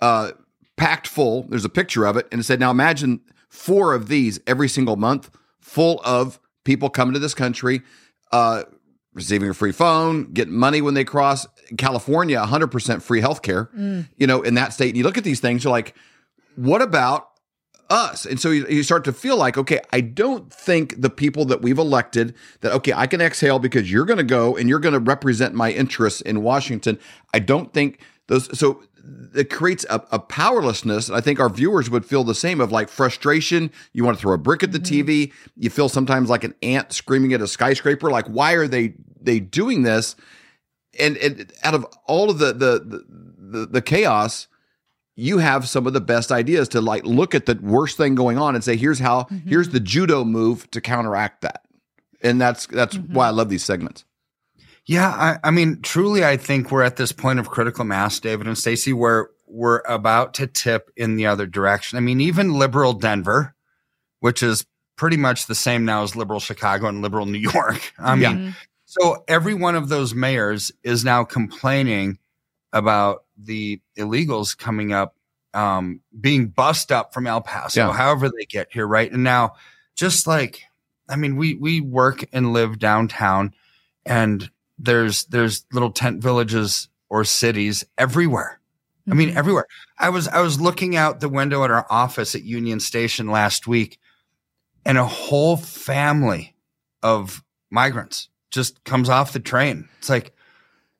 uh, 0.00 0.32
packed 0.76 1.08
full. 1.08 1.44
There's 1.44 1.64
a 1.64 1.70
picture 1.70 2.04
of 2.04 2.16
it, 2.16 2.28
and 2.30 2.42
it 2.42 2.44
said, 2.44 2.60
"Now 2.60 2.70
imagine 2.70 3.22
four 3.48 3.94
of 3.94 4.08
these 4.08 4.38
every 4.46 4.68
single 4.68 4.96
month, 4.96 5.30
full 5.58 6.00
of 6.04 6.38
people 6.66 6.90
coming 6.90 7.14
to 7.14 7.18
this 7.18 7.32
country, 7.32 7.80
uh, 8.32 8.64
receiving 9.14 9.48
a 9.48 9.54
free 9.54 9.72
phone, 9.72 10.32
getting 10.34 10.54
money 10.54 10.82
when 10.82 10.92
they 10.92 11.04
cross. 11.04 11.46
California, 11.78 12.38
100 12.38 12.66
percent 12.66 13.02
free 13.02 13.22
healthcare. 13.22 13.72
Mm. 13.72 14.08
You 14.18 14.26
know, 14.26 14.42
in 14.42 14.54
that 14.54 14.74
state, 14.74 14.88
and 14.88 14.98
you 14.98 15.04
look 15.04 15.16
at 15.16 15.24
these 15.24 15.40
things, 15.40 15.64
you're 15.64 15.70
like, 15.70 15.94
what 16.56 16.82
about?" 16.82 17.30
Us. 17.88 18.26
And 18.26 18.40
so 18.40 18.50
you, 18.50 18.66
you 18.66 18.82
start 18.82 19.04
to 19.04 19.12
feel 19.12 19.36
like, 19.36 19.56
okay, 19.56 19.78
I 19.92 20.00
don't 20.00 20.52
think 20.52 21.00
the 21.00 21.08
people 21.08 21.44
that 21.44 21.62
we've 21.62 21.78
elected 21.78 22.34
that, 22.62 22.72
okay, 22.72 22.92
I 22.92 23.06
can 23.06 23.20
exhale 23.20 23.60
because 23.60 23.92
you're 23.92 24.04
going 24.04 24.16
to 24.16 24.24
go 24.24 24.56
and 24.56 24.68
you're 24.68 24.80
going 24.80 24.94
to 24.94 24.98
represent 24.98 25.54
my 25.54 25.70
interests 25.70 26.20
in 26.20 26.42
Washington. 26.42 26.98
I 27.32 27.38
don't 27.38 27.72
think 27.72 28.00
those, 28.26 28.58
so 28.58 28.82
it 29.34 29.50
creates 29.50 29.84
a, 29.90 30.02
a 30.10 30.18
powerlessness. 30.18 31.10
I 31.10 31.20
think 31.20 31.40
our 31.40 31.48
viewers 31.48 31.90
would 31.90 32.04
feel 32.04 32.24
the 32.24 32.34
same 32.34 32.60
of 32.60 32.72
like 32.72 32.88
frustration. 32.88 33.70
You 33.92 34.04
want 34.04 34.16
to 34.16 34.20
throw 34.20 34.34
a 34.34 34.38
brick 34.38 34.62
at 34.62 34.72
the 34.72 34.78
mm-hmm. 34.78 35.08
TV. 35.08 35.32
You 35.56 35.70
feel 35.70 35.88
sometimes 35.88 36.30
like 36.30 36.44
an 36.44 36.54
ant 36.62 36.92
screaming 36.92 37.32
at 37.32 37.40
a 37.40 37.46
skyscraper. 37.46 38.10
Like, 38.10 38.26
why 38.26 38.52
are 38.52 38.66
they 38.66 38.94
they 39.20 39.40
doing 39.40 39.82
this? 39.82 40.16
And, 40.98 41.16
and 41.18 41.52
out 41.62 41.74
of 41.74 41.86
all 42.06 42.30
of 42.30 42.38
the 42.38 42.52
the 42.52 42.78
the, 42.78 43.04
the, 43.38 43.66
the 43.66 43.82
chaos, 43.82 44.48
you 45.16 45.38
have 45.38 45.68
some 45.68 45.86
of 45.86 45.94
the 45.94 46.00
best 46.00 46.30
ideas 46.30 46.68
to 46.68 46.80
like 46.80 47.04
look 47.04 47.34
at 47.34 47.46
the 47.46 47.58
worst 47.62 47.96
thing 47.96 48.14
going 48.14 48.38
on 48.38 48.54
and 48.54 48.62
say, 48.62 48.76
here's 48.76 48.98
how, 48.98 49.24
here's 49.46 49.68
mm-hmm. 49.68 49.74
the 49.74 49.80
judo 49.80 50.24
move 50.24 50.70
to 50.70 50.80
counteract 50.80 51.40
that. 51.40 51.62
And 52.22 52.40
that's 52.40 52.66
that's 52.66 52.96
mm-hmm. 52.96 53.14
why 53.14 53.26
I 53.26 53.30
love 53.30 53.48
these 53.48 53.64
segments. 53.64 54.04
Yeah, 54.86 55.08
I, 55.08 55.38
I 55.48 55.50
mean, 55.50 55.82
truly, 55.82 56.24
I 56.24 56.36
think 56.36 56.70
we're 56.70 56.82
at 56.84 56.96
this 56.96 57.10
point 57.12 57.38
of 57.40 57.50
critical 57.50 57.84
mass, 57.84 58.20
David 58.20 58.46
and 58.46 58.56
Stacy, 58.56 58.92
where 58.92 59.30
we're 59.46 59.82
about 59.86 60.34
to 60.34 60.46
tip 60.46 60.90
in 60.96 61.16
the 61.16 61.26
other 61.26 61.46
direction. 61.46 61.96
I 61.96 62.00
mean, 62.00 62.20
even 62.20 62.54
liberal 62.54 62.92
Denver, 62.92 63.54
which 64.20 64.42
is 64.42 64.64
pretty 64.96 65.16
much 65.16 65.46
the 65.46 65.54
same 65.54 65.84
now 65.84 66.02
as 66.04 66.14
liberal 66.16 66.40
Chicago 66.40 66.86
and 66.86 67.02
liberal 67.02 67.26
New 67.26 67.38
York. 67.38 67.92
I 67.98 68.14
mean, 68.14 68.54
so 68.84 69.24
every 69.28 69.54
one 69.54 69.74
of 69.74 69.88
those 69.88 70.14
mayors 70.14 70.70
is 70.84 71.04
now 71.04 71.24
complaining 71.24 72.18
about 72.72 73.24
the 73.36 73.80
illegals 73.98 74.56
coming 74.56 74.92
up, 74.92 75.16
um, 75.52 76.00
being 76.20 76.46
bussed 76.48 76.92
up 76.92 77.12
from 77.12 77.26
El 77.26 77.40
Paso, 77.40 77.80
Yeah. 77.88 77.92
however 77.92 78.28
they 78.28 78.44
get 78.44 78.68
here, 78.70 78.86
right? 78.86 79.10
And 79.10 79.24
now, 79.24 79.54
just 79.96 80.26
like, 80.26 80.62
I 81.08 81.16
mean, 81.16 81.36
we 81.36 81.54
we 81.54 81.80
work 81.80 82.24
and 82.32 82.52
live 82.52 82.78
downtown, 82.78 83.54
and 84.04 84.50
there's 84.78 85.24
there's 85.24 85.64
little 85.72 85.90
tent 85.90 86.22
villages 86.22 86.88
or 87.08 87.24
cities 87.24 87.84
everywhere, 87.96 88.60
I 89.10 89.14
mean, 89.14 89.36
everywhere. 89.36 89.66
I 89.98 90.10
was 90.10 90.28
I 90.28 90.40
was 90.40 90.60
looking 90.60 90.96
out 90.96 91.20
the 91.20 91.28
window 91.28 91.64
at 91.64 91.70
our 91.70 91.86
office 91.90 92.34
at 92.34 92.42
Union 92.42 92.80
Station 92.80 93.28
last 93.28 93.66
week, 93.66 93.98
and 94.84 94.98
a 94.98 95.06
whole 95.06 95.56
family 95.56 96.54
of 97.02 97.42
migrants 97.70 98.28
just 98.50 98.84
comes 98.84 99.08
off 99.08 99.32
the 99.32 99.40
train. 99.40 99.88
It's 99.98 100.08
like 100.08 100.34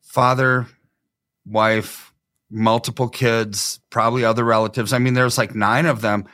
father, 0.02 0.66
wife, 1.44 2.12
multiple 2.50 3.08
kids, 3.08 3.80
probably 3.90 4.24
other 4.24 4.44
relatives. 4.44 4.92
I 4.92 4.98
mean, 4.98 5.14
there's 5.14 5.38
like 5.38 5.54
nine 5.54 5.86
of 5.86 6.00
them 6.00 6.26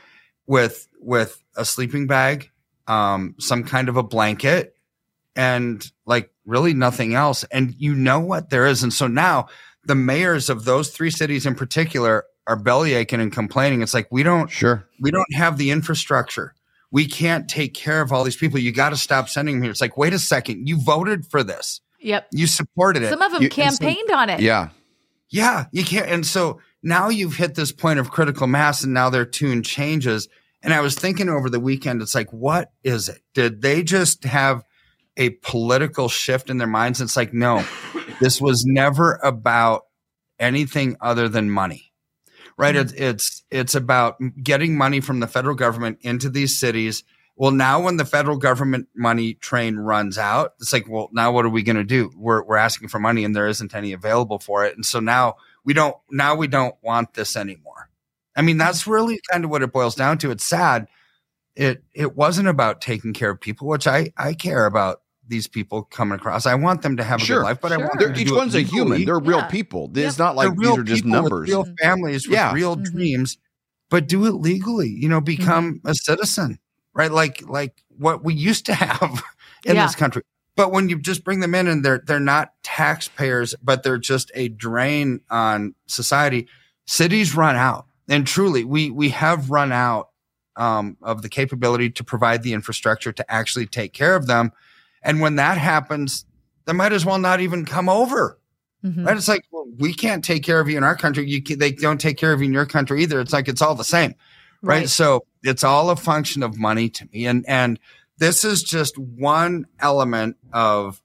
with 0.47 0.87
with 0.99 1.41
a 1.55 1.65
sleeping 1.65 2.07
bag, 2.07 2.49
um, 2.87 3.35
some 3.39 3.63
kind 3.63 3.89
of 3.89 3.97
a 3.97 4.03
blanket, 4.03 4.72
and 5.35 5.85
like 6.05 6.29
really 6.45 6.73
nothing 6.73 7.15
else. 7.15 7.43
And 7.45 7.73
you 7.77 7.93
know 7.95 8.19
what 8.19 8.49
there 8.49 8.65
is. 8.65 8.83
And 8.83 8.93
so 8.93 9.07
now 9.07 9.47
the 9.85 9.95
mayors 9.95 10.49
of 10.49 10.65
those 10.65 10.89
three 10.89 11.09
cities 11.11 11.45
in 11.45 11.55
particular 11.55 12.25
are 12.47 12.55
belly 12.55 12.93
aching 12.93 13.19
and 13.21 13.31
complaining. 13.31 13.81
It's 13.81 13.93
like 13.93 14.07
we 14.11 14.23
don't 14.23 14.49
sure 14.49 14.87
we 14.99 15.11
don't 15.11 15.33
have 15.33 15.57
the 15.57 15.71
infrastructure. 15.71 16.53
We 16.91 17.07
can't 17.07 17.49
take 17.49 17.73
care 17.73 18.01
of 18.01 18.11
all 18.11 18.23
these 18.23 18.35
people. 18.35 18.59
You 18.59 18.71
got 18.71 18.89
to 18.89 18.97
stop 18.97 19.27
sending 19.29 19.55
them 19.55 19.63
here. 19.63 19.71
It's 19.71 19.81
like, 19.81 19.97
wait 19.97 20.13
a 20.13 20.19
second, 20.19 20.67
you 20.67 20.79
voted 20.79 21.25
for 21.25 21.43
this. 21.43 21.81
Yep. 21.99 22.27
You 22.33 22.45
supported 22.47 23.01
it. 23.01 23.09
Some 23.09 23.21
of 23.21 23.31
them 23.31 23.41
You- 23.41 23.49
and 23.57 23.73
so- 23.73 23.79
campaigned 23.79 24.11
on 24.11 24.29
it. 24.29 24.41
Yeah. 24.41 24.69
yeah, 25.29 25.65
you 25.71 25.83
can't. 25.83 26.07
And 26.09 26.25
so 26.25 26.59
now 26.83 27.09
you've 27.09 27.35
hit 27.37 27.55
this 27.55 27.71
point 27.71 27.97
of 27.99 28.11
critical 28.11 28.45
mass, 28.45 28.83
and 28.83 28.93
now 28.93 29.09
their 29.09 29.25
tune 29.25 29.63
changes. 29.63 30.27
And 30.61 30.73
I 30.73 30.81
was 30.81 30.95
thinking 30.95 31.29
over 31.29 31.49
the 31.49 31.59
weekend, 31.59 32.01
it's 32.01 32.13
like, 32.13 32.31
what 32.31 32.71
is 32.83 33.09
it? 33.09 33.21
Did 33.33 33.61
they 33.61 33.83
just 33.83 34.25
have 34.25 34.63
a 35.17 35.29
political 35.29 36.09
shift 36.09 36.49
in 36.49 36.57
their 36.57 36.67
minds? 36.67 37.01
It's 37.01 37.17
like, 37.17 37.33
no, 37.33 37.65
this 38.19 38.41
was 38.41 38.65
never 38.65 39.19
about 39.23 39.83
anything 40.39 40.97
other 41.01 41.29
than 41.29 41.49
money, 41.49 41.91
right? 42.57 42.75
Mm-hmm. 42.75 42.81
It's 42.81 42.93
it's 42.93 43.43
it's 43.49 43.75
about 43.75 44.17
getting 44.41 44.77
money 44.77 44.99
from 44.99 45.19
the 45.19 45.27
federal 45.27 45.55
government 45.55 45.99
into 46.01 46.29
these 46.29 46.57
cities. 46.57 47.03
Well, 47.35 47.51
now 47.51 47.81
when 47.81 47.97
the 47.97 48.05
federal 48.05 48.37
government 48.37 48.89
money 48.95 49.33
train 49.33 49.77
runs 49.77 50.19
out, 50.19 50.53
it's 50.59 50.71
like, 50.71 50.87
well, 50.87 51.09
now 51.11 51.31
what 51.31 51.45
are 51.45 51.49
we 51.49 51.63
going 51.63 51.77
to 51.77 51.83
do? 51.83 52.11
We're 52.15 52.43
we're 52.43 52.57
asking 52.57 52.89
for 52.89 52.99
money 52.99 53.23
and 53.23 53.35
there 53.35 53.47
isn't 53.47 53.73
any 53.73 53.93
available 53.93 54.39
for 54.39 54.65
it, 54.65 54.75
and 54.75 54.85
so 54.85 54.99
now 54.99 55.37
we 55.63 55.73
don't 55.73 55.95
now 56.11 56.35
we 56.35 56.47
don't 56.47 56.75
want 56.81 57.13
this 57.13 57.35
anymore. 57.35 57.89
I 58.35 58.41
mean, 58.41 58.57
that's 58.57 58.81
mm-hmm. 58.81 58.91
really 58.91 59.19
kind 59.31 59.45
of 59.45 59.51
what 59.51 59.63
it 59.63 59.71
boils 59.71 59.95
down 59.95 60.17
to. 60.19 60.31
It's 60.31 60.45
sad. 60.45 60.87
It 61.55 61.83
it 61.93 62.15
wasn't 62.15 62.47
about 62.47 62.81
taking 62.81 63.13
care 63.13 63.29
of 63.29 63.39
people, 63.39 63.67
which 63.67 63.87
I 63.87 64.11
I 64.17 64.33
care 64.33 64.65
about 64.65 65.02
these 65.27 65.47
people 65.47 65.83
coming 65.83 66.15
across. 66.17 66.45
I 66.45 66.55
want 66.55 66.81
them 66.81 66.97
to 66.97 67.03
have 67.03 67.21
a 67.21 67.25
Sure. 67.25 67.37
good 67.39 67.43
life, 67.45 67.61
but 67.61 67.71
I 67.71 67.77
want 67.77 67.99
them 67.99 68.13
to 68.13 68.19
each 68.19 68.27
do 68.27 68.35
it 68.35 68.37
one's 68.37 68.55
a 68.55 68.61
human. 68.61 69.05
They're 69.05 69.19
real 69.19 69.43
people. 69.43 69.89
It's 69.95 70.17
not 70.17 70.35
like 70.35 70.49
They're 70.49 70.69
these 70.69 70.77
are 70.79 70.83
just 70.83 71.03
people 71.03 71.21
with 71.23 71.31
numbers. 71.31 71.49
real 71.49 71.65
families 71.81 72.27
with 72.27 72.33
Yeah. 72.35 72.53
real 72.53 72.75
dreams, 72.75 73.37
but 73.89 74.07
do 74.07 74.25
it 74.25 74.33
legally. 74.33 74.89
You 74.89 75.07
know, 75.09 75.21
become 75.21 75.79
a 75.85 75.93
citizen, 75.95 76.59
right? 76.93 77.11
Like 77.11 77.41
like 77.47 77.83
what 77.97 78.23
we 78.23 78.33
used 78.33 78.65
to 78.67 78.73
have 78.85 79.23
in 79.65 79.75
Yeah. 79.75 79.85
this 79.85 79.95
country. 79.95 80.23
But 80.55 80.71
when 80.71 80.87
you 80.89 80.99
just 80.99 81.23
bring 81.23 81.39
them 81.39 81.55
in 81.55 81.67
and 81.67 81.83
they're 81.83 82.03
they're 82.05 82.19
not 82.19 82.53
taxpayers, 82.63 83.55
but 83.63 83.83
they're 83.83 83.97
just 83.97 84.29
a 84.35 84.49
drain 84.49 85.21
on 85.29 85.73
society, 85.87 86.47
cities 86.85 87.35
run 87.35 87.55
out. 87.55 87.85
And 88.09 88.27
truly, 88.27 88.63
we 88.65 88.91
we 88.91 89.09
have 89.09 89.49
run 89.49 89.71
out 89.71 90.09
um, 90.55 90.97
of 91.01 91.23
the 91.23 91.29
capability 91.29 91.89
to 91.89 92.03
provide 92.03 92.43
the 92.43 92.53
infrastructure 92.53 93.11
to 93.11 93.31
actually 93.31 93.65
take 93.65 93.93
care 93.93 94.15
of 94.15 94.27
them. 94.27 94.51
And 95.03 95.19
when 95.21 95.35
that 95.35 95.57
happens, 95.57 96.25
they 96.65 96.73
might 96.73 96.93
as 96.93 97.05
well 97.05 97.19
not 97.19 97.41
even 97.41 97.65
come 97.65 97.89
over. 97.89 98.39
Mm-hmm. 98.83 99.05
Right? 99.05 99.17
It's 99.17 99.27
like 99.27 99.45
well, 99.51 99.65
we 99.77 99.93
can't 99.93 100.23
take 100.23 100.43
care 100.43 100.59
of 100.59 100.69
you 100.69 100.77
in 100.77 100.83
our 100.83 100.95
country. 100.95 101.29
You 101.29 101.41
can, 101.41 101.59
they 101.59 101.71
don't 101.71 102.01
take 102.01 102.17
care 102.17 102.33
of 102.33 102.41
you 102.41 102.47
in 102.47 102.53
your 102.53 102.65
country 102.65 103.01
either. 103.03 103.19
It's 103.21 103.33
like 103.33 103.47
it's 103.47 103.61
all 103.61 103.75
the 103.75 103.83
same, 103.83 104.15
right? 104.61 104.79
Right. 104.79 104.89
So 104.89 105.25
it's 105.41 105.63
all 105.63 105.89
a 105.89 105.95
function 105.95 106.43
of 106.43 106.57
money 106.57 106.89
to 106.89 107.07
me, 107.13 107.25
and 107.25 107.45
and 107.47 107.79
this 108.17 108.43
is 108.43 108.61
just 108.61 108.97
one 108.97 109.67
element 109.79 110.35
of 110.51 111.01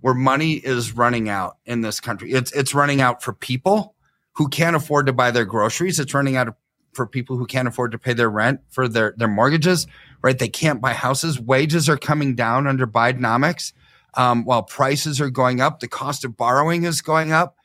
where 0.00 0.14
money 0.14 0.54
is 0.54 0.92
running 0.92 1.28
out 1.28 1.58
in 1.66 1.82
this 1.82 2.00
country. 2.00 2.32
It's 2.32 2.52
it's 2.52 2.74
running 2.74 3.02
out 3.02 3.22
for 3.22 3.34
people 3.34 3.94
who 4.32 4.48
can't 4.48 4.76
afford 4.76 5.06
to 5.06 5.12
buy 5.12 5.30
their 5.30 5.44
groceries. 5.44 5.98
It's 5.98 6.14
running 6.14 6.36
out 6.36 6.56
for 6.92 7.06
people 7.06 7.36
who 7.36 7.46
can't 7.46 7.68
afford 7.68 7.92
to 7.92 7.98
pay 7.98 8.14
their 8.14 8.30
rent 8.30 8.60
for 8.70 8.88
their 8.88 9.14
their 9.16 9.28
mortgages. 9.28 9.86
Right? 10.22 10.38
They 10.38 10.48
can't 10.48 10.80
buy 10.80 10.94
houses. 10.94 11.40
Wages 11.40 11.88
are 11.88 11.96
coming 11.96 12.34
down 12.34 12.66
under 12.66 12.86
Bidenomics 12.86 13.72
um, 14.14 14.44
while 14.44 14.62
prices 14.62 15.20
are 15.20 15.30
going 15.30 15.60
up, 15.60 15.80
the 15.80 15.88
cost 15.88 16.24
of 16.24 16.36
borrowing 16.36 16.84
is 16.84 17.02
going 17.02 17.30
up. 17.30 17.56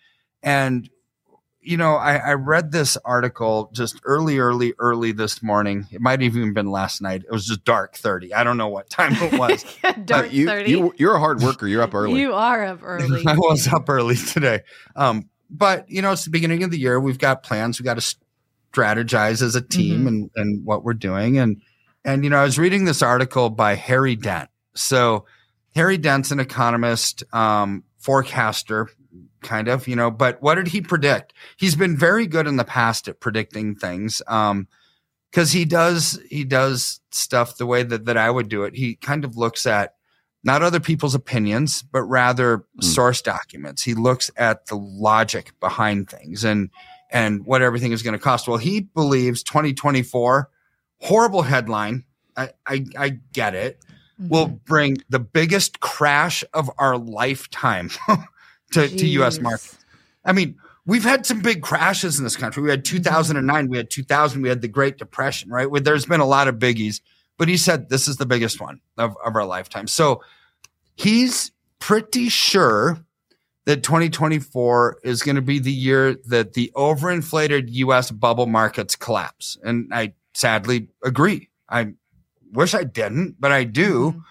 And, 0.44 0.88
you 1.62 1.78
know, 1.78 1.96
I, 1.96 2.18
I 2.18 2.34
read 2.34 2.72
this 2.72 2.98
article 3.06 3.72
just 3.74 4.00
early, 4.04 4.38
early, 4.40 4.74
early 4.78 5.14
this 5.14 5.42
morning. 5.42 5.88
It 5.92 6.02
might 6.02 6.22
have 6.22 6.36
even 6.36 6.54
been 6.54 6.70
last 6.70 7.02
night. 7.02 7.24
It 7.26 7.32
was 7.32 7.48
just 7.48 7.64
dark 7.64 7.96
30. 7.96 8.34
I 8.34 8.44
don't 8.44 8.58
know 8.58 8.68
what 8.68 8.90
time 8.90 9.14
it 9.16 9.40
was. 9.40 9.66
Dark 10.06 10.32
you, 10.34 10.46
30. 10.46 10.70
You, 10.70 10.94
you're 10.98 11.16
a 11.16 11.20
hard 11.20 11.42
worker. 11.42 11.66
You're 11.66 11.82
up 11.82 11.96
early. 11.96 12.20
You 12.20 12.34
are 12.34 12.64
up 12.66 12.80
early. 12.84 13.26
I 13.26 13.36
was 13.36 13.68
up 13.68 13.90
early 13.90 14.16
today. 14.16 14.62
Um, 14.96 15.30
but, 15.50 15.90
you 15.90 16.02
know, 16.02 16.12
it's 16.12 16.26
the 16.26 16.30
beginning 16.32 16.64
of 16.64 16.72
the 16.72 16.78
year. 16.80 17.00
We've 17.00 17.18
got 17.18 17.42
plans. 17.42 17.80
We've 17.80 17.86
got 17.86 18.00
to 18.00 18.16
strategize 18.74 19.42
as 19.42 19.56
a 19.56 19.62
team 19.62 20.04
Mhm. 20.04 20.08
and, 20.08 20.32
and 20.36 20.66
what 20.66 20.84
we're 20.84 20.94
doing. 20.94 21.40
And, 21.40 21.62
and, 22.06 22.24
you 22.24 22.30
know, 22.30 22.38
I 22.38 22.44
was 22.44 22.60
reading 22.60 22.86
this 22.86 23.02
article 23.02 23.50
by 23.50 23.76
Harry 23.76 24.16
Dent. 24.16 24.50
So, 24.76 25.26
Harry 25.76 25.98
Dent's 25.98 26.32
an 26.32 26.40
economist, 26.40 27.24
um, 27.34 27.84
forecaster, 27.98 28.90
kind 29.42 29.68
of, 29.68 29.88
you 29.88 29.96
know, 29.96 30.12
but 30.12 30.42
what 30.42 30.56
did 30.56 30.68
he 30.68 30.82
predict? 30.82 31.34
He's 31.58 31.76
been 31.76 31.98
very 31.98 32.28
good 32.28 32.48
in 32.48 32.58
the 32.58 32.64
past 32.64 33.08
at 33.08 33.20
predicting 33.20 33.76
things. 33.76 34.22
Um, 34.28 34.68
cause 35.32 35.52
he 35.52 35.66
does, 35.66 36.20
he 36.30 36.44
does 36.44 37.00
stuff 37.12 37.58
the 37.58 37.66
way 37.66 37.84
that, 37.84 38.06
that 38.06 38.18
I 38.18 38.30
would 38.30 38.50
do 38.50 38.64
it. 38.64 38.76
He 38.76 38.96
kind 38.96 39.26
of 39.26 39.38
looks 39.38 39.66
at 39.66 39.96
not 40.44 40.62
other 40.62 40.80
people's 40.80 41.16
opinions, 41.16 41.82
but 41.82 42.04
rather 42.04 42.66
source 42.82 43.22
documents. 43.22 43.82
He 43.82 43.94
looks 43.94 44.30
at 44.36 44.66
the 44.66 44.76
logic 44.76 45.58
behind 45.60 46.10
things 46.10 46.44
and, 46.44 46.70
and 47.12 47.46
what 47.46 47.62
everything 47.62 47.94
is 47.94 48.04
going 48.04 48.14
to 48.14 48.20
cost. 48.20 48.48
Well, 48.48 48.58
he 48.58 48.82
believes 48.82 49.44
2024, 49.44 50.50
horrible 51.04 51.42
headline. 51.42 52.06
I, 52.36 52.50
I, 52.66 52.86
I 52.98 53.10
get 53.32 53.54
it 53.54 53.80
will 54.18 54.48
mm-hmm. 54.48 54.56
bring 54.66 54.98
the 55.10 55.20
biggest 55.20 55.80
crash 55.80 56.44
of 56.54 56.70
our 56.78 56.98
lifetime 56.98 57.90
to, 58.72 58.88
to 58.88 59.08
US 59.08 59.40
markets. 59.40 59.78
I 60.26 60.32
mean, 60.32 60.58
we've 60.86 61.04
had 61.04 61.26
some 61.26 61.42
big 61.42 61.62
crashes 61.62 62.18
in 62.18 62.24
this 62.24 62.36
country. 62.36 62.64
We 62.64 62.70
had 62.70 62.84
mm-hmm. 62.84 62.98
2009, 62.98 63.70
we 63.70 63.78
had 63.78 63.90
2000, 63.90 64.42
we 64.42 64.50
had 64.50 64.62
the 64.62 64.68
Great 64.68 64.98
Depression, 64.98 65.50
right? 65.50 65.70
Where 65.70 65.82
there's 65.82 66.06
been 66.06 66.22
a 66.22 66.26
lot 66.26 66.48
of 66.48 66.56
biggies, 66.56 67.02
but 67.38 67.48
he 67.48 67.58
said 67.58 67.90
this 67.90 68.08
is 68.08 68.18
the 68.18 68.26
biggest 68.26 68.62
one 68.62 68.80
of, 68.98 69.16
of 69.24 69.36
our 69.36 69.46
lifetime. 69.46 69.88
So 69.88 70.24
he's 70.96 71.52
pretty 71.80 72.30
sure 72.30 73.06
that 73.66 73.84
2024 73.84 75.00
is 75.04 75.22
going 75.24 75.36
to 75.36 75.42
be 75.42 75.60
the 75.60 75.72
year 75.72 76.16
that 76.28 76.54
the 76.54 76.72
overinflated 76.76 77.66
US 77.68 78.12
bubble 78.12 78.46
markets 78.46 78.96
collapse. 78.96 79.58
And 79.64 79.94
I 79.94 80.14
sadly 80.34 80.90
agree. 81.04 81.50
I 81.70 81.94
wish 82.52 82.74
I 82.74 82.84
didn't, 82.84 83.38
but 83.40 83.52
I 83.52 83.64
do. 83.64 84.24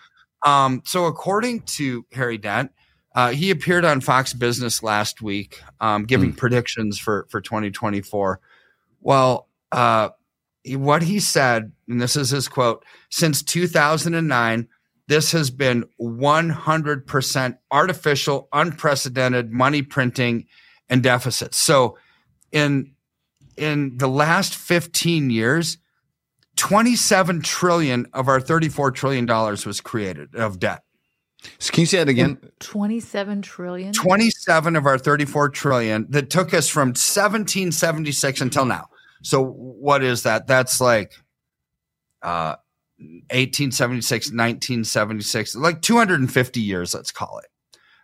Um, 0.45 0.83
so 0.85 1.07
according 1.07 1.63
to 1.63 2.05
Harry 2.13 2.39
Dent, 2.39 2.73
uh, 3.15 3.31
he 3.31 3.51
appeared 3.51 3.85
on 3.85 4.01
Fox 4.01 4.33
Business 4.33 4.83
last 4.83 5.21
week, 5.21 5.61
um, 5.81 6.05
giving 6.05 6.33
predictions 6.33 6.99
for 6.99 7.27
for 7.29 7.41
2024. 7.41 8.41
Well, 9.01 9.49
uh, 9.71 10.11
what 10.67 11.03
he 11.03 11.21
said, 11.21 11.73
and 11.89 12.01
this 12.01 12.17
is 12.17 12.31
his 12.31 12.49
quote: 12.49 12.85
"Since 13.11 13.43
2009, 13.43 14.69
this 15.09 15.33
has 15.33 15.51
been 15.51 15.85
100% 16.01 17.59
artificial, 17.71 18.49
unprecedented 18.53 19.53
money 19.53 19.83
printing 19.83 20.47
and 20.89 21.03
deficits." 21.03 21.59
So, 21.59 21.99
in 22.51 22.95
in 23.59 23.99
the 23.99 24.09
last 24.09 24.55
15 24.55 25.29
years, 25.29 25.77
27 26.63 27.43
trillion 27.43 28.07
of 28.13 28.29
our 28.29 28.41
34 28.41 28.93
trillion 28.93 29.27
dollars 29.27 29.67
was 29.67 29.81
created 29.81 30.33
of 30.37 30.61
debt. 30.61 30.85
Can 31.59 31.81
you 31.81 31.87
say 31.87 31.99
that 31.99 32.09
again? 32.09 32.39
27 32.61 33.43
trillion. 33.43 33.93
27 33.93 34.77
of 34.77 34.87
our 34.87 34.97
34 34.97 35.49
trillion 35.49 36.07
that 36.11 36.31
took 36.31 36.55
us 36.55 36.69
from 36.69 36.91
1776 36.91 38.41
until 38.41 38.65
now. 38.65 38.87
So 39.25 39.45
what 39.45 40.05
is 40.05 40.23
that? 40.23 40.47
That's 40.47 40.81
like 40.81 41.15
uh 42.23 42.55
1876, 43.01 44.27
1976, 44.27 45.57
like 45.57 45.83
250 45.83 46.61
years, 46.61 46.95
let's 46.95 47.11
call 47.11 47.39
it. 47.39 47.47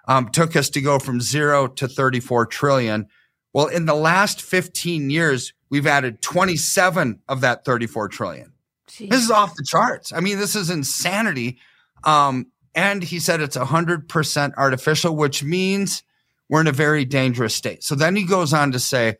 Um, 0.09 0.31
took 0.31 0.57
us 0.57 0.69
to 0.71 0.81
go 0.81 0.99
from 0.99 1.21
zero 1.21 1.69
to 1.69 1.87
34 1.87 2.47
trillion. 2.47 3.07
Well, 3.53 3.69
in 3.69 3.87
the 3.87 3.95
last 3.95 4.43
15 4.43 5.11
years, 5.11 5.53
we've 5.71 5.87
added 5.87 6.23
27 6.23 7.21
of 7.29 7.41
that 7.43 7.64
34 7.64 8.09
trillion. 8.09 8.53
This 8.99 9.25
is 9.25 9.31
off 9.31 9.55
the 9.55 9.64
charts. 9.64 10.12
I 10.12 10.21
mean, 10.21 10.39
this 10.39 10.57
is 10.57 10.71
insanity. 10.71 11.59
Um, 12.05 12.47
and 12.75 13.03
he 13.03 13.19
said 13.19 13.41
it's 13.41 13.57
100% 13.57 14.55
artificial, 14.57 15.16
which 15.16 15.43
means 15.43 16.03
we're 16.49 16.61
in 16.61 16.66
a 16.66 16.73
very 16.73 17.05
dangerous 17.05 17.55
state. 17.55 17.85
So 17.85 17.95
then 17.95 18.16
he 18.16 18.25
goes 18.25 18.53
on 18.53 18.73
to 18.73 18.79
say, 18.79 19.16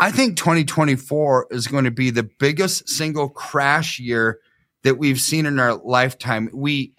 I 0.00 0.10
think 0.10 0.36
2024 0.36 1.48
is 1.50 1.66
going 1.66 1.84
to 1.84 1.90
be 1.90 2.10
the 2.10 2.28
biggest 2.38 2.88
single 2.88 3.28
crash 3.28 3.98
year 3.98 4.40
that 4.82 4.96
we've 4.96 5.20
seen 5.20 5.46
in 5.46 5.58
our 5.58 5.74
lifetime. 5.74 6.50
We 6.52 6.92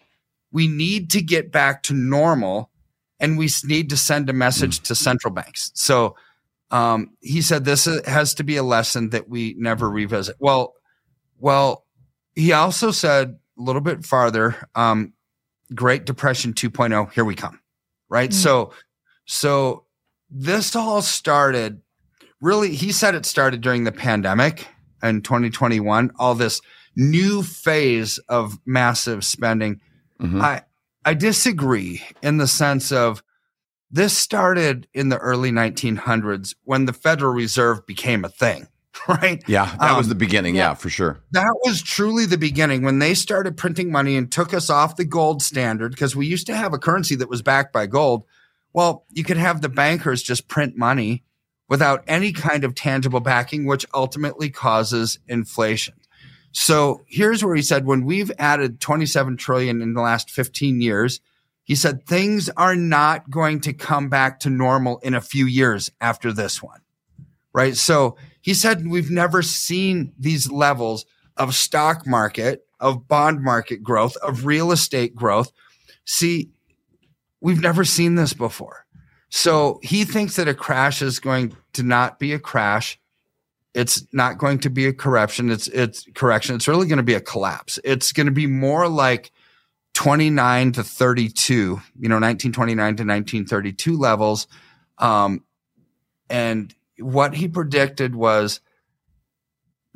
we 0.51 0.67
need 0.67 1.11
to 1.11 1.21
get 1.21 1.51
back 1.51 1.83
to 1.83 1.93
normal 1.93 2.71
and 3.19 3.37
we 3.37 3.49
need 3.63 3.89
to 3.91 3.97
send 3.97 4.29
a 4.29 4.33
message 4.33 4.79
to 4.81 4.95
central 4.95 5.33
banks. 5.33 5.71
So 5.75 6.15
um, 6.71 7.11
he 7.21 7.41
said 7.41 7.65
this 7.65 7.85
has 8.05 8.33
to 8.35 8.43
be 8.43 8.57
a 8.57 8.63
lesson 8.63 9.09
that 9.09 9.27
we 9.27 9.55
never 9.57 9.89
revisit. 9.89 10.35
Well, 10.39 10.73
well, 11.39 11.85
he 12.35 12.53
also 12.53 12.91
said 12.91 13.37
a 13.57 13.61
little 13.61 13.81
bit 13.81 14.05
farther, 14.05 14.55
um, 14.75 15.13
Great 15.73 16.05
Depression 16.05 16.53
2.0, 16.53 17.11
here 17.13 17.25
we 17.25 17.35
come. 17.35 17.59
Right. 18.07 18.31
Mm. 18.31 18.33
So, 18.33 18.73
so 19.25 19.85
this 20.29 20.75
all 20.75 21.01
started 21.01 21.81
really, 22.41 22.75
he 22.75 22.91
said 22.91 23.15
it 23.15 23.25
started 23.25 23.61
during 23.61 23.83
the 23.83 23.91
pandemic 23.91 24.67
in 25.03 25.21
2021, 25.21 26.11
all 26.17 26.35
this 26.35 26.61
new 26.95 27.43
phase 27.43 28.17
of 28.29 28.59
massive 28.65 29.23
spending. 29.23 29.81
I, 30.21 30.61
I 31.05 31.13
disagree 31.13 32.03
in 32.21 32.37
the 32.37 32.47
sense 32.47 32.91
of 32.91 33.23
this 33.91 34.17
started 34.17 34.87
in 34.93 35.09
the 35.09 35.17
early 35.17 35.51
1900s 35.51 36.55
when 36.63 36.85
the 36.85 36.93
Federal 36.93 37.33
Reserve 37.33 37.85
became 37.87 38.23
a 38.23 38.29
thing, 38.29 38.67
right? 39.07 39.43
Yeah, 39.47 39.75
that 39.79 39.97
was 39.97 40.05
Um, 40.07 40.09
the 40.09 40.15
beginning. 40.15 40.55
Yeah, 40.55 40.73
for 40.75 40.89
sure. 40.89 41.19
That 41.31 41.53
was 41.65 41.81
truly 41.81 42.25
the 42.25 42.37
beginning 42.37 42.83
when 42.83 42.99
they 42.99 43.13
started 43.13 43.57
printing 43.57 43.91
money 43.91 44.15
and 44.15 44.31
took 44.31 44.53
us 44.53 44.69
off 44.69 44.95
the 44.95 45.05
gold 45.05 45.41
standard 45.41 45.91
because 45.91 46.15
we 46.15 46.27
used 46.27 46.47
to 46.47 46.55
have 46.55 46.73
a 46.73 46.77
currency 46.77 47.15
that 47.15 47.29
was 47.29 47.41
backed 47.41 47.73
by 47.73 47.87
gold. 47.87 48.23
Well, 48.73 49.05
you 49.11 49.23
could 49.23 49.37
have 49.37 49.61
the 49.61 49.69
bankers 49.69 50.21
just 50.21 50.47
print 50.47 50.77
money 50.77 51.23
without 51.67 52.03
any 52.07 52.31
kind 52.31 52.63
of 52.63 52.75
tangible 52.75 53.19
backing, 53.19 53.65
which 53.65 53.85
ultimately 53.93 54.49
causes 54.49 55.19
inflation. 55.27 55.95
So 56.51 57.03
here's 57.07 57.43
where 57.43 57.55
he 57.55 57.61
said 57.61 57.85
when 57.85 58.05
we've 58.05 58.31
added 58.39 58.79
27 58.79 59.37
trillion 59.37 59.81
in 59.81 59.93
the 59.93 60.01
last 60.01 60.31
15 60.31 60.81
years, 60.81 61.21
he 61.69 61.75
said 61.75 62.05
things 62.05 62.49
are 62.57 62.75
not 62.75 63.29
going 63.29 63.61
to 63.61 63.71
come 63.71 64.09
back 64.09 64.41
to 64.41 64.49
normal 64.49 64.97
in 64.97 65.13
a 65.13 65.21
few 65.21 65.45
years 65.45 65.89
after 66.01 66.33
this 66.33 66.61
one 66.61 66.81
right? 67.53 67.75
So 67.75 68.15
he 68.41 68.53
said 68.53 68.87
we've 68.87 69.11
never 69.11 69.41
seen 69.41 70.13
these 70.17 70.51
levels 70.51 71.05
of 71.37 71.55
stock 71.55 72.05
market, 72.05 72.65
of 72.79 73.07
bond 73.07 73.41
market 73.41 73.83
growth, 73.83 74.15
of 74.17 74.45
real 74.45 74.71
estate 74.71 75.15
growth. 75.15 75.51
See, 76.05 76.49
we've 77.41 77.61
never 77.61 77.83
seen 77.83 78.15
this 78.15 78.33
before. 78.33 78.85
So 79.29 79.79
he 79.83 80.05
thinks 80.05 80.35
that 80.37 80.47
a 80.47 80.53
crash 80.53 81.01
is 81.01 81.19
going 81.19 81.55
to 81.73 81.83
not 81.83 82.19
be 82.19 82.33
a 82.33 82.39
crash. 82.39 82.99
It's 83.75 84.05
not 84.11 84.37
going 84.37 84.59
to 84.59 84.69
be 84.69 84.87
a 84.87 84.93
corruption. 84.93 85.51
It's 85.51 85.67
it's 85.67 86.05
correction. 86.15 86.55
It's 86.55 86.67
really 86.67 86.87
going 86.87 86.97
to 86.97 87.03
be 87.03 87.13
a 87.13 87.21
collapse. 87.21 87.77
It's 87.83 88.11
going 88.11 88.25
to 88.25 88.31
be 88.31 88.47
more 88.47 88.87
like 88.87 89.31
29 89.99 90.71
to 90.71 90.81
32, 90.81 91.53
you 91.53 92.07
know, 92.07 92.15
1929 92.15 92.77
to 92.77 93.03
1932 93.03 93.97
levels. 93.97 94.47
Um, 94.97 95.43
and 96.29 96.73
what 96.99 97.35
he 97.35 97.49
predicted 97.49 98.15
was 98.15 98.61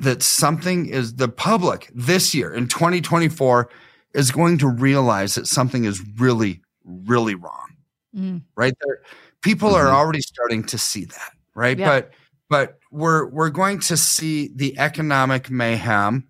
that 0.00 0.22
something 0.22 0.84
is 0.84 1.14
the 1.14 1.28
public 1.28 1.90
this 1.94 2.34
year 2.34 2.52
in 2.52 2.68
2024 2.68 3.70
is 4.12 4.30
going 4.30 4.58
to 4.58 4.68
realize 4.68 5.36
that 5.36 5.46
something 5.46 5.86
is 5.86 6.02
really, 6.18 6.60
really 6.84 7.34
wrong. 7.34 7.74
Mm. 8.14 8.42
Right 8.58 8.74
there, 8.84 9.00
people 9.40 9.74
are 9.74 9.88
already 9.88 10.20
starting 10.20 10.64
to 10.64 10.76
see 10.76 11.06
that, 11.06 11.32
right? 11.54 11.78
Yeah. 11.78 11.88
But 11.88 12.10
but 12.50 12.78
we're 12.92 13.26
we're 13.30 13.48
going 13.48 13.80
to 13.80 13.96
see 13.96 14.50
the 14.54 14.78
economic 14.78 15.48
mayhem 15.48 16.28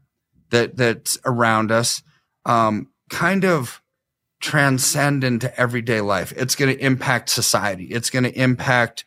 that 0.50 0.76
that's 0.76 1.18
around 1.24 1.72
us 1.72 2.04
um, 2.46 2.88
kind 3.14 3.44
of 3.44 3.80
transcend 4.40 5.24
into 5.24 5.58
everyday 5.58 6.00
life. 6.00 6.32
It's 6.36 6.54
going 6.54 6.76
to 6.76 6.84
impact 6.84 7.30
society. 7.30 7.84
It's 7.86 8.10
going 8.10 8.24
to 8.24 8.32
impact 8.38 9.04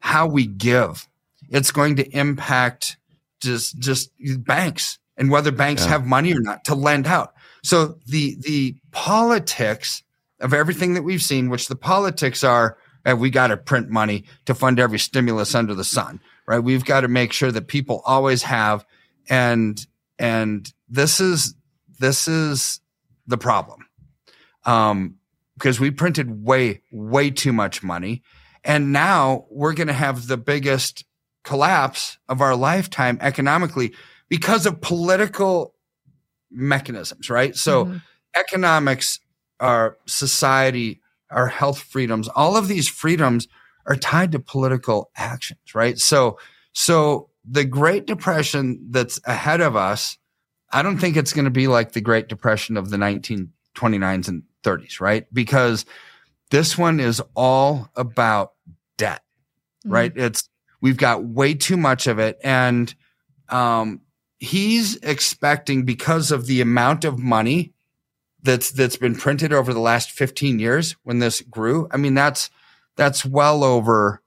how 0.00 0.26
we 0.26 0.46
give. 0.46 1.08
It's 1.48 1.72
going 1.72 1.96
to 1.96 2.08
impact 2.16 2.96
just 3.40 3.78
just 3.78 4.10
banks 4.46 4.98
and 5.16 5.30
whether 5.30 5.50
banks 5.50 5.82
Yeah. 5.82 5.88
have 5.90 6.06
money 6.06 6.32
or 6.34 6.40
not 6.40 6.64
to 6.66 6.74
lend 6.74 7.06
out. 7.06 7.34
So 7.62 7.98
the 8.06 8.36
the 8.40 8.76
politics 8.92 10.02
of 10.40 10.54
everything 10.54 10.94
that 10.94 11.02
we've 11.02 11.22
seen, 11.22 11.48
which 11.48 11.66
the 11.68 11.76
politics 11.76 12.44
are, 12.44 12.76
uh, 13.04 13.16
we 13.16 13.30
got 13.30 13.48
to 13.48 13.56
print 13.56 13.88
money 13.88 14.24
to 14.46 14.54
fund 14.54 14.78
every 14.78 14.98
stimulus 14.98 15.54
under 15.54 15.74
the 15.74 15.84
sun, 15.84 16.20
right? 16.46 16.60
We've 16.60 16.84
got 16.84 17.00
to 17.00 17.08
make 17.08 17.32
sure 17.32 17.50
that 17.50 17.66
people 17.66 18.02
always 18.06 18.42
have, 18.44 18.84
and 19.28 19.84
and 20.18 20.72
this 20.88 21.20
is 21.20 21.54
this 21.98 22.28
is 22.28 22.80
the 23.28 23.38
problem 23.38 23.86
um, 24.64 25.14
because 25.56 25.78
we 25.78 25.90
printed 25.90 26.44
way, 26.44 26.82
way 26.90 27.30
too 27.30 27.52
much 27.52 27.82
money. 27.82 28.22
And 28.64 28.92
now 28.92 29.46
we're 29.50 29.74
going 29.74 29.86
to 29.88 29.92
have 29.92 30.26
the 30.26 30.36
biggest 30.36 31.04
collapse 31.44 32.18
of 32.28 32.40
our 32.40 32.56
lifetime 32.56 33.18
economically 33.20 33.94
because 34.28 34.66
of 34.66 34.80
political 34.80 35.74
mechanisms, 36.50 37.30
right? 37.30 37.54
So 37.56 37.86
Mhm. 37.86 38.02
economics, 38.36 39.20
our 39.60 39.98
society, 40.06 41.00
our 41.30 41.48
health 41.48 41.80
freedoms, 41.80 42.28
all 42.28 42.56
of 42.56 42.68
these 42.68 42.88
freedoms 42.88 43.48
are 43.86 43.96
tied 43.96 44.32
to 44.32 44.38
political 44.38 45.10
actions, 45.16 45.74
right? 45.74 45.98
So, 45.98 46.38
so 46.72 47.30
the 47.44 47.64
Great 47.64 48.06
Depression 48.06 48.86
that's 48.90 49.18
ahead 49.24 49.60
of 49.60 49.76
us, 49.76 50.18
I 50.70 50.82
don't 50.82 50.98
think 50.98 51.16
it's 51.16 51.32
going 51.32 51.46
to 51.46 51.50
be 51.50 51.66
like 51.66 51.92
the 51.92 52.00
Great 52.00 52.28
Depression 52.28 52.76
of 52.76 52.90
the 52.90 52.96
1929s 52.96 54.28
and 54.28 54.42
30s, 54.64 55.00
right? 55.00 55.26
Because 55.32 55.84
this 56.50 56.76
one 56.76 57.00
is 57.00 57.22
all 57.34 57.90
about 57.96 58.52
debt, 58.96 59.22
right? 59.84 60.12
It's 60.14 60.48
we've 60.80 60.96
got 60.96 61.24
way 61.24 61.54
too 61.54 61.76
much 61.76 62.06
of 62.06 62.18
it, 62.18 62.38
and 62.42 62.94
um, 63.48 64.02
he's 64.38 64.96
expecting 64.96 65.84
because 65.84 66.30
of 66.30 66.46
the 66.46 66.60
amount 66.60 67.04
of 67.04 67.18
money 67.18 67.72
that's 68.42 68.70
that's 68.70 68.96
been 68.96 69.14
printed 69.14 69.52
over 69.52 69.72
the 69.72 69.80
last 69.80 70.10
15 70.10 70.58
years 70.58 70.96
when 71.02 71.18
this 71.18 71.40
grew. 71.42 71.88
I 71.90 71.96
mean, 71.96 72.14
that's 72.14 72.50
that's 72.96 73.24
well 73.24 73.64
over 73.64 74.22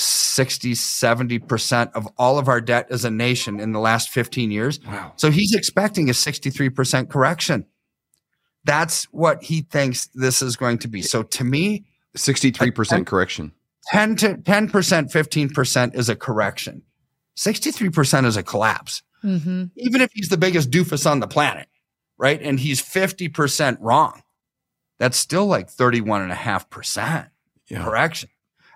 60, 0.00 0.72
70% 0.72 1.92
of 1.92 2.08
all 2.16 2.38
of 2.38 2.48
our 2.48 2.60
debt 2.60 2.86
as 2.90 3.04
a 3.04 3.10
nation 3.10 3.60
in 3.60 3.72
the 3.72 3.80
last 3.80 4.10
15 4.10 4.50
years. 4.50 4.80
Wow. 4.86 5.12
So 5.16 5.30
he's 5.30 5.54
expecting 5.54 6.08
a 6.08 6.12
63% 6.12 7.10
correction. 7.10 7.66
That's 8.64 9.04
what 9.04 9.42
he 9.42 9.62
thinks 9.62 10.08
this 10.14 10.42
is 10.42 10.56
going 10.56 10.78
to 10.78 10.88
be. 10.88 11.02
So 11.02 11.22
to 11.22 11.44
me, 11.44 11.86
63% 12.16 13.06
correction. 13.06 13.52
10 13.86 14.16
to 14.16 14.34
10%, 14.34 14.70
15% 14.70 15.94
is 15.94 16.08
a 16.08 16.16
correction. 16.16 16.82
63% 17.36 18.26
is 18.26 18.36
a 18.36 18.42
collapse. 18.42 19.02
Mm-hmm. 19.24 19.64
Even 19.76 20.00
if 20.00 20.10
he's 20.12 20.28
the 20.28 20.36
biggest 20.36 20.70
doofus 20.70 21.10
on 21.10 21.20
the 21.20 21.26
planet, 21.26 21.68
right? 22.18 22.40
And 22.42 22.60
he's 22.60 22.82
50% 22.82 23.78
wrong. 23.80 24.22
That's 24.98 25.16
still 25.16 25.46
like 25.46 25.70
31.5% 25.70 27.30
correction. 27.72 28.28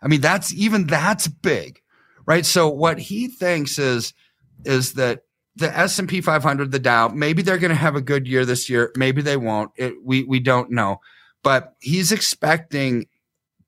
I 0.03 0.09
mean, 0.09 0.21
that's 0.21 0.53
even 0.55 0.87
that's 0.87 1.29
big, 1.29 1.81
right? 2.27 2.45
So 2.45 2.69
what 2.69 2.99
he 2.99 3.29
thinks 3.29 3.79
is, 3.79 4.15
is 4.65 4.95
that 4.95 5.23
the 5.57 5.77
S&P 5.77 6.21
500, 6.21 6.73
the 6.73 6.79
Dow, 6.79 7.09
maybe 7.09 7.43
they're 7.43 7.59
going 7.59 7.71
to 7.71 7.75
have 7.75 7.95
a 7.95 8.01
good 8.01 8.27
year 8.27 8.45
this 8.45 8.69
year. 8.69 8.93
Maybe 8.97 9.23
they 9.23 9.37
won't. 9.37 9.71
It, 9.77 9.95
we, 10.03 10.25
we 10.25 10.41
don't 10.41 10.71
know, 10.71 11.01
but 11.43 11.75
he's 11.81 12.11
expecting 12.11 13.07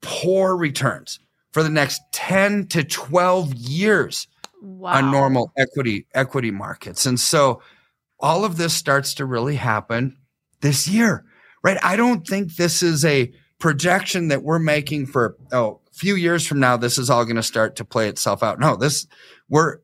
poor 0.00 0.56
returns 0.56 1.20
for 1.52 1.62
the 1.62 1.70
next 1.70 2.00
10 2.12 2.66
to 2.68 2.84
12 2.84 3.54
years 3.54 4.26
on 4.82 5.10
normal 5.10 5.52
equity 5.56 6.06
equity 6.14 6.50
markets. 6.50 7.06
And 7.06 7.20
so 7.20 7.60
all 8.18 8.44
of 8.44 8.56
this 8.56 8.74
starts 8.74 9.14
to 9.14 9.26
really 9.26 9.56
happen 9.56 10.16
this 10.62 10.88
year, 10.88 11.24
right? 11.62 11.78
I 11.82 11.96
don't 11.96 12.26
think 12.26 12.56
this 12.56 12.82
is 12.82 13.04
a 13.04 13.32
projection 13.58 14.28
that 14.28 14.42
we're 14.42 14.58
making 14.58 15.06
for 15.06 15.36
oh, 15.52 15.80
few 15.94 16.16
years 16.16 16.46
from 16.46 16.60
now 16.60 16.76
this 16.76 16.98
is 16.98 17.08
all 17.10 17.24
going 17.24 17.36
to 17.36 17.42
start 17.42 17.76
to 17.76 17.84
play 17.84 18.08
itself 18.08 18.42
out. 18.42 18.58
No, 18.58 18.76
this 18.76 19.06
we're 19.48 19.78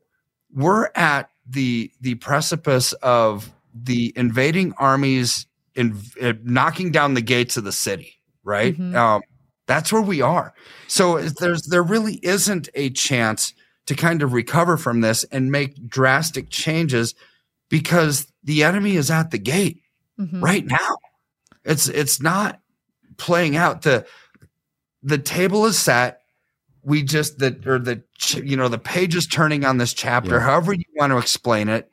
we're 0.53 0.89
at 0.95 1.29
the 1.49 1.91
the 2.01 2.15
precipice 2.15 2.93
of 3.01 3.51
the 3.73 4.11
invading 4.15 4.73
armies 4.77 5.47
in, 5.75 5.97
uh, 6.21 6.33
knocking 6.43 6.91
down 6.91 7.13
the 7.13 7.21
gates 7.21 7.55
of 7.57 7.63
the 7.63 7.71
city, 7.71 8.15
right? 8.43 8.77
Mhm. 8.77 8.93
Um, 8.95 9.21
that's 9.67 9.93
where 9.93 10.01
we 10.01 10.21
are. 10.21 10.53
So 10.87 11.19
there's 11.21 11.63
there 11.63 11.83
really 11.83 12.15
isn't 12.23 12.67
a 12.75 12.89
chance 12.89 13.53
to 13.85 13.95
kind 13.95 14.21
of 14.21 14.33
recover 14.33 14.75
from 14.77 15.01
this 15.01 15.23
and 15.31 15.51
make 15.51 15.87
drastic 15.87 16.49
changes 16.49 17.15
because 17.69 18.27
the 18.43 18.63
enemy 18.63 18.95
is 18.97 19.09
at 19.09 19.31
the 19.31 19.37
gate 19.37 19.81
Mhm. 20.19 20.41
right 20.43 20.65
now. 20.65 20.97
It's 21.63 21.87
it's 21.87 22.21
not 22.21 22.59
playing 23.17 23.55
out. 23.55 23.83
The 23.83 24.05
the 25.03 25.17
table 25.17 25.65
is 25.65 25.77
set. 25.77 26.21
we 26.83 27.03
just 27.03 27.37
that 27.39 27.67
or 27.67 27.77
the 27.77 28.01
you 28.43 28.57
know 28.57 28.67
the 28.67 28.79
page 28.79 29.15
is 29.15 29.27
turning 29.27 29.63
on 29.63 29.77
this 29.77 29.93
chapter, 29.93 30.35
Yeah. 30.37 30.41
however 30.41 30.73
you 30.73 30.83
want 30.95 31.11
to 31.11 31.17
explain 31.17 31.69
it, 31.69 31.91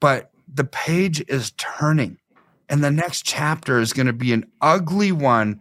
but 0.00 0.30
the 0.52 0.64
page 0.64 1.24
is 1.28 1.52
turning, 1.52 2.18
and 2.68 2.82
the 2.82 2.90
next 2.90 3.24
chapter 3.24 3.78
is 3.78 3.92
going 3.92 4.06
to 4.08 4.12
be 4.12 4.32
an 4.32 4.44
ugly 4.60 5.12
one 5.12 5.60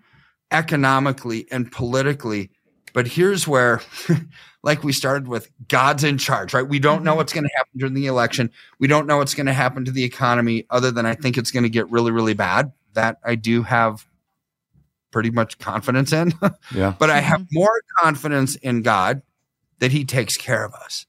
economically 0.52 1.48
and 1.52 1.72
politically. 1.72 2.50
But 2.94 3.08
here's 3.08 3.48
where, 3.48 3.82
like 4.64 4.84
we 4.84 4.94
started 4.94 5.28
with, 5.28 5.52
God's 5.68 6.04
in 6.04 6.18
charge, 6.18 6.54
right? 6.54 6.68
We 6.68 6.80
don't 6.80 7.04
know 7.04 7.12
mm-hmm. 7.12 7.18
what's 7.18 7.34
going 7.34 7.44
to 7.44 7.54
happen 7.58 7.78
during 7.78 7.94
the 7.94 8.08
election. 8.08 8.50
We 8.80 8.88
don't 8.88 9.06
know 9.06 9.18
what's 9.18 9.34
going 9.34 9.48
to 9.48 9.54
happen 9.54 9.84
to 9.86 9.92
the 9.92 10.04
economy, 10.04 10.66
other 10.70 10.92
than 10.92 11.06
I 11.06 11.14
think 11.14 11.38
it's 11.38 11.52
going 11.52 11.64
to 11.64 11.70
get 11.70 11.92
really, 11.92 12.12
really 12.12 12.34
bad. 12.34 12.72
That 12.94 13.18
I 13.26 13.36
do 13.36 13.64
have 13.64 14.08
pretty 15.16 15.32
much 15.32 15.58
confidence 15.60 16.12
in. 16.12 16.34
Yeah. 16.76 16.94
but 17.00 17.10
I 17.10 17.22
have 17.22 17.48
more 17.54 17.82
confidence 18.02 18.58
in 18.58 18.82
God 18.82 19.22
that 19.80 19.94
He 19.94 20.04
takes 20.04 20.36
care 20.36 20.66
of 20.66 20.74
us. 20.74 21.06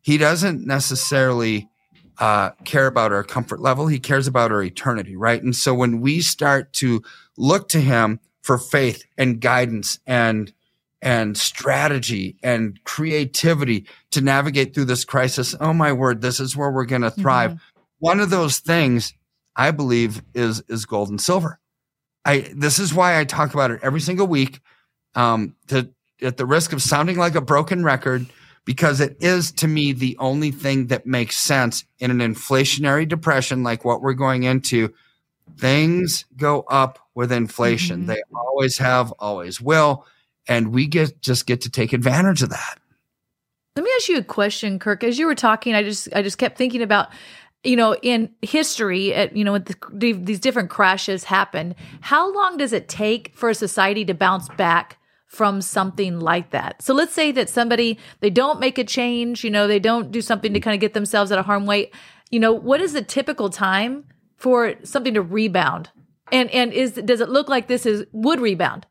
He 0.00 0.16
doesn't 0.16 0.66
necessarily 0.66 1.68
uh, 2.16 2.50
care 2.64 2.86
about 2.86 3.12
our 3.12 3.22
comfort 3.22 3.60
level. 3.60 3.86
He 3.86 3.98
cares 3.98 4.26
about 4.26 4.50
our 4.50 4.62
eternity, 4.62 5.16
right? 5.16 5.42
And 5.42 5.54
so 5.54 5.74
when 5.74 6.00
we 6.00 6.22
start 6.22 6.72
to 6.74 7.02
look 7.36 7.68
to 7.70 7.80
Him 7.82 8.18
for 8.40 8.56
faith 8.56 9.04
and 9.18 9.42
guidance 9.42 9.98
and 10.06 10.54
and 11.02 11.36
strategy 11.36 12.38
and 12.42 12.82
creativity 12.84 13.86
to 14.12 14.22
navigate 14.22 14.74
through 14.74 14.86
this 14.86 15.04
crisis, 15.04 15.54
oh 15.60 15.74
my 15.74 15.92
word, 15.92 16.22
this 16.22 16.40
is 16.40 16.56
where 16.56 16.70
we're 16.70 16.86
going 16.86 17.02
to 17.02 17.10
thrive. 17.10 17.60
One 17.98 18.20
of 18.20 18.30
those 18.30 18.58
things 18.58 19.12
I 19.54 19.70
believe 19.70 20.22
is 20.34 20.62
is 20.68 20.86
gold 20.86 21.10
and 21.10 21.20
silver. 21.20 21.59
I 22.24 22.50
this 22.54 22.78
is 22.78 22.94
why 22.94 23.18
I 23.18 23.24
talk 23.24 23.54
about 23.54 23.70
it 23.70 23.80
every 23.82 24.00
single 24.00 24.26
week. 24.26 24.60
Um, 25.14 25.56
to 25.68 25.90
at 26.22 26.36
the 26.36 26.46
risk 26.46 26.72
of 26.72 26.82
sounding 26.82 27.16
like 27.16 27.34
a 27.34 27.40
broken 27.40 27.82
record, 27.82 28.26
because 28.64 29.00
it 29.00 29.16
is 29.20 29.52
to 29.52 29.66
me 29.66 29.92
the 29.92 30.16
only 30.18 30.50
thing 30.50 30.88
that 30.88 31.06
makes 31.06 31.38
sense 31.38 31.84
in 31.98 32.10
an 32.10 32.18
inflationary 32.18 33.08
depression 33.08 33.62
like 33.62 33.84
what 33.84 34.02
we're 34.02 34.12
going 34.12 34.44
into. 34.44 34.92
Things 35.56 36.26
go 36.36 36.60
up 36.68 36.98
with 37.14 37.32
inflation. 37.32 38.06
They 38.06 38.22
always 38.32 38.78
have, 38.78 39.12
always 39.18 39.60
will, 39.60 40.06
and 40.46 40.72
we 40.72 40.86
get 40.86 41.20
just 41.20 41.46
get 41.46 41.62
to 41.62 41.70
take 41.70 41.92
advantage 41.92 42.42
of 42.42 42.50
that. 42.50 42.78
Let 43.76 43.84
me 43.84 43.90
ask 43.96 44.08
you 44.08 44.18
a 44.18 44.22
question, 44.22 44.78
Kirk. 44.78 45.02
As 45.02 45.18
you 45.18 45.26
were 45.26 45.34
talking, 45.34 45.74
I 45.74 45.82
just 45.82 46.08
I 46.14 46.22
just 46.22 46.38
kept 46.38 46.56
thinking 46.56 46.82
about, 46.82 47.08
you 47.62 47.76
know, 47.76 47.94
in 47.96 48.30
history, 48.42 49.12
at 49.14 49.36
you 49.36 49.44
know, 49.44 49.58
the, 49.58 50.12
these 50.12 50.40
different 50.40 50.70
crashes 50.70 51.24
happen, 51.24 51.74
how 52.00 52.32
long 52.32 52.56
does 52.56 52.72
it 52.72 52.88
take 52.88 53.34
for 53.34 53.50
a 53.50 53.54
society 53.54 54.04
to 54.06 54.14
bounce 54.14 54.48
back 54.50 54.98
from 55.26 55.60
something 55.60 56.18
like 56.20 56.50
that? 56.50 56.80
So 56.82 56.94
let's 56.94 57.12
say 57.12 57.32
that 57.32 57.50
somebody 57.50 57.98
they 58.20 58.30
don't 58.30 58.60
make 58.60 58.78
a 58.78 58.84
change, 58.84 59.44
you 59.44 59.50
know, 59.50 59.66
they 59.66 59.78
don't 59.78 60.10
do 60.10 60.22
something 60.22 60.54
to 60.54 60.60
kind 60.60 60.74
of 60.74 60.80
get 60.80 60.94
themselves 60.94 61.30
out 61.30 61.38
of 61.38 61.46
harm 61.46 61.66
way. 61.66 61.90
You 62.30 62.40
know, 62.40 62.52
what 62.52 62.80
is 62.80 62.94
the 62.94 63.02
typical 63.02 63.50
time 63.50 64.04
for 64.36 64.74
something 64.82 65.14
to 65.14 65.22
rebound? 65.22 65.90
And 66.32 66.50
and 66.50 66.72
is 66.72 66.92
does 66.92 67.20
it 67.20 67.28
look 67.28 67.48
like 67.48 67.66
this 67.66 67.84
is 67.84 68.06
would 68.12 68.40
rebound? 68.40 68.86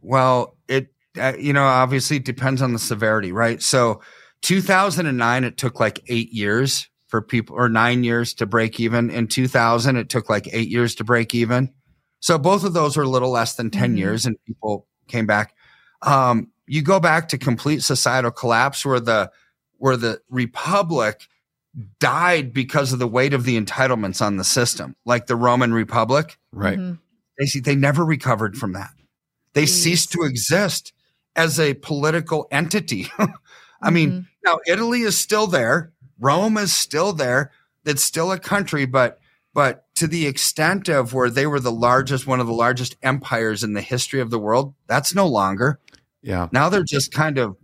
Well, 0.00 0.56
it 0.66 0.88
uh, 1.16 1.34
you 1.38 1.52
know 1.52 1.64
obviously 1.64 2.18
depends 2.18 2.62
on 2.62 2.72
the 2.72 2.80
severity, 2.80 3.30
right? 3.30 3.62
So 3.62 4.00
2009 4.40 5.44
it 5.44 5.56
took 5.56 5.78
like 5.78 6.00
8 6.08 6.32
years 6.32 6.88
for 7.12 7.20
people 7.20 7.54
or 7.54 7.68
9 7.68 8.04
years 8.04 8.32
to 8.32 8.46
break 8.46 8.80
even. 8.80 9.10
In 9.10 9.28
2000 9.28 9.96
it 9.96 10.08
took 10.08 10.30
like 10.30 10.48
8 10.50 10.70
years 10.70 10.94
to 10.94 11.04
break 11.04 11.34
even. 11.34 11.70
So 12.20 12.38
both 12.38 12.64
of 12.64 12.72
those 12.72 12.96
are 12.96 13.02
a 13.02 13.08
little 13.08 13.30
less 13.30 13.54
than 13.54 13.70
10 13.70 13.94
Mhm. 13.94 13.98
years 13.98 14.24
and 14.24 14.42
people 14.46 14.86
came 15.08 15.26
back. 15.26 15.54
Um 16.00 16.48
you 16.66 16.80
go 16.80 16.98
back 17.00 17.28
to 17.28 17.36
complete 17.36 17.82
societal 17.82 18.30
collapse 18.30 18.86
where 18.86 18.98
the 18.98 19.30
where 19.76 19.98
the 19.98 20.22
republic 20.30 21.28
died 22.00 22.54
because 22.54 22.94
of 22.94 22.98
the 22.98 23.06
weight 23.06 23.34
of 23.34 23.44
the 23.44 23.60
entitlements 23.60 24.24
on 24.24 24.38
the 24.38 24.44
system, 24.44 24.96
like 25.04 25.26
the 25.26 25.36
Roman 25.36 25.74
Republic. 25.74 26.38
Right. 26.50 26.78
They 27.38 27.44
see 27.44 27.60
they 27.60 27.76
never 27.76 28.06
recovered 28.06 28.56
from 28.56 28.72
that. 28.72 28.92
They 29.52 29.66
ceased 29.66 30.12
to 30.12 30.22
exist 30.22 30.94
as 31.36 31.60
a 31.60 31.74
political 31.74 32.48
entity. 32.50 33.12
I 33.82 33.90
mean, 33.90 34.28
now 34.46 34.60
Italy 34.66 35.02
is 35.02 35.18
still 35.18 35.46
there. 35.46 35.92
Rome 36.22 36.56
is 36.56 36.74
still 36.74 37.12
there. 37.12 37.50
It's 37.84 38.02
still 38.02 38.32
a 38.32 38.38
country, 38.38 38.86
but 38.86 39.18
but 39.54 39.84
to 39.96 40.06
the 40.06 40.26
extent 40.26 40.88
of 40.88 41.12
where 41.12 41.28
they 41.28 41.46
were 41.46 41.60
the 41.60 41.72
largest, 41.72 42.26
one 42.26 42.40
of 42.40 42.46
the 42.46 42.54
largest 42.54 42.96
empires 43.02 43.62
in 43.62 43.74
the 43.74 43.82
history 43.82 44.20
of 44.20 44.30
the 44.30 44.38
world, 44.38 44.74
that's 44.86 45.14
no 45.14 45.26
longer. 45.26 45.78
Yeah. 46.22 46.48
Now 46.52 46.68
they're 46.70 46.84
just 46.84 47.12
kind 47.12 47.38
of 47.38 47.56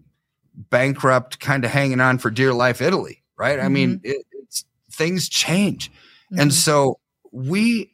bankrupt, 0.54 1.40
kind 1.40 1.64
of 1.64 1.70
hanging 1.70 2.00
on 2.00 2.18
for 2.18 2.30
dear 2.30 2.52
life 2.52 2.82
Italy, 2.82 3.22
right? 3.38 3.58
I 3.58 3.68
mean, 3.68 4.00
it, 4.02 4.26
it's 4.32 4.64
things 4.90 5.28
change. 5.28 5.90
And 6.36 6.52
so 6.52 6.98
we 7.32 7.92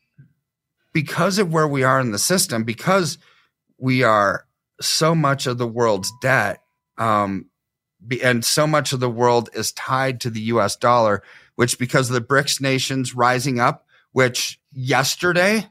because 0.92 1.38
of 1.38 1.52
where 1.52 1.68
we 1.68 1.82
are 1.82 2.00
in 2.00 2.12
the 2.12 2.18
system, 2.18 2.64
because 2.64 3.18
we 3.78 4.02
are 4.02 4.46
so 4.80 5.14
much 5.14 5.46
of 5.46 5.58
the 5.58 5.66
world's 5.66 6.12
debt, 6.22 6.62
um, 6.98 7.46
be- 8.06 8.22
and 8.22 8.44
so 8.44 8.66
much 8.66 8.92
of 8.92 9.00
the 9.00 9.10
world 9.10 9.48
is 9.54 9.72
tied 9.72 10.20
to 10.20 10.30
the 10.30 10.40
US 10.40 10.76
dollar, 10.76 11.22
which 11.56 11.78
because 11.78 12.10
of 12.10 12.14
the 12.14 12.20
BRICS 12.20 12.60
nations 12.60 13.14
rising 13.14 13.60
up, 13.60 13.86
which 14.12 14.60
yesterday 14.72 15.66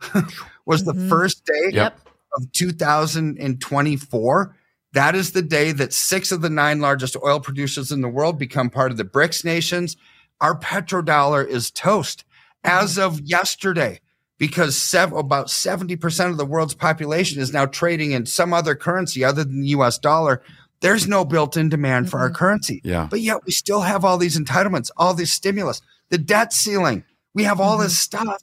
was 0.66 0.84
the 0.84 0.92
mm-hmm. 0.92 1.08
first 1.08 1.44
day 1.44 1.70
Yep. 1.72 1.98
of 2.36 2.52
2024. 2.52 4.56
That 4.92 5.14
is 5.14 5.32
the 5.32 5.42
day 5.42 5.72
that 5.72 5.92
six 5.92 6.32
of 6.32 6.40
the 6.40 6.50
nine 6.50 6.80
largest 6.80 7.16
oil 7.22 7.40
producers 7.40 7.92
in 7.92 8.00
the 8.00 8.08
world 8.08 8.38
become 8.38 8.70
part 8.70 8.90
of 8.90 8.96
the 8.96 9.04
BRICS 9.04 9.44
nations. 9.44 9.96
Our 10.40 10.58
petrodollar 10.58 11.46
is 11.46 11.70
toast 11.70 12.24
as 12.64 12.96
mm-hmm. 12.96 13.02
of 13.02 13.20
yesterday 13.20 14.00
because 14.38 14.76
sev- 14.76 15.12
about 15.12 15.48
70% 15.48 16.30
of 16.30 16.36
the 16.36 16.46
world's 16.46 16.74
population 16.74 17.40
is 17.40 17.52
now 17.52 17.66
trading 17.66 18.12
in 18.12 18.24
some 18.24 18.52
other 18.52 18.74
currency 18.74 19.24
other 19.24 19.44
than 19.44 19.60
the 19.60 19.68
US 19.68 19.98
dollar. 19.98 20.42
There's 20.80 21.08
no 21.08 21.24
built 21.24 21.56
in 21.56 21.68
demand 21.68 22.10
for 22.10 22.20
our 22.20 22.30
currency. 22.30 22.80
Yeah. 22.84 23.08
But 23.10 23.20
yet 23.20 23.44
we 23.44 23.52
still 23.52 23.80
have 23.80 24.04
all 24.04 24.18
these 24.18 24.38
entitlements, 24.38 24.90
all 24.96 25.14
this 25.14 25.32
stimulus, 25.32 25.80
the 26.08 26.18
debt 26.18 26.52
ceiling. 26.52 27.04
We 27.34 27.44
have 27.44 27.60
all 27.60 27.78
this 27.78 27.92
mm-hmm. 27.92 28.26
stuff. 28.26 28.42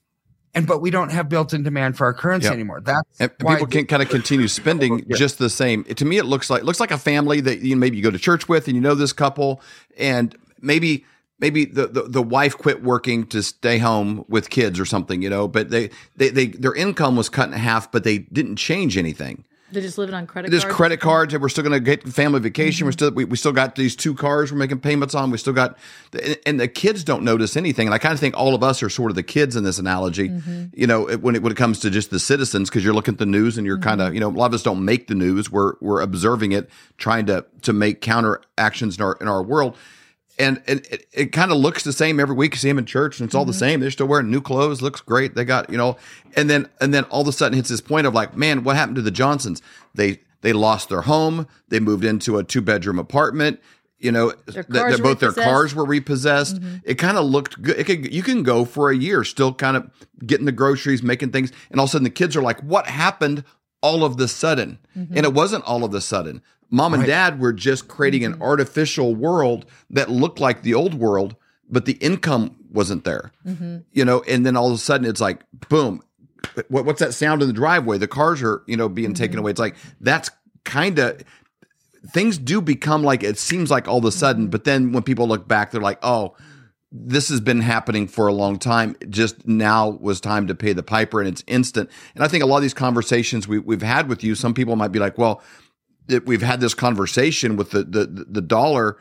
And 0.54 0.66
but 0.66 0.80
we 0.80 0.90
don't 0.90 1.12
have 1.12 1.28
built 1.28 1.54
in 1.54 1.64
demand 1.64 1.98
for 1.98 2.06
our 2.06 2.14
currency 2.14 2.46
Yep. 2.46 2.54
anymore. 2.54 2.82
That's 2.82 3.20
And 3.20 3.32
why 3.42 3.56
people 3.56 3.68
can 3.68 3.88
kind 3.88 4.02
of 4.02 4.08
continue 4.08 4.48
spending 4.48 5.06
just 5.12 5.38
the 5.38 5.50
same. 5.50 5.84
To 5.84 6.06
me, 6.06 6.18
it 6.18 6.26
looks 6.26 6.50
like 6.50 6.64
looks 6.64 6.80
like 6.80 6.92
a 6.92 6.98
family 6.98 7.42
that 7.42 7.60
you 7.60 7.76
know, 7.76 7.80
maybe 7.80 7.98
you 7.98 8.04
go 8.04 8.10
to 8.10 8.18
church 8.18 8.48
with, 8.48 8.68
and 8.68 8.76
you 8.76 8.82
know 8.82 8.96
this 8.96 9.12
couple, 9.12 9.62
and 9.98 10.34
maybe 10.62 11.04
maybe 11.40 11.66
the, 11.66 11.88
the 11.88 12.04
the 12.04 12.24
wife 12.24 12.58
quit 12.58 12.84
working 12.84 13.26
to 13.28 13.44
stay 13.44 13.80
home 13.80 14.24
with 14.30 14.50
kids 14.50 14.80
or 14.80 14.86
something, 14.86 15.22
you 15.22 15.30
know. 15.30 15.48
But 15.48 15.72
they 15.72 15.90
they, 16.16 16.30
they 16.30 16.46
their 16.48 16.74
income 16.74 17.18
was 17.18 17.28
cut 17.28 17.50
in 17.50 17.54
half, 17.54 17.92
but 17.92 18.06
they 18.06 18.20
didn't 18.20 18.56
change 18.56 18.98
anything. 18.98 19.44
They're 19.72 19.82
just 19.82 19.98
living 19.98 20.14
on 20.14 20.28
credit 20.28 20.52
There's 20.52 20.64
cards. 20.64 20.76
credit 20.76 21.00
cards, 21.00 21.34
and 21.34 21.42
we're 21.42 21.50
still 21.50 21.64
going 21.64 21.74
to 21.74 21.80
get 21.80 22.08
family 22.08 22.40
vacation. 22.40 22.86
We're 22.86 22.92
still 22.92 23.12
we, 23.12 23.26
we 23.26 23.36
still 23.36 23.52
got 23.52 23.76
these 23.76 23.96
two 23.96 24.14
cars 24.14 24.52
we're 24.52 24.60
making 24.60 24.80
payments 24.80 25.16
on. 25.16 25.32
We 25.32 25.40
still 25.40 25.54
got, 25.54 25.78
and 26.46 26.60
the 26.60 26.68
kids 26.68 27.04
don't 27.04 27.24
notice 27.24 27.58
anything. 27.58 27.88
And 27.88 27.94
I 27.94 27.98
kind 27.98 28.14
of 28.14 28.20
think 28.20 28.38
all 28.38 28.54
of 28.54 28.62
us 28.62 28.84
are 28.84 28.90
sort 28.90 29.10
of 29.10 29.16
the 29.16 29.24
kids 29.24 29.56
in 29.56 29.64
this 29.64 29.80
analogy. 29.80 30.30
Mm-hmm. 30.30 30.66
You 30.74 30.86
know, 30.86 31.10
it- 31.10 31.22
when 31.22 31.36
it 31.36 31.42
when 31.42 31.52
it 31.52 31.58
comes 31.58 31.80
to 31.80 31.90
just 31.90 32.12
the 32.12 32.20
citizens, 32.20 32.70
because 32.70 32.84
you're 32.84 32.94
looking 32.94 33.16
at 33.16 33.20
the 33.20 33.26
news 33.26 33.58
and 33.58 33.66
you're 33.66 33.80
kind 33.80 34.02
of 34.02 34.08
mm-hmm. 34.08 34.14
you 34.14 34.20
know 34.20 34.30
a 34.30 34.38
lot 34.38 34.48
of 34.48 34.54
us 34.54 34.62
don't 34.62 34.86
make 34.86 35.08
the 35.08 35.16
news. 35.16 35.52
We're 35.52 35.74
we're 35.82 36.02
observing 36.02 36.52
it, 36.52 36.70
trying 36.98 37.26
to 37.26 37.44
to 37.64 37.74
make 37.74 38.02
counter 38.02 38.42
actions 38.60 38.98
in 38.98 39.04
our 39.04 39.18
in 39.20 39.28
our 39.28 39.42
world. 39.42 39.76
And, 40.38 40.62
and 40.68 40.86
it, 40.92 41.08
it 41.14 41.26
kind 41.32 41.52
of 41.52 41.58
looks 41.58 41.84
the 41.84 41.94
same 41.94 42.20
every 42.20 42.36
week. 42.36 42.54
You 42.54 42.58
see 42.58 42.68
them 42.68 42.78
in 42.78 42.86
church, 42.86 43.20
and 43.20 43.28
it's 43.28 43.36
all 43.36 43.46
the 43.46 43.54
same. 43.54 43.80
They're 43.80 43.92
still 43.92 44.08
wearing 44.08 44.30
new 44.30 44.42
clothes. 44.42 44.82
Looks 44.82 45.00
great. 45.00 45.34
They 45.34 45.46
got 45.46 45.70
you 45.70 45.78
know, 45.78 45.98
and 46.36 46.50
then 46.50 46.68
and 46.82 46.94
then 46.94 47.06
all 47.06 47.22
of 47.22 47.28
a 47.28 47.32
sudden 47.32 47.56
hits 47.56 47.70
this 47.70 47.80
point 47.82 48.06
of 48.06 48.14
like, 48.14 48.36
man, 48.36 48.64
what 48.64 48.76
happened 48.76 48.98
to 48.98 49.02
the 49.02 49.12
Johnsons? 49.12 49.62
They 49.94 50.20
they 50.42 50.52
lost 50.54 50.90
their 50.90 51.02
home. 51.02 51.48
They 51.70 51.80
moved 51.80 52.04
into 52.04 52.38
a 52.38 52.44
two 52.44 52.62
bedroom 52.62 53.00
apartment. 53.00 53.62
You 53.98 54.12
know, 54.12 54.32
th- 54.32 54.68
th- 54.68 54.68
both 55.04 55.20
their 55.20 55.30
cars 55.46 55.74
were 55.74 55.86
repossessed. 55.86 56.58
It 56.84 56.96
kind 56.96 57.18
of 57.18 57.26
looked 57.26 57.62
good. 57.62 57.80
It 57.80 57.86
could, 57.86 58.14
you 58.14 58.22
can 58.22 58.44
go 58.44 58.66
for 58.66 58.92
a 58.92 58.96
year 58.96 59.24
still 59.24 59.54
kind 59.54 59.78
of 59.78 59.90
getting 60.26 60.46
the 60.46 60.52
groceries, 60.52 61.02
making 61.02 61.32
things, 61.32 61.52
and 61.72 61.80
all 61.80 61.86
of 61.86 61.90
a 61.90 61.92
sudden 61.92 62.04
the 62.04 62.10
kids 62.10 62.36
are 62.36 62.42
like, 62.42 62.60
"What 62.60 62.88
happened?" 62.88 63.46
All 63.82 64.04
of 64.04 64.18
the 64.18 64.28
sudden, 64.28 64.80
and 64.96 65.18
it 65.18 65.34
wasn't 65.34 65.64
all 65.64 65.84
of 65.84 65.92
the 65.92 66.02
sudden. 66.02 66.42
Mom 66.76 66.94
and 66.94 67.04
Right. 67.04 67.08
dad 67.08 67.40
were 67.40 67.54
just 67.54 67.88
creating 67.88 68.26
an 68.26 68.34
mm-hmm. 68.34 68.42
artificial 68.42 69.16
world 69.16 69.66
that 69.90 70.10
looked 70.12 70.42
like 70.42 70.62
the 70.62 70.74
old 70.74 70.94
world, 70.94 71.38
but 71.70 71.86
the 71.86 71.94
income 71.94 72.58
wasn't 72.70 73.06
there. 73.06 73.32
Mm-hmm. 73.48 73.78
You 73.94 74.04
know, 74.04 74.24
and 74.28 74.46
then 74.46 74.58
all 74.58 74.68
of 74.68 74.74
a 74.76 74.78
sudden 74.78 75.08
it's 75.08 75.22
like, 75.22 75.40
boom, 75.70 76.04
what, 76.68 76.84
what's 76.84 77.00
that 77.00 77.14
sound 77.14 77.42
in 77.42 77.48
the 77.48 77.54
driveway? 77.54 77.98
The 77.98 78.10
cars 78.10 78.44
are, 78.44 78.62
you 78.68 78.76
know, 78.76 78.90
being 78.90 79.14
taken 79.14 79.36
mm-hmm. 79.36 79.40
away. 79.40 79.52
It's 79.52 79.60
like 79.60 79.78
that's 80.02 80.30
kind 80.66 81.00
of 81.00 81.24
things 82.12 82.38
do 82.38 82.62
become 82.62 83.04
like 83.04 83.24
it 83.24 83.38
seems 83.38 83.72
like 83.72 83.88
all 83.88 84.00
of 84.00 84.06
a 84.06 84.12
sudden, 84.12 84.50
but 84.50 84.66
then 84.66 84.92
when 84.92 85.04
people 85.04 85.30
look 85.30 85.48
back, 85.48 85.72
they're 85.72 85.80
like, 85.80 86.00
oh, 86.04 86.36
this 86.92 87.30
has 87.30 87.40
been 87.42 87.62
happening 87.62 88.08
for 88.08 88.28
a 88.28 88.34
long 88.34 88.60
time. 88.60 88.96
Just 89.10 89.48
now 89.48 89.90
was 89.90 90.20
time 90.20 90.48
to 90.48 90.56
pay 90.56 90.74
the 90.74 90.84
piper, 90.84 91.20
and 91.20 91.30
it's 91.30 91.44
instant. 91.48 91.90
And 92.16 92.24
I 92.24 92.28
think 92.28 92.44
a 92.44 92.48
lot 92.48 92.58
of 92.58 92.62
these 92.64 92.74
conversations 92.74 93.48
we, 93.48 93.60
we've 93.60 93.82
had 93.82 94.08
with 94.08 94.24
you, 94.24 94.36
some 94.36 94.54
people 94.54 94.76
might 94.76 94.92
be 94.92 95.00
like, 95.00 95.18
well, 95.18 95.42
that 96.08 96.26
we've 96.26 96.42
had 96.42 96.62
this 96.62 96.74
conversation 96.74 97.56
with 97.58 97.72
the 97.72 97.84
the 97.84 98.06
the 98.30 98.42
dollar. 98.42 98.98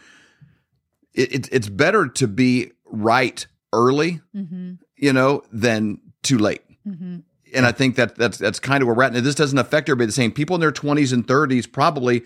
It, 1.12 1.32
it, 1.32 1.48
it's 1.52 1.68
better 1.68 2.08
to 2.08 2.26
be 2.26 2.72
right 2.86 3.46
early, 3.72 4.20
Mm-hmm. 4.34 4.72
you 4.96 5.12
know, 5.12 5.42
than 5.52 6.00
too 6.22 6.38
late. 6.38 6.62
Mm-hmm. 6.86 7.18
And 7.54 7.66
I 7.66 7.72
think 7.72 7.94
that 7.96 8.16
that's 8.16 8.38
that's 8.38 8.58
kind 8.58 8.82
of 8.82 8.88
where 8.88 8.96
we're 8.96 9.02
at. 9.04 9.14
And 9.14 9.24
this 9.24 9.34
doesn't 9.36 9.58
affect 9.58 9.88
everybody 9.88 10.06
the 10.06 10.12
same. 10.12 10.32
People 10.32 10.54
in 10.56 10.60
their 10.60 10.72
twenties 10.72 11.12
and 11.12 11.26
thirties 11.26 11.66
probably 11.66 12.22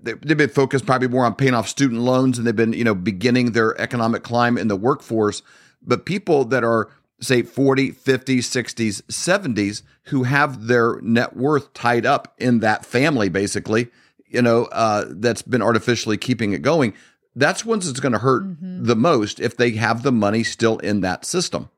they- 0.00 0.14
they've 0.14 0.36
been 0.36 0.48
focused 0.48 0.84
probably 0.86 1.08
more 1.08 1.24
on 1.24 1.34
paying 1.34 1.54
off 1.54 1.68
student 1.68 2.00
loans 2.00 2.36
and 2.38 2.46
they've 2.46 2.54
been 2.56 2.72
you 2.72 2.84
know 2.84 2.94
beginning 2.94 3.52
their 3.52 3.80
economic 3.80 4.22
climb 4.22 4.56
in 4.56 4.68
the 4.68 4.76
workforce. 4.76 5.42
But 5.82 6.06
people 6.06 6.44
that 6.46 6.62
are 6.62 6.90
say 7.20 7.42
40, 7.42 7.90
50, 7.92 8.38
60s, 8.38 9.02
70s 9.02 9.82
who 10.06 10.24
have 10.24 10.66
their 10.66 11.00
net 11.02 11.36
worth 11.36 11.72
tied 11.72 12.04
up 12.04 12.34
in 12.38 12.58
that 12.60 12.84
family 12.84 13.28
basically, 13.28 13.88
you 14.32 14.42
know, 14.42 14.64
uh, 14.66 15.04
that's 15.08 15.42
been 15.42 15.62
artificially 15.62 16.16
keeping 16.16 16.52
it 16.52 16.62
going. 16.62 16.94
That's 17.34 17.64
ones 17.64 17.86
that's 17.86 18.00
going 18.00 18.12
to 18.12 18.18
hurt 18.18 18.44
the 18.60 18.96
most 18.96 19.40
if 19.40 19.56
they 19.56 19.70
have 19.72 20.02
the 20.02 20.12
money 20.12 20.42
still 20.44 20.78
in 20.78 21.00
that 21.00 21.24
system 21.24 21.70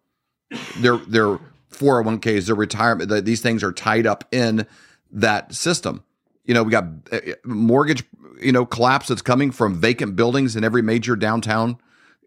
their 0.79 0.97
their 0.97 1.39
401ks, 1.73 2.47
their 2.47 2.55
retirement, 2.55 3.09
the, 3.09 3.21
these 3.21 3.41
things 3.41 3.63
are 3.63 3.73
tied 3.73 4.07
up 4.07 4.25
in 4.33 4.67
that 5.11 5.55
system. 5.55 6.05
You 6.45 6.55
know, 6.55 6.63
we 6.63 6.71
got 6.71 6.85
uh, 7.11 7.21
mortgage, 7.45 8.05
you 8.41 8.53
know, 8.53 8.65
collapse 8.67 9.09
that's 9.09 9.23
coming 9.23 9.51
from 9.51 9.81
vacant 9.81 10.17
buildings 10.17 10.57
in 10.57 10.65
every 10.65 10.83
major 10.83 11.17
downtown, 11.17 11.79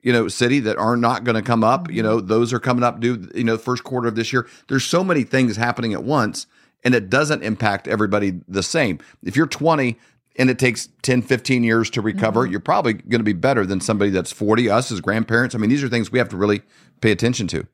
you 0.01 0.11
know, 0.11 0.28
city 0.28 0.59
that 0.61 0.78
are 0.78 0.97
not 0.97 1.23
going 1.23 1.36
to 1.36 1.41
come 1.41 1.63
up. 1.63 1.91
You 1.91 2.03
know, 2.03 2.19
those 2.19 2.51
are 2.51 2.59
coming 2.59 2.84
up 2.84 2.99
due, 2.99 3.30
you 3.36 3.43
know, 3.43 3.57
first 3.57 3.84
quarter 3.84 4.07
of 4.07 4.15
this 4.15 4.34
year. 4.34 4.47
There's 4.67 4.84
so 4.84 5.03
many 5.03 5.23
things 5.23 5.55
happening 5.55 5.93
at 5.93 6.03
once 6.03 6.47
and 6.84 6.95
it 6.95 7.09
doesn't 7.09 7.43
impact 7.43 7.88
everybody 7.88 8.41
the 8.47 8.63
same. 8.63 8.99
If 9.23 9.36
you're 9.36 9.47
20 9.47 9.97
and 10.38 10.50
it 10.50 10.60
takes 10.60 10.90
10, 11.02 11.24
15 11.24 11.64
years 11.64 11.90
to 11.92 12.02
recover, 12.02 12.44
mm-hmm. 12.44 12.52
you're 12.52 12.60
probably 12.60 12.94
going 12.94 13.20
to 13.20 13.24
be 13.24 13.34
better 13.34 13.66
than 13.66 13.82
somebody 13.82 14.12
that's 14.12 14.32
40, 14.32 14.70
us 14.70 14.92
as 14.92 15.02
grandparents. 15.02 15.56
I 15.56 15.58
mean, 15.58 15.70
these 15.70 15.84
are 15.84 15.90
things 15.90 16.12
we 16.12 16.20
have 16.20 16.30
to 16.30 16.38
really 16.38 16.62
pay 17.02 17.12
attention 17.12 17.48
to. 17.48 17.68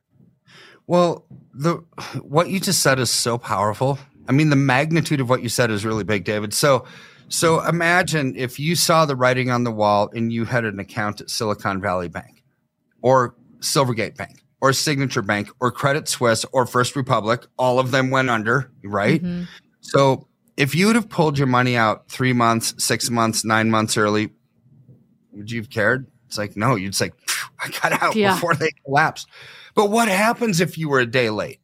Well, 0.88 1.26
the 1.54 1.84
what 2.22 2.50
you 2.50 2.60
just 2.60 2.82
said 2.82 3.00
is 3.00 3.10
so 3.10 3.38
powerful. 3.38 4.00
I 4.28 4.32
mean, 4.32 4.50
the 4.50 4.56
magnitude 4.56 5.22
of 5.22 5.30
what 5.30 5.42
you 5.42 5.50
said 5.50 5.72
is 5.72 5.86
really 5.86 6.04
big, 6.04 6.26
David. 6.26 6.54
So, 6.54 6.86
so 7.30 7.62
imagine 7.66 8.36
if 8.36 8.60
you 8.60 8.76
saw 8.76 9.06
the 9.06 9.16
writing 9.16 9.50
on 9.50 9.64
the 9.64 9.72
wall 9.72 10.10
and 10.14 10.32
you 10.32 10.46
had 10.46 10.66
an 10.66 10.80
account 10.80 11.22
at 11.22 11.30
Silicon 11.30 11.82
Valley 11.82 12.10
Bank, 12.10 12.44
or 13.02 13.36
Silvergate 13.60 14.18
Bank, 14.18 14.44
or 14.62 14.74
Signature 14.74 15.22
Bank, 15.22 15.50
or 15.62 15.72
Credit 15.72 16.08
Suisse, 16.08 16.46
or 16.52 16.66
First 16.66 16.96
Republic. 16.96 17.46
All 17.58 17.80
of 17.80 17.92
them 17.92 18.10
went 18.10 18.30
under, 18.30 18.72
right? 18.84 19.22
Mm-hmm. 19.22 19.44
So, 19.82 20.28
if 20.58 20.76
you 20.76 20.88
would 20.88 20.96
have 20.96 21.10
pulled 21.10 21.38
your 21.38 21.48
money 21.48 21.76
out 21.76 22.10
three 22.10 22.34
months, 22.34 22.76
six 22.84 23.10
months, 23.10 23.44
nine 23.44 23.70
months 23.70 23.98
early, 23.98 24.30
would 25.32 25.50
you 25.52 25.62
have 25.62 25.70
cared? 25.70 26.08
It's 26.28 26.38
like 26.38 26.56
no. 26.56 26.76
You'd 26.76 26.96
say, 26.96 27.12
I 27.64 27.70
got 27.70 28.02
out 28.02 28.16
Yeah. 28.16 28.36
before 28.36 28.56
they 28.56 28.72
collapsed. 28.86 29.28
But 29.76 29.90
what 29.90 30.08
happens 30.08 30.62
if 30.62 30.78
you 30.78 30.90
were 30.90 31.00
a 31.00 31.06
day 31.06 31.30
late? 31.30 31.60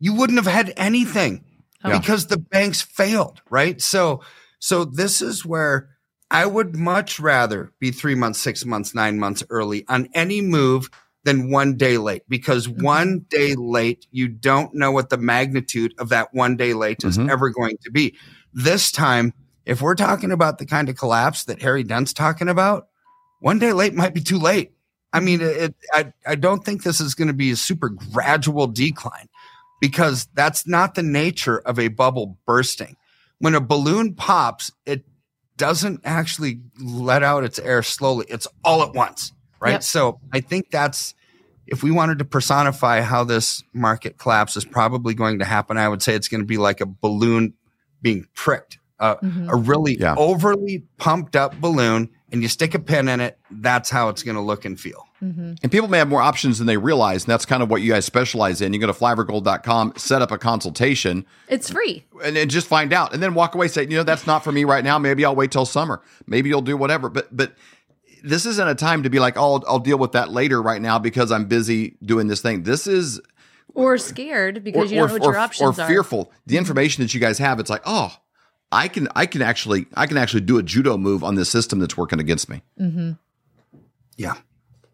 You 0.00 0.14
wouldn't 0.14 0.38
have 0.42 0.52
had 0.52 0.72
anything 0.76 1.44
oh. 1.84 1.90
Yeah. 1.90 1.98
because 1.98 2.26
the 2.26 2.38
banks 2.38 2.82
failed, 2.82 3.42
right? 3.50 3.80
So, 3.80 4.22
so 4.58 4.84
this 4.84 5.22
is 5.22 5.44
where 5.44 5.90
I 6.30 6.46
would 6.46 6.76
much 6.76 7.20
rather 7.20 7.72
be 7.80 7.90
three 7.90 8.14
months, 8.14 8.40
six 8.40 8.64
months, 8.64 8.94
nine 8.94 9.18
months 9.18 9.42
early 9.50 9.84
on 9.88 10.08
any 10.14 10.40
move 10.40 10.90
than 11.24 11.50
one 11.50 11.76
day 11.76 11.98
late 11.98 12.22
because 12.28 12.66
mm-hmm. 12.66 12.84
one 12.84 13.26
day 13.28 13.54
late, 13.54 14.06
you 14.10 14.28
don't 14.28 14.74
know 14.74 14.90
what 14.90 15.10
the 15.10 15.18
magnitude 15.18 15.94
of 15.98 16.08
that 16.08 16.32
one 16.32 16.56
day 16.56 16.72
late 16.72 17.04
is 17.04 17.18
mm-hmm. 17.18 17.30
ever 17.30 17.50
going 17.50 17.76
to 17.82 17.90
be. 17.90 18.16
This 18.52 18.90
time, 18.90 19.32
if 19.66 19.82
we're 19.82 19.94
talking 19.94 20.32
about 20.32 20.58
the 20.58 20.66
kind 20.66 20.88
of 20.88 20.96
collapse 20.96 21.44
that 21.44 21.62
Harry 21.62 21.82
Dent's 21.82 22.12
talking 22.12 22.48
about, 22.48 22.88
one 23.40 23.58
day 23.58 23.72
late 23.72 23.94
might 23.94 24.14
be 24.14 24.20
too 24.20 24.38
late. 24.38 24.72
I 25.12 25.20
mean, 25.20 25.40
mm-hmm. 25.40 25.64
it, 25.64 25.74
I, 25.92 26.12
I 26.26 26.34
don't 26.36 26.64
think 26.64 26.82
this 26.82 27.00
is 27.00 27.14
going 27.14 27.28
to 27.28 27.34
be 27.34 27.50
a 27.50 27.56
super 27.56 27.88
gradual 27.88 28.66
decline 28.66 29.28
because 29.80 30.28
that's 30.34 30.66
not 30.66 30.94
the 30.94 31.02
nature 31.02 31.58
of 31.58 31.78
a 31.78 31.88
bubble 31.88 32.38
bursting. 32.46 32.96
When 33.38 33.54
a 33.54 33.60
balloon 33.60 34.14
pops, 34.14 34.70
it 34.84 35.04
doesn't 35.56 36.00
actually 36.04 36.60
let 36.80 37.22
out 37.22 37.44
its 37.44 37.58
air 37.58 37.82
slowly. 37.82 38.26
It's 38.28 38.46
all 38.64 38.82
at 38.82 38.94
once, 38.94 39.32
right? 39.60 39.72
Yep. 39.72 39.82
So 39.82 40.20
I 40.32 40.40
think 40.40 40.70
that's 40.70 41.14
if 41.66 41.82
we 41.82 41.90
wanted 41.90 42.18
to 42.18 42.24
personify 42.24 43.00
how 43.00 43.22
this 43.24 43.62
market 43.72 44.18
collapse 44.18 44.56
is 44.56 44.64
probably 44.64 45.14
going 45.14 45.38
to 45.38 45.44
happen, 45.44 45.76
I 45.78 45.88
would 45.88 46.02
say 46.02 46.14
it's 46.14 46.28
going 46.28 46.40
to 46.40 46.46
be 46.46 46.56
like 46.58 46.80
a 46.80 46.86
balloon 46.86 47.54
being 48.02 48.26
pricked, 48.34 48.78
uh, 48.98 49.16
a 49.48 49.56
really 49.56 49.96
overly 50.16 50.84
pumped 50.96 51.36
up 51.36 51.60
balloon, 51.60 52.08
and 52.32 52.42
you 52.42 52.48
stick 52.48 52.74
a 52.74 52.78
pin 52.78 53.08
in 53.08 53.20
it. 53.20 53.38
That's 53.50 53.88
how 53.90 54.08
it's 54.08 54.22
going 54.22 54.34
to 54.36 54.40
look 54.40 54.64
and 54.64 54.78
feel. 54.80 55.06
And 55.22 55.70
people 55.70 55.86
may 55.86 55.98
have 55.98 56.08
more 56.08 56.22
options 56.22 56.56
than 56.56 56.66
they 56.66 56.78
realize. 56.78 57.24
And 57.24 57.30
that's 57.30 57.44
kind 57.44 57.62
of 57.62 57.68
what 57.70 57.82
you 57.82 57.92
guys 57.92 58.06
specialize 58.06 58.62
in. 58.62 58.72
You 58.72 58.78
go 58.80 58.86
to 58.86 58.94
flyovergold.com, 58.94 59.92
set 59.96 60.22
up 60.22 60.30
a 60.32 60.38
consultation, 60.38 61.26
It's 61.46 61.70
free. 61.70 62.06
and 62.24 62.34
then 62.36 62.48
just 62.48 62.66
find 62.66 62.90
out. 62.94 63.12
And 63.12 63.22
then 63.22 63.34
walk 63.34 63.54
away 63.54 63.68
saying, 63.68 63.90
you 63.90 63.98
know, 63.98 64.02
that's 64.02 64.26
not 64.26 64.42
for 64.42 64.50
me 64.50 64.64
right 64.64 64.82
now. 64.82 64.98
Maybe 64.98 65.24
I'll 65.26 65.36
wait 65.36 65.50
till 65.50 65.66
summer. 65.66 66.00
Maybe 66.26 66.48
you'll 66.48 66.62
do 66.62 66.74
whatever. 66.74 67.10
But 67.10 67.36
but 67.36 67.52
this 68.22 68.46
isn't 68.46 68.68
a 68.68 68.74
time 68.74 69.02
to 69.02 69.10
be 69.10 69.18
like, 69.18 69.36
oh, 69.36 69.54
I'll, 69.54 69.64
I'll 69.68 69.78
deal 69.78 69.98
with 69.98 70.12
that 70.12 70.30
later 70.30 70.60
right 70.62 70.80
now 70.80 70.98
because 70.98 71.30
I'm 71.32 71.46
busy 71.46 71.96
doing 72.04 72.26
this 72.28 72.40
thing. 72.42 72.62
This 72.64 72.86
is 72.86 73.20
Or 73.74 73.98
scared 73.98 74.62
because 74.64 74.90
you 74.90 74.98
don't 74.98 75.08
know 75.08 75.14
what 75.14 75.22
your 75.22 75.38
options 75.38 75.78
are 75.78 75.82
or 75.82 75.84
are. 75.84 75.88
fearful. 75.88 76.32
The 76.46 76.56
information 76.58 77.02
that 77.04 77.12
you 77.14 77.20
guys 77.20 77.38
have, 77.38 77.60
it's 77.60 77.70
like, 77.70 77.82
oh, 77.86 78.14
I 78.72 78.86
can 78.88 79.08
I 79.16 79.26
can 79.26 79.42
actually 79.42 79.86
I 79.94 80.06
can 80.06 80.16
actually 80.16 80.42
do 80.42 80.58
a 80.58 80.62
judo 80.62 80.96
move 80.96 81.24
on 81.24 81.34
this 81.34 81.50
system 81.50 81.78
that's 81.80 81.96
working 81.96 82.20
against 82.20 82.48
me. 82.48 82.62
Mm-hmm. 82.80 83.12
Yeah, 84.16 84.34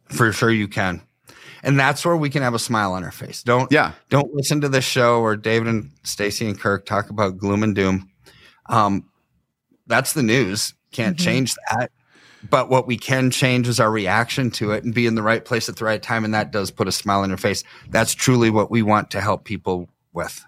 for 0.09 0.33
sure 0.33 0.51
you 0.51 0.69
can. 0.69 1.03
And 1.63 1.79
that's 1.79 2.05
where 2.05 2.17
we 2.17 2.31
can 2.31 2.43
have 2.43 2.55
a 2.55 2.59
smile 2.59 2.93
on 2.93 3.03
our 3.05 3.11
face. 3.11 3.43
Don't 3.43 3.71
yeah. 3.73 3.93
Don't 4.09 4.33
listen 4.35 4.61
to 4.63 4.69
this 4.69 4.85
show 4.85 5.21
where 5.21 5.37
David 5.37 5.69
and 5.69 5.91
Stacy 6.05 6.47
and 6.47 6.59
Kirk 6.59 6.87
talk 6.87 7.11
about 7.11 7.37
gloom 7.39 7.63
and 7.63 7.75
doom. 7.75 8.09
Um, 8.71 9.11
that's 9.87 10.13
the 10.13 10.23
news. 10.23 10.75
Can't 10.93 11.17
Mhm. 11.17 11.21
change 11.25 11.55
that. 11.71 11.91
But 12.51 12.69
what 12.69 12.87
we 12.87 12.97
can 12.97 13.31
change 13.31 13.69
is 13.69 13.81
our 13.81 13.91
reaction 13.91 14.51
to 14.53 14.73
it 14.73 14.85
and 14.85 14.95
be 14.95 15.07
in 15.07 15.15
the 15.15 15.23
right 15.23 15.45
place 15.45 15.69
at 15.69 15.77
the 15.77 15.85
right 15.85 16.03
time. 16.03 16.25
And 16.25 16.35
that 16.35 16.51
does 16.51 16.71
put 16.71 16.89
a 16.89 16.93
smile 16.93 17.21
on 17.21 17.29
your 17.29 17.39
face. 17.39 17.63
That's 17.91 18.15
truly 18.15 18.51
what 18.51 18.71
we 18.71 18.83
want 18.83 19.11
to 19.13 19.21
help 19.21 19.45
people 19.45 19.89
with. 20.13 20.45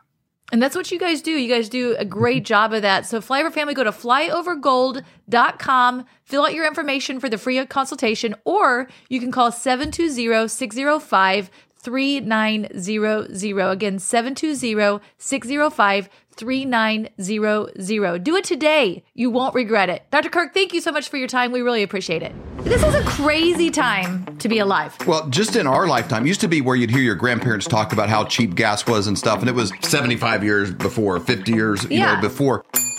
And 0.51 0.63
that's 0.63 0.75
what 0.75 0.91
you 0.91 0.99
guys 0.99 1.21
do. 1.21 1.33
You 1.33 1.55
guys 1.55 1.69
do 1.69 1.95
a 1.99 2.07
great 2.07 2.39
mm-hmm. 2.39 2.47
job 2.47 2.73
of 2.73 2.81
that. 2.83 3.07
So 3.07 3.21
Flyover 3.21 3.53
Family, 3.53 3.75
go 3.75 3.85
to 3.85 3.93
flyovergold.com, 3.93 6.07
fill 6.25 6.45
out 6.45 6.55
your 6.55 6.67
information 6.67 7.21
for 7.21 7.29
the 7.29 7.37
free 7.37 7.67
consultation, 7.67 8.35
or 8.45 8.89
you 9.09 9.21
can 9.21 9.31
call 9.31 9.51
720-605 9.51 11.51
3900. 11.81 13.71
Again, 13.71 13.99
720 13.99 15.05
605 15.19 16.09
3900. 16.39 18.25
Do 18.25 18.37
it 18.37 18.45
today. 18.45 19.05
You 19.15 19.31
won't 19.31 19.55
regret 19.55 19.89
it. 19.89 20.03
Dr. 20.11 20.29
Kirk, 20.31 20.55
thank 20.55 20.73
you 20.73 20.81
so 20.81 20.93
much 20.93 21.09
for 21.09 21.17
your 21.17 21.29
time. 21.29 21.53
We 21.53 21.61
really 21.61 21.83
appreciate 21.83 22.23
it. 22.23 22.33
This 22.65 22.83
is 22.83 22.95
a 22.95 23.03
crazy 23.05 23.71
time 23.71 24.25
to 24.39 24.49
be 24.49 24.59
alive. 24.59 24.97
Well, 25.07 25.29
just 25.29 25.57
in 25.57 25.67
our 25.67 25.87
lifetime, 25.87 26.27
used 26.27 26.41
to 26.43 26.49
be 26.49 26.61
where 26.61 26.77
you'd 26.77 26.91
hear 26.91 27.01
your 27.01 27.15
grandparents 27.15 27.67
talk 27.67 27.93
about 27.93 28.09
how 28.09 28.25
cheap 28.25 28.55
gas 28.55 28.87
was 28.87 29.07
and 29.07 29.17
stuff, 29.19 29.41
and 29.41 29.49
it 29.49 29.55
was 29.55 29.73
75 29.81 30.43
years 30.45 30.71
before, 30.73 31.19
50 31.21 31.53
years, 31.53 31.85
you 31.85 31.99
Yeah. 31.99 32.17
know, 32.17 32.21
before. 32.21 32.65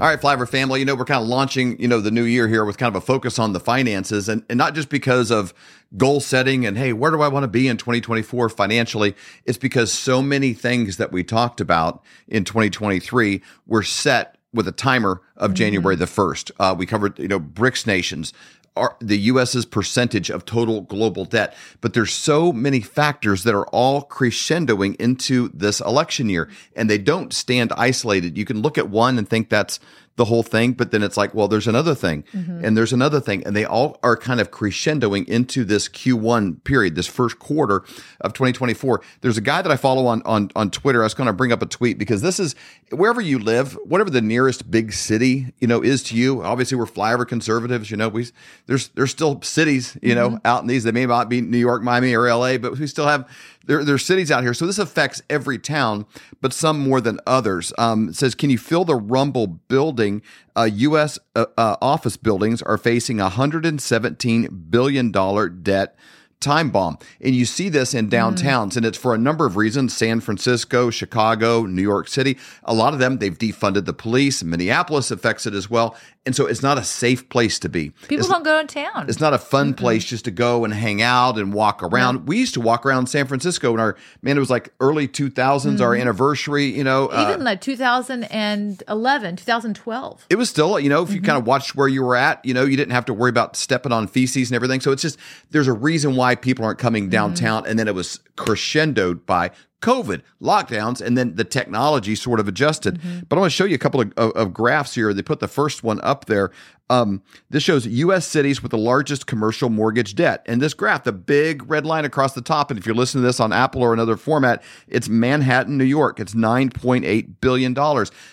All 0.00 0.06
right, 0.06 0.18
Flyover 0.18 0.48
family, 0.48 0.80
you 0.80 0.86
know, 0.86 0.94
we're 0.94 1.04
kind 1.04 1.22
of 1.22 1.28
launching, 1.28 1.78
you 1.78 1.86
know, 1.86 2.00
the 2.00 2.10
new 2.10 2.22
year 2.22 2.48
here 2.48 2.64
with 2.64 2.78
kind 2.78 2.88
of 2.88 3.02
a 3.02 3.04
focus 3.04 3.38
on 3.38 3.52
the 3.52 3.60
finances 3.60 4.30
and, 4.30 4.42
and 4.48 4.56
not 4.56 4.74
just 4.74 4.88
because 4.88 5.30
of 5.30 5.52
goal 5.98 6.20
setting 6.20 6.64
and, 6.64 6.78
hey, 6.78 6.94
where 6.94 7.10
do 7.10 7.20
I 7.20 7.28
want 7.28 7.44
to 7.44 7.48
be 7.48 7.68
in 7.68 7.76
2024 7.76 8.48
financially? 8.48 9.14
It's 9.44 9.58
because 9.58 9.92
so 9.92 10.22
many 10.22 10.54
things 10.54 10.96
that 10.96 11.12
we 11.12 11.22
talked 11.22 11.60
about 11.60 12.02
in 12.26 12.44
2023 12.44 13.42
were 13.66 13.82
set 13.82 14.38
with 14.54 14.66
a 14.66 14.72
timer 14.72 15.20
of 15.36 15.52
January 15.52 15.96
the 15.96 16.06
1st. 16.06 16.50
Uh, 16.58 16.74
we 16.74 16.86
covered, 16.86 17.18
you 17.18 17.28
know, 17.28 17.38
BRICS 17.38 17.86
nations, 17.86 18.32
our, 18.80 18.96
the 19.00 19.18
US's 19.18 19.66
percentage 19.66 20.30
of 20.30 20.44
total 20.44 20.80
global 20.80 21.24
debt. 21.24 21.56
But 21.80 21.94
there's 21.94 22.12
so 22.12 22.52
many 22.52 22.80
factors 22.80 23.44
that 23.44 23.54
are 23.54 23.66
all 23.66 24.04
crescendoing 24.04 24.96
into 24.96 25.48
this 25.54 25.80
election 25.80 26.28
year, 26.28 26.48
and 26.74 26.88
they 26.88 26.98
don't 26.98 27.32
stand 27.32 27.72
isolated. 27.76 28.36
You 28.36 28.44
can 28.44 28.62
look 28.62 28.78
at 28.78 28.88
one 28.88 29.18
and 29.18 29.28
think 29.28 29.48
that's 29.50 29.78
the 30.16 30.24
whole 30.26 30.42
thing, 30.42 30.72
but 30.72 30.90
then 30.90 31.02
it's 31.02 31.16
like, 31.16 31.34
well, 31.34 31.48
there's 31.48 31.66
another 31.66 31.94
thing, 31.94 32.24
Mhm. 32.34 32.62
and 32.62 32.76
there's 32.76 32.92
another 32.92 33.20
thing, 33.20 33.42
and 33.46 33.56
they 33.56 33.64
all 33.64 33.98
are 34.02 34.16
kind 34.16 34.38
of 34.40 34.50
crescendoing 34.50 35.26
into 35.26 35.64
this 35.64 35.88
Q1 35.88 36.62
period, 36.64 36.94
this 36.94 37.06
first 37.06 37.38
quarter 37.38 37.82
of 38.20 38.34
2024. 38.34 39.00
There's 39.22 39.38
a 39.38 39.40
guy 39.40 39.62
that 39.62 39.72
I 39.72 39.76
follow 39.76 40.06
on 40.06 40.20
on 40.26 40.50
on 40.54 40.70
Twitter. 40.70 41.00
I 41.00 41.04
was 41.06 41.14
going 41.14 41.26
to 41.28 41.32
bring 41.32 41.52
up 41.52 41.62
a 41.62 41.66
tweet 41.66 41.98
because 41.98 42.20
this 42.20 42.38
is 42.38 42.54
wherever 42.90 43.20
you 43.20 43.38
live, 43.38 43.78
whatever 43.84 44.10
the 44.10 44.20
nearest 44.20 44.70
big 44.70 44.92
city 44.92 45.54
you 45.58 45.66
know 45.66 45.80
is 45.82 46.02
to 46.04 46.16
you. 46.16 46.42
Obviously, 46.42 46.76
we're 46.76 46.84
flyover 46.86 47.26
conservatives. 47.26 47.90
You 47.90 47.96
know, 47.96 48.08
we 48.10 48.26
there's 48.66 48.88
there's 48.96 49.10
still 49.12 49.40
cities 49.42 49.96
you 50.02 50.14
know 50.14 50.38
out 50.44 50.60
in 50.62 50.66
these. 50.68 50.84
They 50.84 50.92
may 50.92 51.06
not 51.06 51.28
be 51.30 51.40
New 51.40 51.56
York, 51.58 51.82
Miami, 51.82 52.14
or 52.14 52.26
L.A., 52.26 52.58
but 52.58 52.78
we 52.78 52.86
still 52.86 53.06
have 53.06 53.26
there, 53.66 53.84
there's 53.84 54.04
cities 54.04 54.30
out 54.30 54.42
here. 54.42 54.54
So 54.54 54.66
this 54.66 54.78
affects 54.78 55.22
every 55.28 55.58
town, 55.58 56.06
but 56.40 56.52
some 56.52 56.80
more 56.80 57.00
than 57.00 57.20
others. 57.26 57.72
Um, 57.78 58.12
says, 58.12 58.34
can 58.34 58.50
you 58.50 58.58
feel 58.58 58.84
the 58.84 58.96
rumble 58.96 59.46
building? 59.46 60.22
Uh, 60.56 60.68
U.S. 60.72 61.18
Uh, 61.36 61.46
uh, 61.56 61.76
office 61.80 62.16
buildings 62.16 62.62
are 62.62 62.78
facing 62.78 63.20
a 63.20 63.24
117 63.24 64.66
billion 64.70 65.10
dollar 65.10 65.48
debt 65.48 65.96
time 66.40 66.70
bomb. 66.70 66.98
And 67.20 67.34
you 67.34 67.44
see 67.44 67.68
this 67.68 67.92
in 67.94 68.08
downtowns, 68.08 68.76
and 68.76 68.86
it's 68.86 68.96
for 68.98 69.14
a 69.14 69.18
number 69.18 69.44
of 69.46 69.56
reasons 69.56 69.94
San 69.94 70.20
Francisco, 70.20 70.90
Chicago, 70.90 71.66
New 71.66 71.82
York 71.82 72.08
City. 72.08 72.38
A 72.64 72.72
lot 72.74 72.94
of 72.94 72.98
them, 72.98 73.18
they've 73.18 73.36
defunded 73.36 73.84
the 73.84 73.92
police. 73.92 74.42
Minneapolis 74.42 75.10
affects 75.10 75.46
it 75.46 75.54
as 75.54 75.68
well. 75.68 75.94
And 76.26 76.36
so 76.36 76.46
it's 76.46 76.62
not 76.62 76.76
a 76.76 76.84
safe 76.84 77.28
place 77.30 77.58
to 77.60 77.68
be. 77.70 77.90
People 78.08 78.18
It's- 78.18 78.28
don't 78.28 78.42
go 78.44 78.60
to 78.60 78.66
town. 78.66 79.06
it's 79.08 79.20
not 79.20 79.32
a 79.32 79.38
fun 79.38 79.72
place 79.72 80.04
just 80.04 80.26
to 80.26 80.30
go 80.30 80.64
and 80.64 80.74
hang 80.74 81.00
out 81.00 81.38
and 81.38 81.52
walk 81.52 81.82
around. 81.82 82.26
We 82.26 82.36
used 82.38 82.52
to 82.54 82.60
walk 82.60 82.84
around 82.84 83.06
San 83.06 83.26
Francisco 83.26 83.72
and 83.72 83.80
our 83.80 83.96
man, 84.22 84.36
it 84.36 84.40
was 84.40 84.50
like 84.50 84.70
early 84.80 85.08
2000s, 85.08 85.80
our 85.80 85.94
Mhm. 85.94 86.00
anniversary, 86.02 86.66
you 86.66 86.84
know. 86.84 87.06
uh, 87.06 87.26
Even 87.30 87.42
like 87.42 87.62
2011, 87.62 89.36
2012. 89.36 90.26
it 90.28 90.36
was 90.36 90.50
still, 90.50 90.78
you 90.78 90.88
know, 90.90 91.02
if 91.02 91.08
Mm-hmm. 91.08 91.14
you 91.16 91.22
kind 91.22 91.38
of 91.38 91.46
watched 91.46 91.74
where 91.74 91.88
you 91.88 92.02
were 92.02 92.16
at, 92.16 92.44
you 92.44 92.52
know, 92.54 92.64
you 92.64 92.76
didn't 92.76 92.92
have 92.92 93.06
to 93.06 93.14
worry 93.14 93.30
about 93.30 93.56
stepping 93.56 93.92
on 93.92 94.06
feces 94.06 94.50
and 94.50 94.56
everything. 94.56 94.80
So 94.80 94.92
it's 94.92 95.02
just, 95.02 95.18
there's 95.50 95.68
a 95.68 95.72
reason 95.72 96.16
why 96.16 96.29
people 96.34 96.64
aren't 96.64 96.78
coming 96.78 97.04
Mm-hmm. 97.04 97.10
downtown. 97.10 97.66
And 97.66 97.78
then 97.78 97.88
it 97.88 97.94
was 97.94 98.20
crescendoed 98.36 99.24
by 99.26 99.50
COVID 99.80 100.20
lockdowns, 100.42 101.00
and 101.00 101.16
then 101.16 101.36
the 101.36 101.44
technology 101.44 102.14
sort 102.14 102.38
of 102.38 102.46
adjusted. 102.46 102.98
Mm-hmm. 102.98 103.20
But 103.28 103.36
I 103.36 103.40
want 103.40 103.50
to 103.50 103.56
show 103.56 103.64
you 103.64 103.74
a 103.74 103.78
couple 103.78 104.02
of, 104.02 104.12
of, 104.16 104.32
of 104.32 104.52
graphs 104.52 104.94
here. 104.94 105.14
They 105.14 105.22
put 105.22 105.40
the 105.40 105.48
first 105.48 105.82
one 105.82 106.00
up 106.02 106.26
there. 106.26 106.50
Um, 106.90 107.22
this 107.48 107.62
shows 107.62 107.86
U.S. 107.86 108.26
cities 108.26 108.62
with 108.62 108.72
the 108.72 108.78
largest 108.78 109.26
commercial 109.26 109.70
mortgage 109.70 110.14
debt. 110.14 110.44
And 110.46 110.60
this 110.60 110.74
graph, 110.74 111.04
the 111.04 111.12
big 111.12 111.70
red 111.70 111.86
line 111.86 112.04
across 112.04 112.34
the 112.34 112.42
top, 112.42 112.70
and 112.70 112.78
if 112.78 112.84
you're 112.84 112.94
listening 112.94 113.22
to 113.22 113.28
this 113.28 113.40
on 113.40 113.52
Apple 113.52 113.80
or 113.82 113.94
another 113.94 114.16
format, 114.18 114.62
it's 114.86 115.08
Manhattan, 115.08 115.78
New 115.78 115.84
York. 115.84 116.20
It's 116.20 116.34
$9.8 116.34 117.40
billion. 117.40 117.72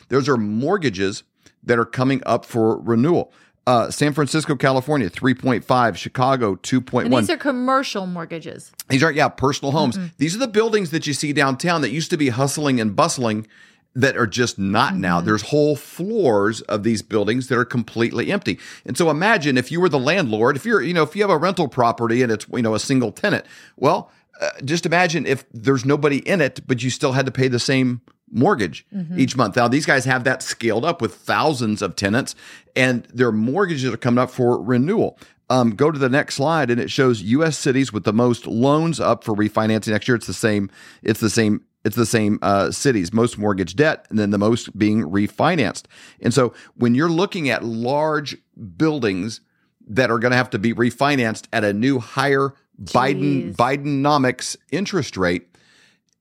Those 0.10 0.28
are 0.28 0.38
mortgages 0.38 1.24
that 1.64 1.80
are 1.80 1.86
coming 1.86 2.22
up 2.26 2.46
for 2.46 2.80
renewal. 2.80 3.32
Uh, 3.68 3.92
San 3.92 4.14
Francisco, 4.14 4.56
California, 4.56 5.10
3.5, 5.10 5.98
Chicago, 5.98 6.56
2.1. 6.56 7.04
And 7.04 7.14
these 7.14 7.30
are 7.30 7.36
commercial 7.36 8.08
mortgages. 8.08 8.72
These 8.88 9.04
aren't, 9.04 9.18
yeah, 9.18 9.28
personal 9.28 9.74
homes. 9.74 9.98
Mhm. 9.98 10.12
These 10.18 10.36
are 10.38 10.40
the 10.40 10.48
buildings 10.48 10.92
that 10.92 11.06
you 11.06 11.14
see 11.14 11.34
downtown 11.34 11.82
that 11.82 11.92
used 11.92 12.10
to 12.12 12.18
be 12.18 12.30
hustling 12.30 12.80
and 12.80 12.96
bustling 12.96 13.46
that 13.94 14.16
are 14.16 14.26
just 14.26 14.58
not 14.58 14.96
now. 14.96 15.20
There's 15.20 15.42
whole 15.42 15.76
floors 15.76 16.62
of 16.62 16.84
these 16.84 17.02
buildings 17.02 17.48
that 17.48 17.58
are 17.58 17.66
completely 17.66 18.32
empty. 18.32 18.58
And 18.86 18.98
so 18.98 19.10
imagine 19.10 19.58
if 19.58 19.70
you 19.70 19.82
were 19.82 19.90
the 19.90 20.00
landlord, 20.00 20.56
if 20.56 20.66
you're, 20.66 20.82
you 20.82 20.94
know, 20.94 21.04
if 21.04 21.14
you 21.14 21.22
have 21.24 21.30
a 21.32 21.38
rental 21.38 21.68
property 21.68 22.24
and 22.24 22.32
it's, 22.32 22.46
you 22.54 22.62
know, 22.62 22.74
a 22.74 22.80
single 22.80 23.12
tenant, 23.12 23.44
well, 23.76 24.10
uh, 24.40 24.50
just 24.64 24.86
imagine 24.86 25.26
if 25.26 25.44
there's 25.54 25.84
nobody 25.84 26.20
in 26.20 26.40
it, 26.40 26.62
but 26.66 26.84
you 26.84 26.90
still 26.90 27.12
had 27.12 27.26
to 27.26 27.34
pay 27.34 27.50
the 27.50 27.60
same 27.60 28.00
mortgage 28.32 28.86
Mhm. 28.96 29.18
each 29.18 29.36
month. 29.38 29.56
Now, 29.56 29.68
these 29.68 29.86
guys 29.86 30.06
have 30.06 30.24
that 30.26 30.44
scaled 30.44 30.84
up 30.86 31.02
with 31.02 31.16
thousands 31.16 31.82
of 31.82 31.96
tenants, 31.96 32.36
and 32.76 33.08
their 33.14 33.32
mortgages 33.32 33.92
are 33.94 33.98
coming 33.98 34.20
up 34.20 34.32
for 34.32 34.62
renewal. 34.62 35.18
Um, 35.50 35.72
go 35.72 35.92
to 35.92 35.98
the 36.00 36.10
next 36.10 36.36
slide, 36.36 36.70
and 36.70 36.80
it 36.80 36.92
shows 36.92 37.22
U.S. 37.22 37.58
cities 37.58 37.94
with 37.94 38.04
the 38.04 38.12
most 38.12 38.46
loans 38.46 39.00
up 39.00 39.24
for 39.24 39.34
refinancing 39.34 39.92
next 39.92 40.08
year. 40.08 40.16
It's 40.16 40.28
the 40.28 40.34
same. 40.34 40.70
It's 41.04 41.22
the 41.22 41.30
same. 41.30 41.62
It's 41.86 41.96
the 41.96 42.06
same 42.06 42.38
uh, 42.42 42.72
cities, 42.72 43.14
most 43.14 43.38
mortgage 43.38 43.78
debt, 43.78 44.06
and 44.10 44.20
then 44.20 44.32
the 44.32 44.38
most 44.38 44.78
being 44.78 45.04
refinanced. 45.04 45.84
And 46.22 46.34
so, 46.34 46.52
when 46.76 46.96
you're 46.96 47.08
looking 47.10 47.50
at 47.50 47.64
large 47.64 48.36
buildings 48.76 49.40
that 49.88 50.12
are 50.12 50.20
going 50.20 50.32
to 50.32 50.38
have 50.38 50.50
to 50.50 50.60
be 50.60 50.74
refinanced 50.74 51.44
at 51.54 51.64
a 51.64 51.72
new 51.72 52.00
higher 52.00 52.54
Biden 52.84 53.56
Bidenomics 53.56 54.58
interest 54.72 55.16
rate, 55.16 55.48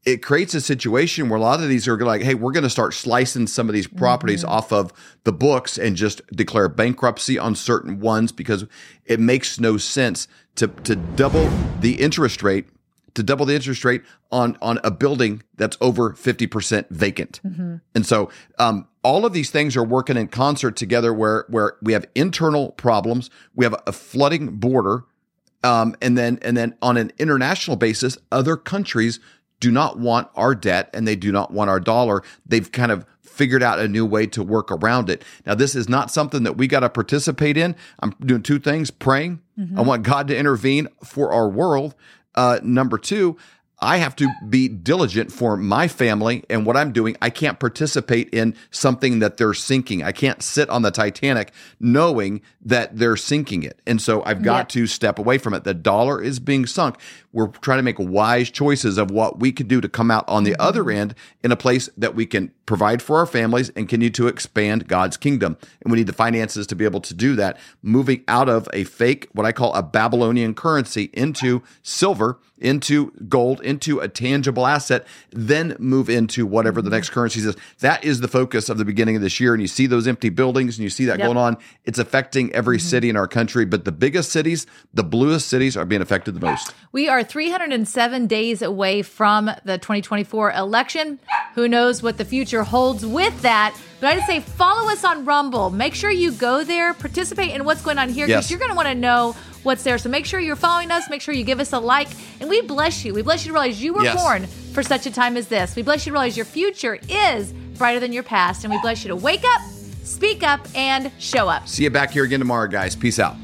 it 0.06 0.22
creates 0.22 0.54
a 0.54 0.60
situation 0.60 1.28
where 1.28 1.36
a 1.36 1.42
lot 1.42 1.60
of 1.60 1.68
these 1.68 1.88
are 1.88 1.98
like, 1.98 2.22
hey, 2.22 2.34
we're 2.34 2.52
going 2.52 2.62
to 2.62 2.70
start 2.70 2.94
slicing 2.94 3.48
some 3.48 3.68
of 3.68 3.74
these 3.74 3.88
properties 3.88 4.44
off 4.44 4.72
of 4.72 4.92
the 5.24 5.32
books 5.32 5.76
and 5.76 5.96
just 5.96 6.24
declare 6.28 6.68
bankruptcy 6.68 7.36
on 7.38 7.56
certain 7.56 7.98
ones 7.98 8.30
because 8.30 8.64
it 9.04 9.18
makes 9.18 9.58
no 9.58 9.76
sense 9.76 10.28
to 10.54 10.68
to 10.68 10.94
double 10.94 11.50
the 11.80 12.00
interest 12.00 12.42
rate 12.42 12.68
to 13.14 13.22
double 13.22 13.46
the 13.46 13.54
interest 13.54 13.84
rate 13.84 14.02
on 14.30 14.56
on 14.62 14.78
a 14.84 14.92
building 14.92 15.42
that's 15.56 15.76
over 15.80 16.12
50% 16.12 16.88
vacant. 16.90 17.40
And 17.94 18.06
so 18.06 18.30
um, 18.60 18.86
all 19.02 19.26
of 19.26 19.32
these 19.32 19.50
things 19.50 19.76
are 19.76 19.82
working 19.84 20.16
in 20.16 20.28
concert 20.28 20.76
together 20.76 21.12
where 21.12 21.46
where 21.48 21.76
we 21.82 21.94
have 21.94 22.06
internal 22.14 22.70
problems, 22.72 23.28
we 23.56 23.64
have 23.64 23.74
a 23.88 23.92
flooding 23.92 24.56
border, 24.58 25.04
um, 25.64 25.96
and 26.00 26.16
then 26.16 26.38
and 26.42 26.56
then 26.56 26.76
on 26.80 26.96
an 26.96 27.10
international 27.18 27.76
basis, 27.76 28.18
other 28.30 28.56
countries 28.56 29.18
do 29.60 29.70
not 29.70 29.98
want 29.98 30.28
our 30.36 30.54
debt 30.54 30.90
and 30.92 31.06
they 31.06 31.16
do 31.16 31.32
not 31.32 31.50
want 31.52 31.70
our 31.70 31.80
dollar. 31.80 32.22
They've 32.44 32.70
kind 32.70 32.92
of 32.92 33.06
figured 33.22 33.62
out 33.62 33.78
a 33.78 33.88
new 33.88 34.06
way 34.06 34.26
to 34.26 34.42
work 34.42 34.70
around 34.70 35.10
it. 35.10 35.22
Now, 35.44 35.54
this 35.54 35.74
is 35.74 35.88
not 35.88 36.10
something 36.10 36.42
that 36.44 36.56
we 36.56 36.66
got 36.66 36.80
to 36.80 36.88
participate 36.88 37.56
in. 37.56 37.76
I'm 38.00 38.14
doing 38.24 38.42
two 38.42 38.58
things: 38.58 38.90
praying. 38.90 39.40
Mhm. 39.58 39.78
I 39.78 39.82
want 39.82 40.02
God 40.02 40.28
to 40.28 40.36
intervene 40.36 40.88
for 41.04 41.32
our 41.32 41.48
world. 41.48 41.94
Uh, 42.34 42.60
number 42.62 42.98
two, 42.98 43.36
I 43.78 43.98
have 43.98 44.16
to 44.16 44.28
be 44.48 44.68
diligent 44.68 45.30
for 45.30 45.54
my 45.54 45.86
family 45.86 46.42
and 46.48 46.64
what 46.64 46.78
I'm 46.78 46.92
doing. 46.92 47.14
I 47.20 47.28
can't 47.28 47.60
participate 47.60 48.30
in 48.30 48.54
something 48.70 49.18
that 49.18 49.36
they're 49.36 49.52
sinking. 49.52 50.02
I 50.02 50.12
can't 50.12 50.42
sit 50.42 50.70
on 50.70 50.80
the 50.80 50.90
Titanic 50.90 51.52
knowing 51.78 52.40
that 52.62 52.96
they're 52.96 53.18
sinking 53.18 53.64
it. 53.64 53.80
And 53.86 54.00
so 54.00 54.22
I've 54.24 54.42
got 54.42 54.56
Yep. 54.56 54.68
to 54.68 54.86
step 54.86 55.18
away 55.18 55.36
from 55.36 55.52
it. 55.52 55.64
The 55.64 55.74
dollar 55.74 56.22
is 56.22 56.40
being 56.40 56.64
sunk. 56.64 56.96
We're 57.34 57.48
trying 57.48 57.78
to 57.78 57.82
make 57.82 57.98
wise 57.98 58.48
choices 58.48 58.96
of 58.96 59.10
what 59.10 59.40
we 59.40 59.52
could 59.52 59.68
do 59.68 59.82
to 59.82 59.88
come 59.90 60.10
out 60.10 60.24
on 60.26 60.44
the 60.44 60.56
other 60.58 60.80
mm-hmm. 60.80 60.98
end 60.98 61.14
in 61.44 61.52
a 61.52 61.56
place 61.56 61.90
that 61.98 62.14
we 62.14 62.24
can 62.24 62.52
provide 62.64 63.02
for 63.02 63.18
our 63.18 63.26
families 63.26 63.68
and 63.70 63.88
continue 63.88 64.10
to 64.10 64.26
expand 64.26 64.88
God's 64.88 65.18
kingdom. 65.18 65.58
And 65.82 65.92
we 65.92 65.98
need 65.98 66.06
the 66.06 66.14
finances 66.14 66.66
to 66.68 66.74
be 66.74 66.86
able 66.86 67.02
to 67.02 67.12
do 67.12 67.36
that, 67.36 67.58
moving 67.82 68.24
out 68.26 68.48
of 68.48 68.68
a 68.72 68.84
fake, 68.84 69.28
what 69.32 69.44
I 69.44 69.52
call 69.52 69.74
a 69.74 69.82
Babylonian 69.82 70.54
currency, 70.54 71.10
into 71.12 71.62
silver, 71.82 72.38
into 72.58 73.12
gold, 73.28 73.60
into 73.60 74.00
a 74.00 74.08
tangible 74.08 74.66
asset, 74.66 75.06
then 75.30 75.76
move 75.78 76.08
into 76.08 76.46
whatever 76.46 76.80
the 76.80 76.90
next 76.90 77.10
currency 77.10 77.40
is. 77.40 77.56
That 77.80 78.04
is 78.04 78.20
the 78.20 78.28
focus 78.28 78.68
of 78.68 78.78
the 78.78 78.84
beginning 78.84 79.16
of 79.16 79.22
this 79.22 79.38
year. 79.40 79.52
And 79.52 79.60
you 79.60 79.68
see 79.68 79.86
those 79.86 80.06
empty 80.06 80.28
buildings 80.28 80.78
and 80.78 80.84
you 80.84 80.90
see 80.90 81.04
that 81.06 81.18
Yep. 81.18 81.26
going 81.26 81.36
on. 81.36 81.56
It's 81.84 81.98
affecting 81.98 82.52
every 82.52 82.78
mm-hmm. 82.78 82.86
city 82.86 83.10
in 83.10 83.16
our 83.16 83.28
country, 83.28 83.64
but 83.64 83.84
the 83.84 83.92
biggest 83.92 84.32
cities, 84.32 84.66
the 84.94 85.04
bluest 85.04 85.48
cities, 85.48 85.76
are 85.76 85.84
being 85.84 86.02
affected 86.02 86.34
the 86.34 86.40
most. 86.40 86.74
We 86.92 87.08
are 87.08 87.22
307 87.22 88.26
days 88.26 88.62
away 88.62 89.02
from 89.02 89.46
the 89.64 89.78
2024 89.78 90.52
election. 90.52 91.18
Who 91.54 91.68
knows 91.68 92.02
what 92.02 92.18
the 92.18 92.24
future 92.24 92.64
holds 92.64 93.04
with 93.04 93.42
that? 93.42 93.76
But 94.00 94.08
I 94.08 94.14
just 94.16 94.26
say 94.26 94.40
follow 94.40 94.90
us 94.90 95.04
on 95.04 95.24
Rumble. 95.24 95.70
Make 95.70 95.94
sure 95.94 96.10
you 96.10 96.32
go 96.32 96.64
there, 96.64 96.92
participate 96.94 97.52
in 97.54 97.64
what's 97.64 97.82
going 97.82 97.98
on 97.98 98.08
here 98.10 98.26
because 98.26 98.44
Yes. 98.44 98.50
you're 98.50 98.58
going 98.58 98.70
to 98.70 98.76
want 98.76 98.88
to 98.88 98.94
know 98.94 99.34
what's 99.62 99.82
there. 99.82 99.96
So 99.98 100.08
make 100.10 100.26
sure 100.26 100.38
you're 100.38 100.54
following 100.54 100.90
us. 100.90 101.08
Make 101.08 101.22
sure 101.22 101.34
you 101.34 101.44
give 101.44 101.60
us 101.60 101.72
a 101.72 101.78
like. 101.78 102.08
And 102.40 102.48
we 102.50 102.60
bless 102.60 103.04
you. 103.04 103.14
We 103.14 103.22
bless 103.22 103.44
you 103.46 103.50
to 103.50 103.54
realize 103.54 103.82
you 103.82 103.94
were 103.94 104.04
Yes. 104.04 104.22
born 104.22 104.46
for 104.46 104.82
such 104.82 105.06
a 105.06 105.10
time 105.10 105.36
as 105.36 105.48
this. 105.48 105.74
We 105.74 105.82
bless 105.82 106.04
you 106.04 106.10
to 106.10 106.14
realize 106.14 106.36
your 106.36 106.46
future 106.46 106.98
is 107.08 107.52
brighter 107.78 107.98
than 108.00 108.12
your 108.12 108.22
past. 108.22 108.64
And 108.64 108.72
we 108.72 108.78
bless 108.80 109.02
you 109.02 109.08
to 109.08 109.16
wake 109.16 109.44
up, 109.44 109.62
speak 110.04 110.42
up, 110.42 110.66
and 110.74 111.10
show 111.18 111.48
up. 111.48 111.66
See 111.66 111.84
you 111.84 111.90
back 111.90 112.10
here 112.10 112.24
again 112.24 112.38
tomorrow, 112.40 112.68
guys. 112.68 112.94
Peace 112.94 113.18
out. 113.18 113.34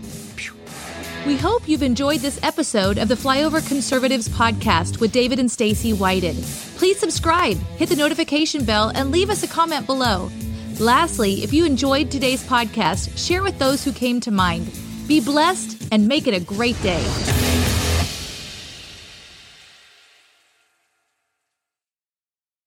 We 1.25 1.37
hope 1.37 1.69
you've 1.69 1.85
enjoyed 1.85 2.19
this 2.19 2.43
episode 2.43 2.99
of 2.99 3.07
the 3.07 3.15
Flyover 3.15 3.65
Conservatives 3.69 4.29
podcast 4.29 4.99
with 4.99 5.13
David 5.13 5.39
and 5.39 5.49
Stacy 5.49 5.93
Whited. 5.93 6.35
Please 6.77 6.99
subscribe, 6.99 7.59
hit 7.77 7.89
the 7.91 7.95
notification 7.95 8.65
bell, 8.65 8.91
and 8.93 9.13
leave 9.13 9.31
us 9.31 9.45
a 9.45 9.47
comment 9.47 9.87
below. 9.87 10.33
Lastly, 10.81 11.45
if 11.45 11.53
you 11.53 11.65
enjoyed 11.65 12.11
today's 12.11 12.43
podcast, 12.43 13.17
share 13.17 13.45
with 13.45 13.57
those 13.61 13.85
who 13.85 13.93
came 13.93 14.19
to 14.19 14.33
mind. 14.33 14.69
Be 15.07 15.21
blessed 15.21 15.87
and 15.93 16.09
make 16.09 16.27
it 16.27 16.35
a 16.35 16.41
great 16.41 16.81
day. 16.83 17.72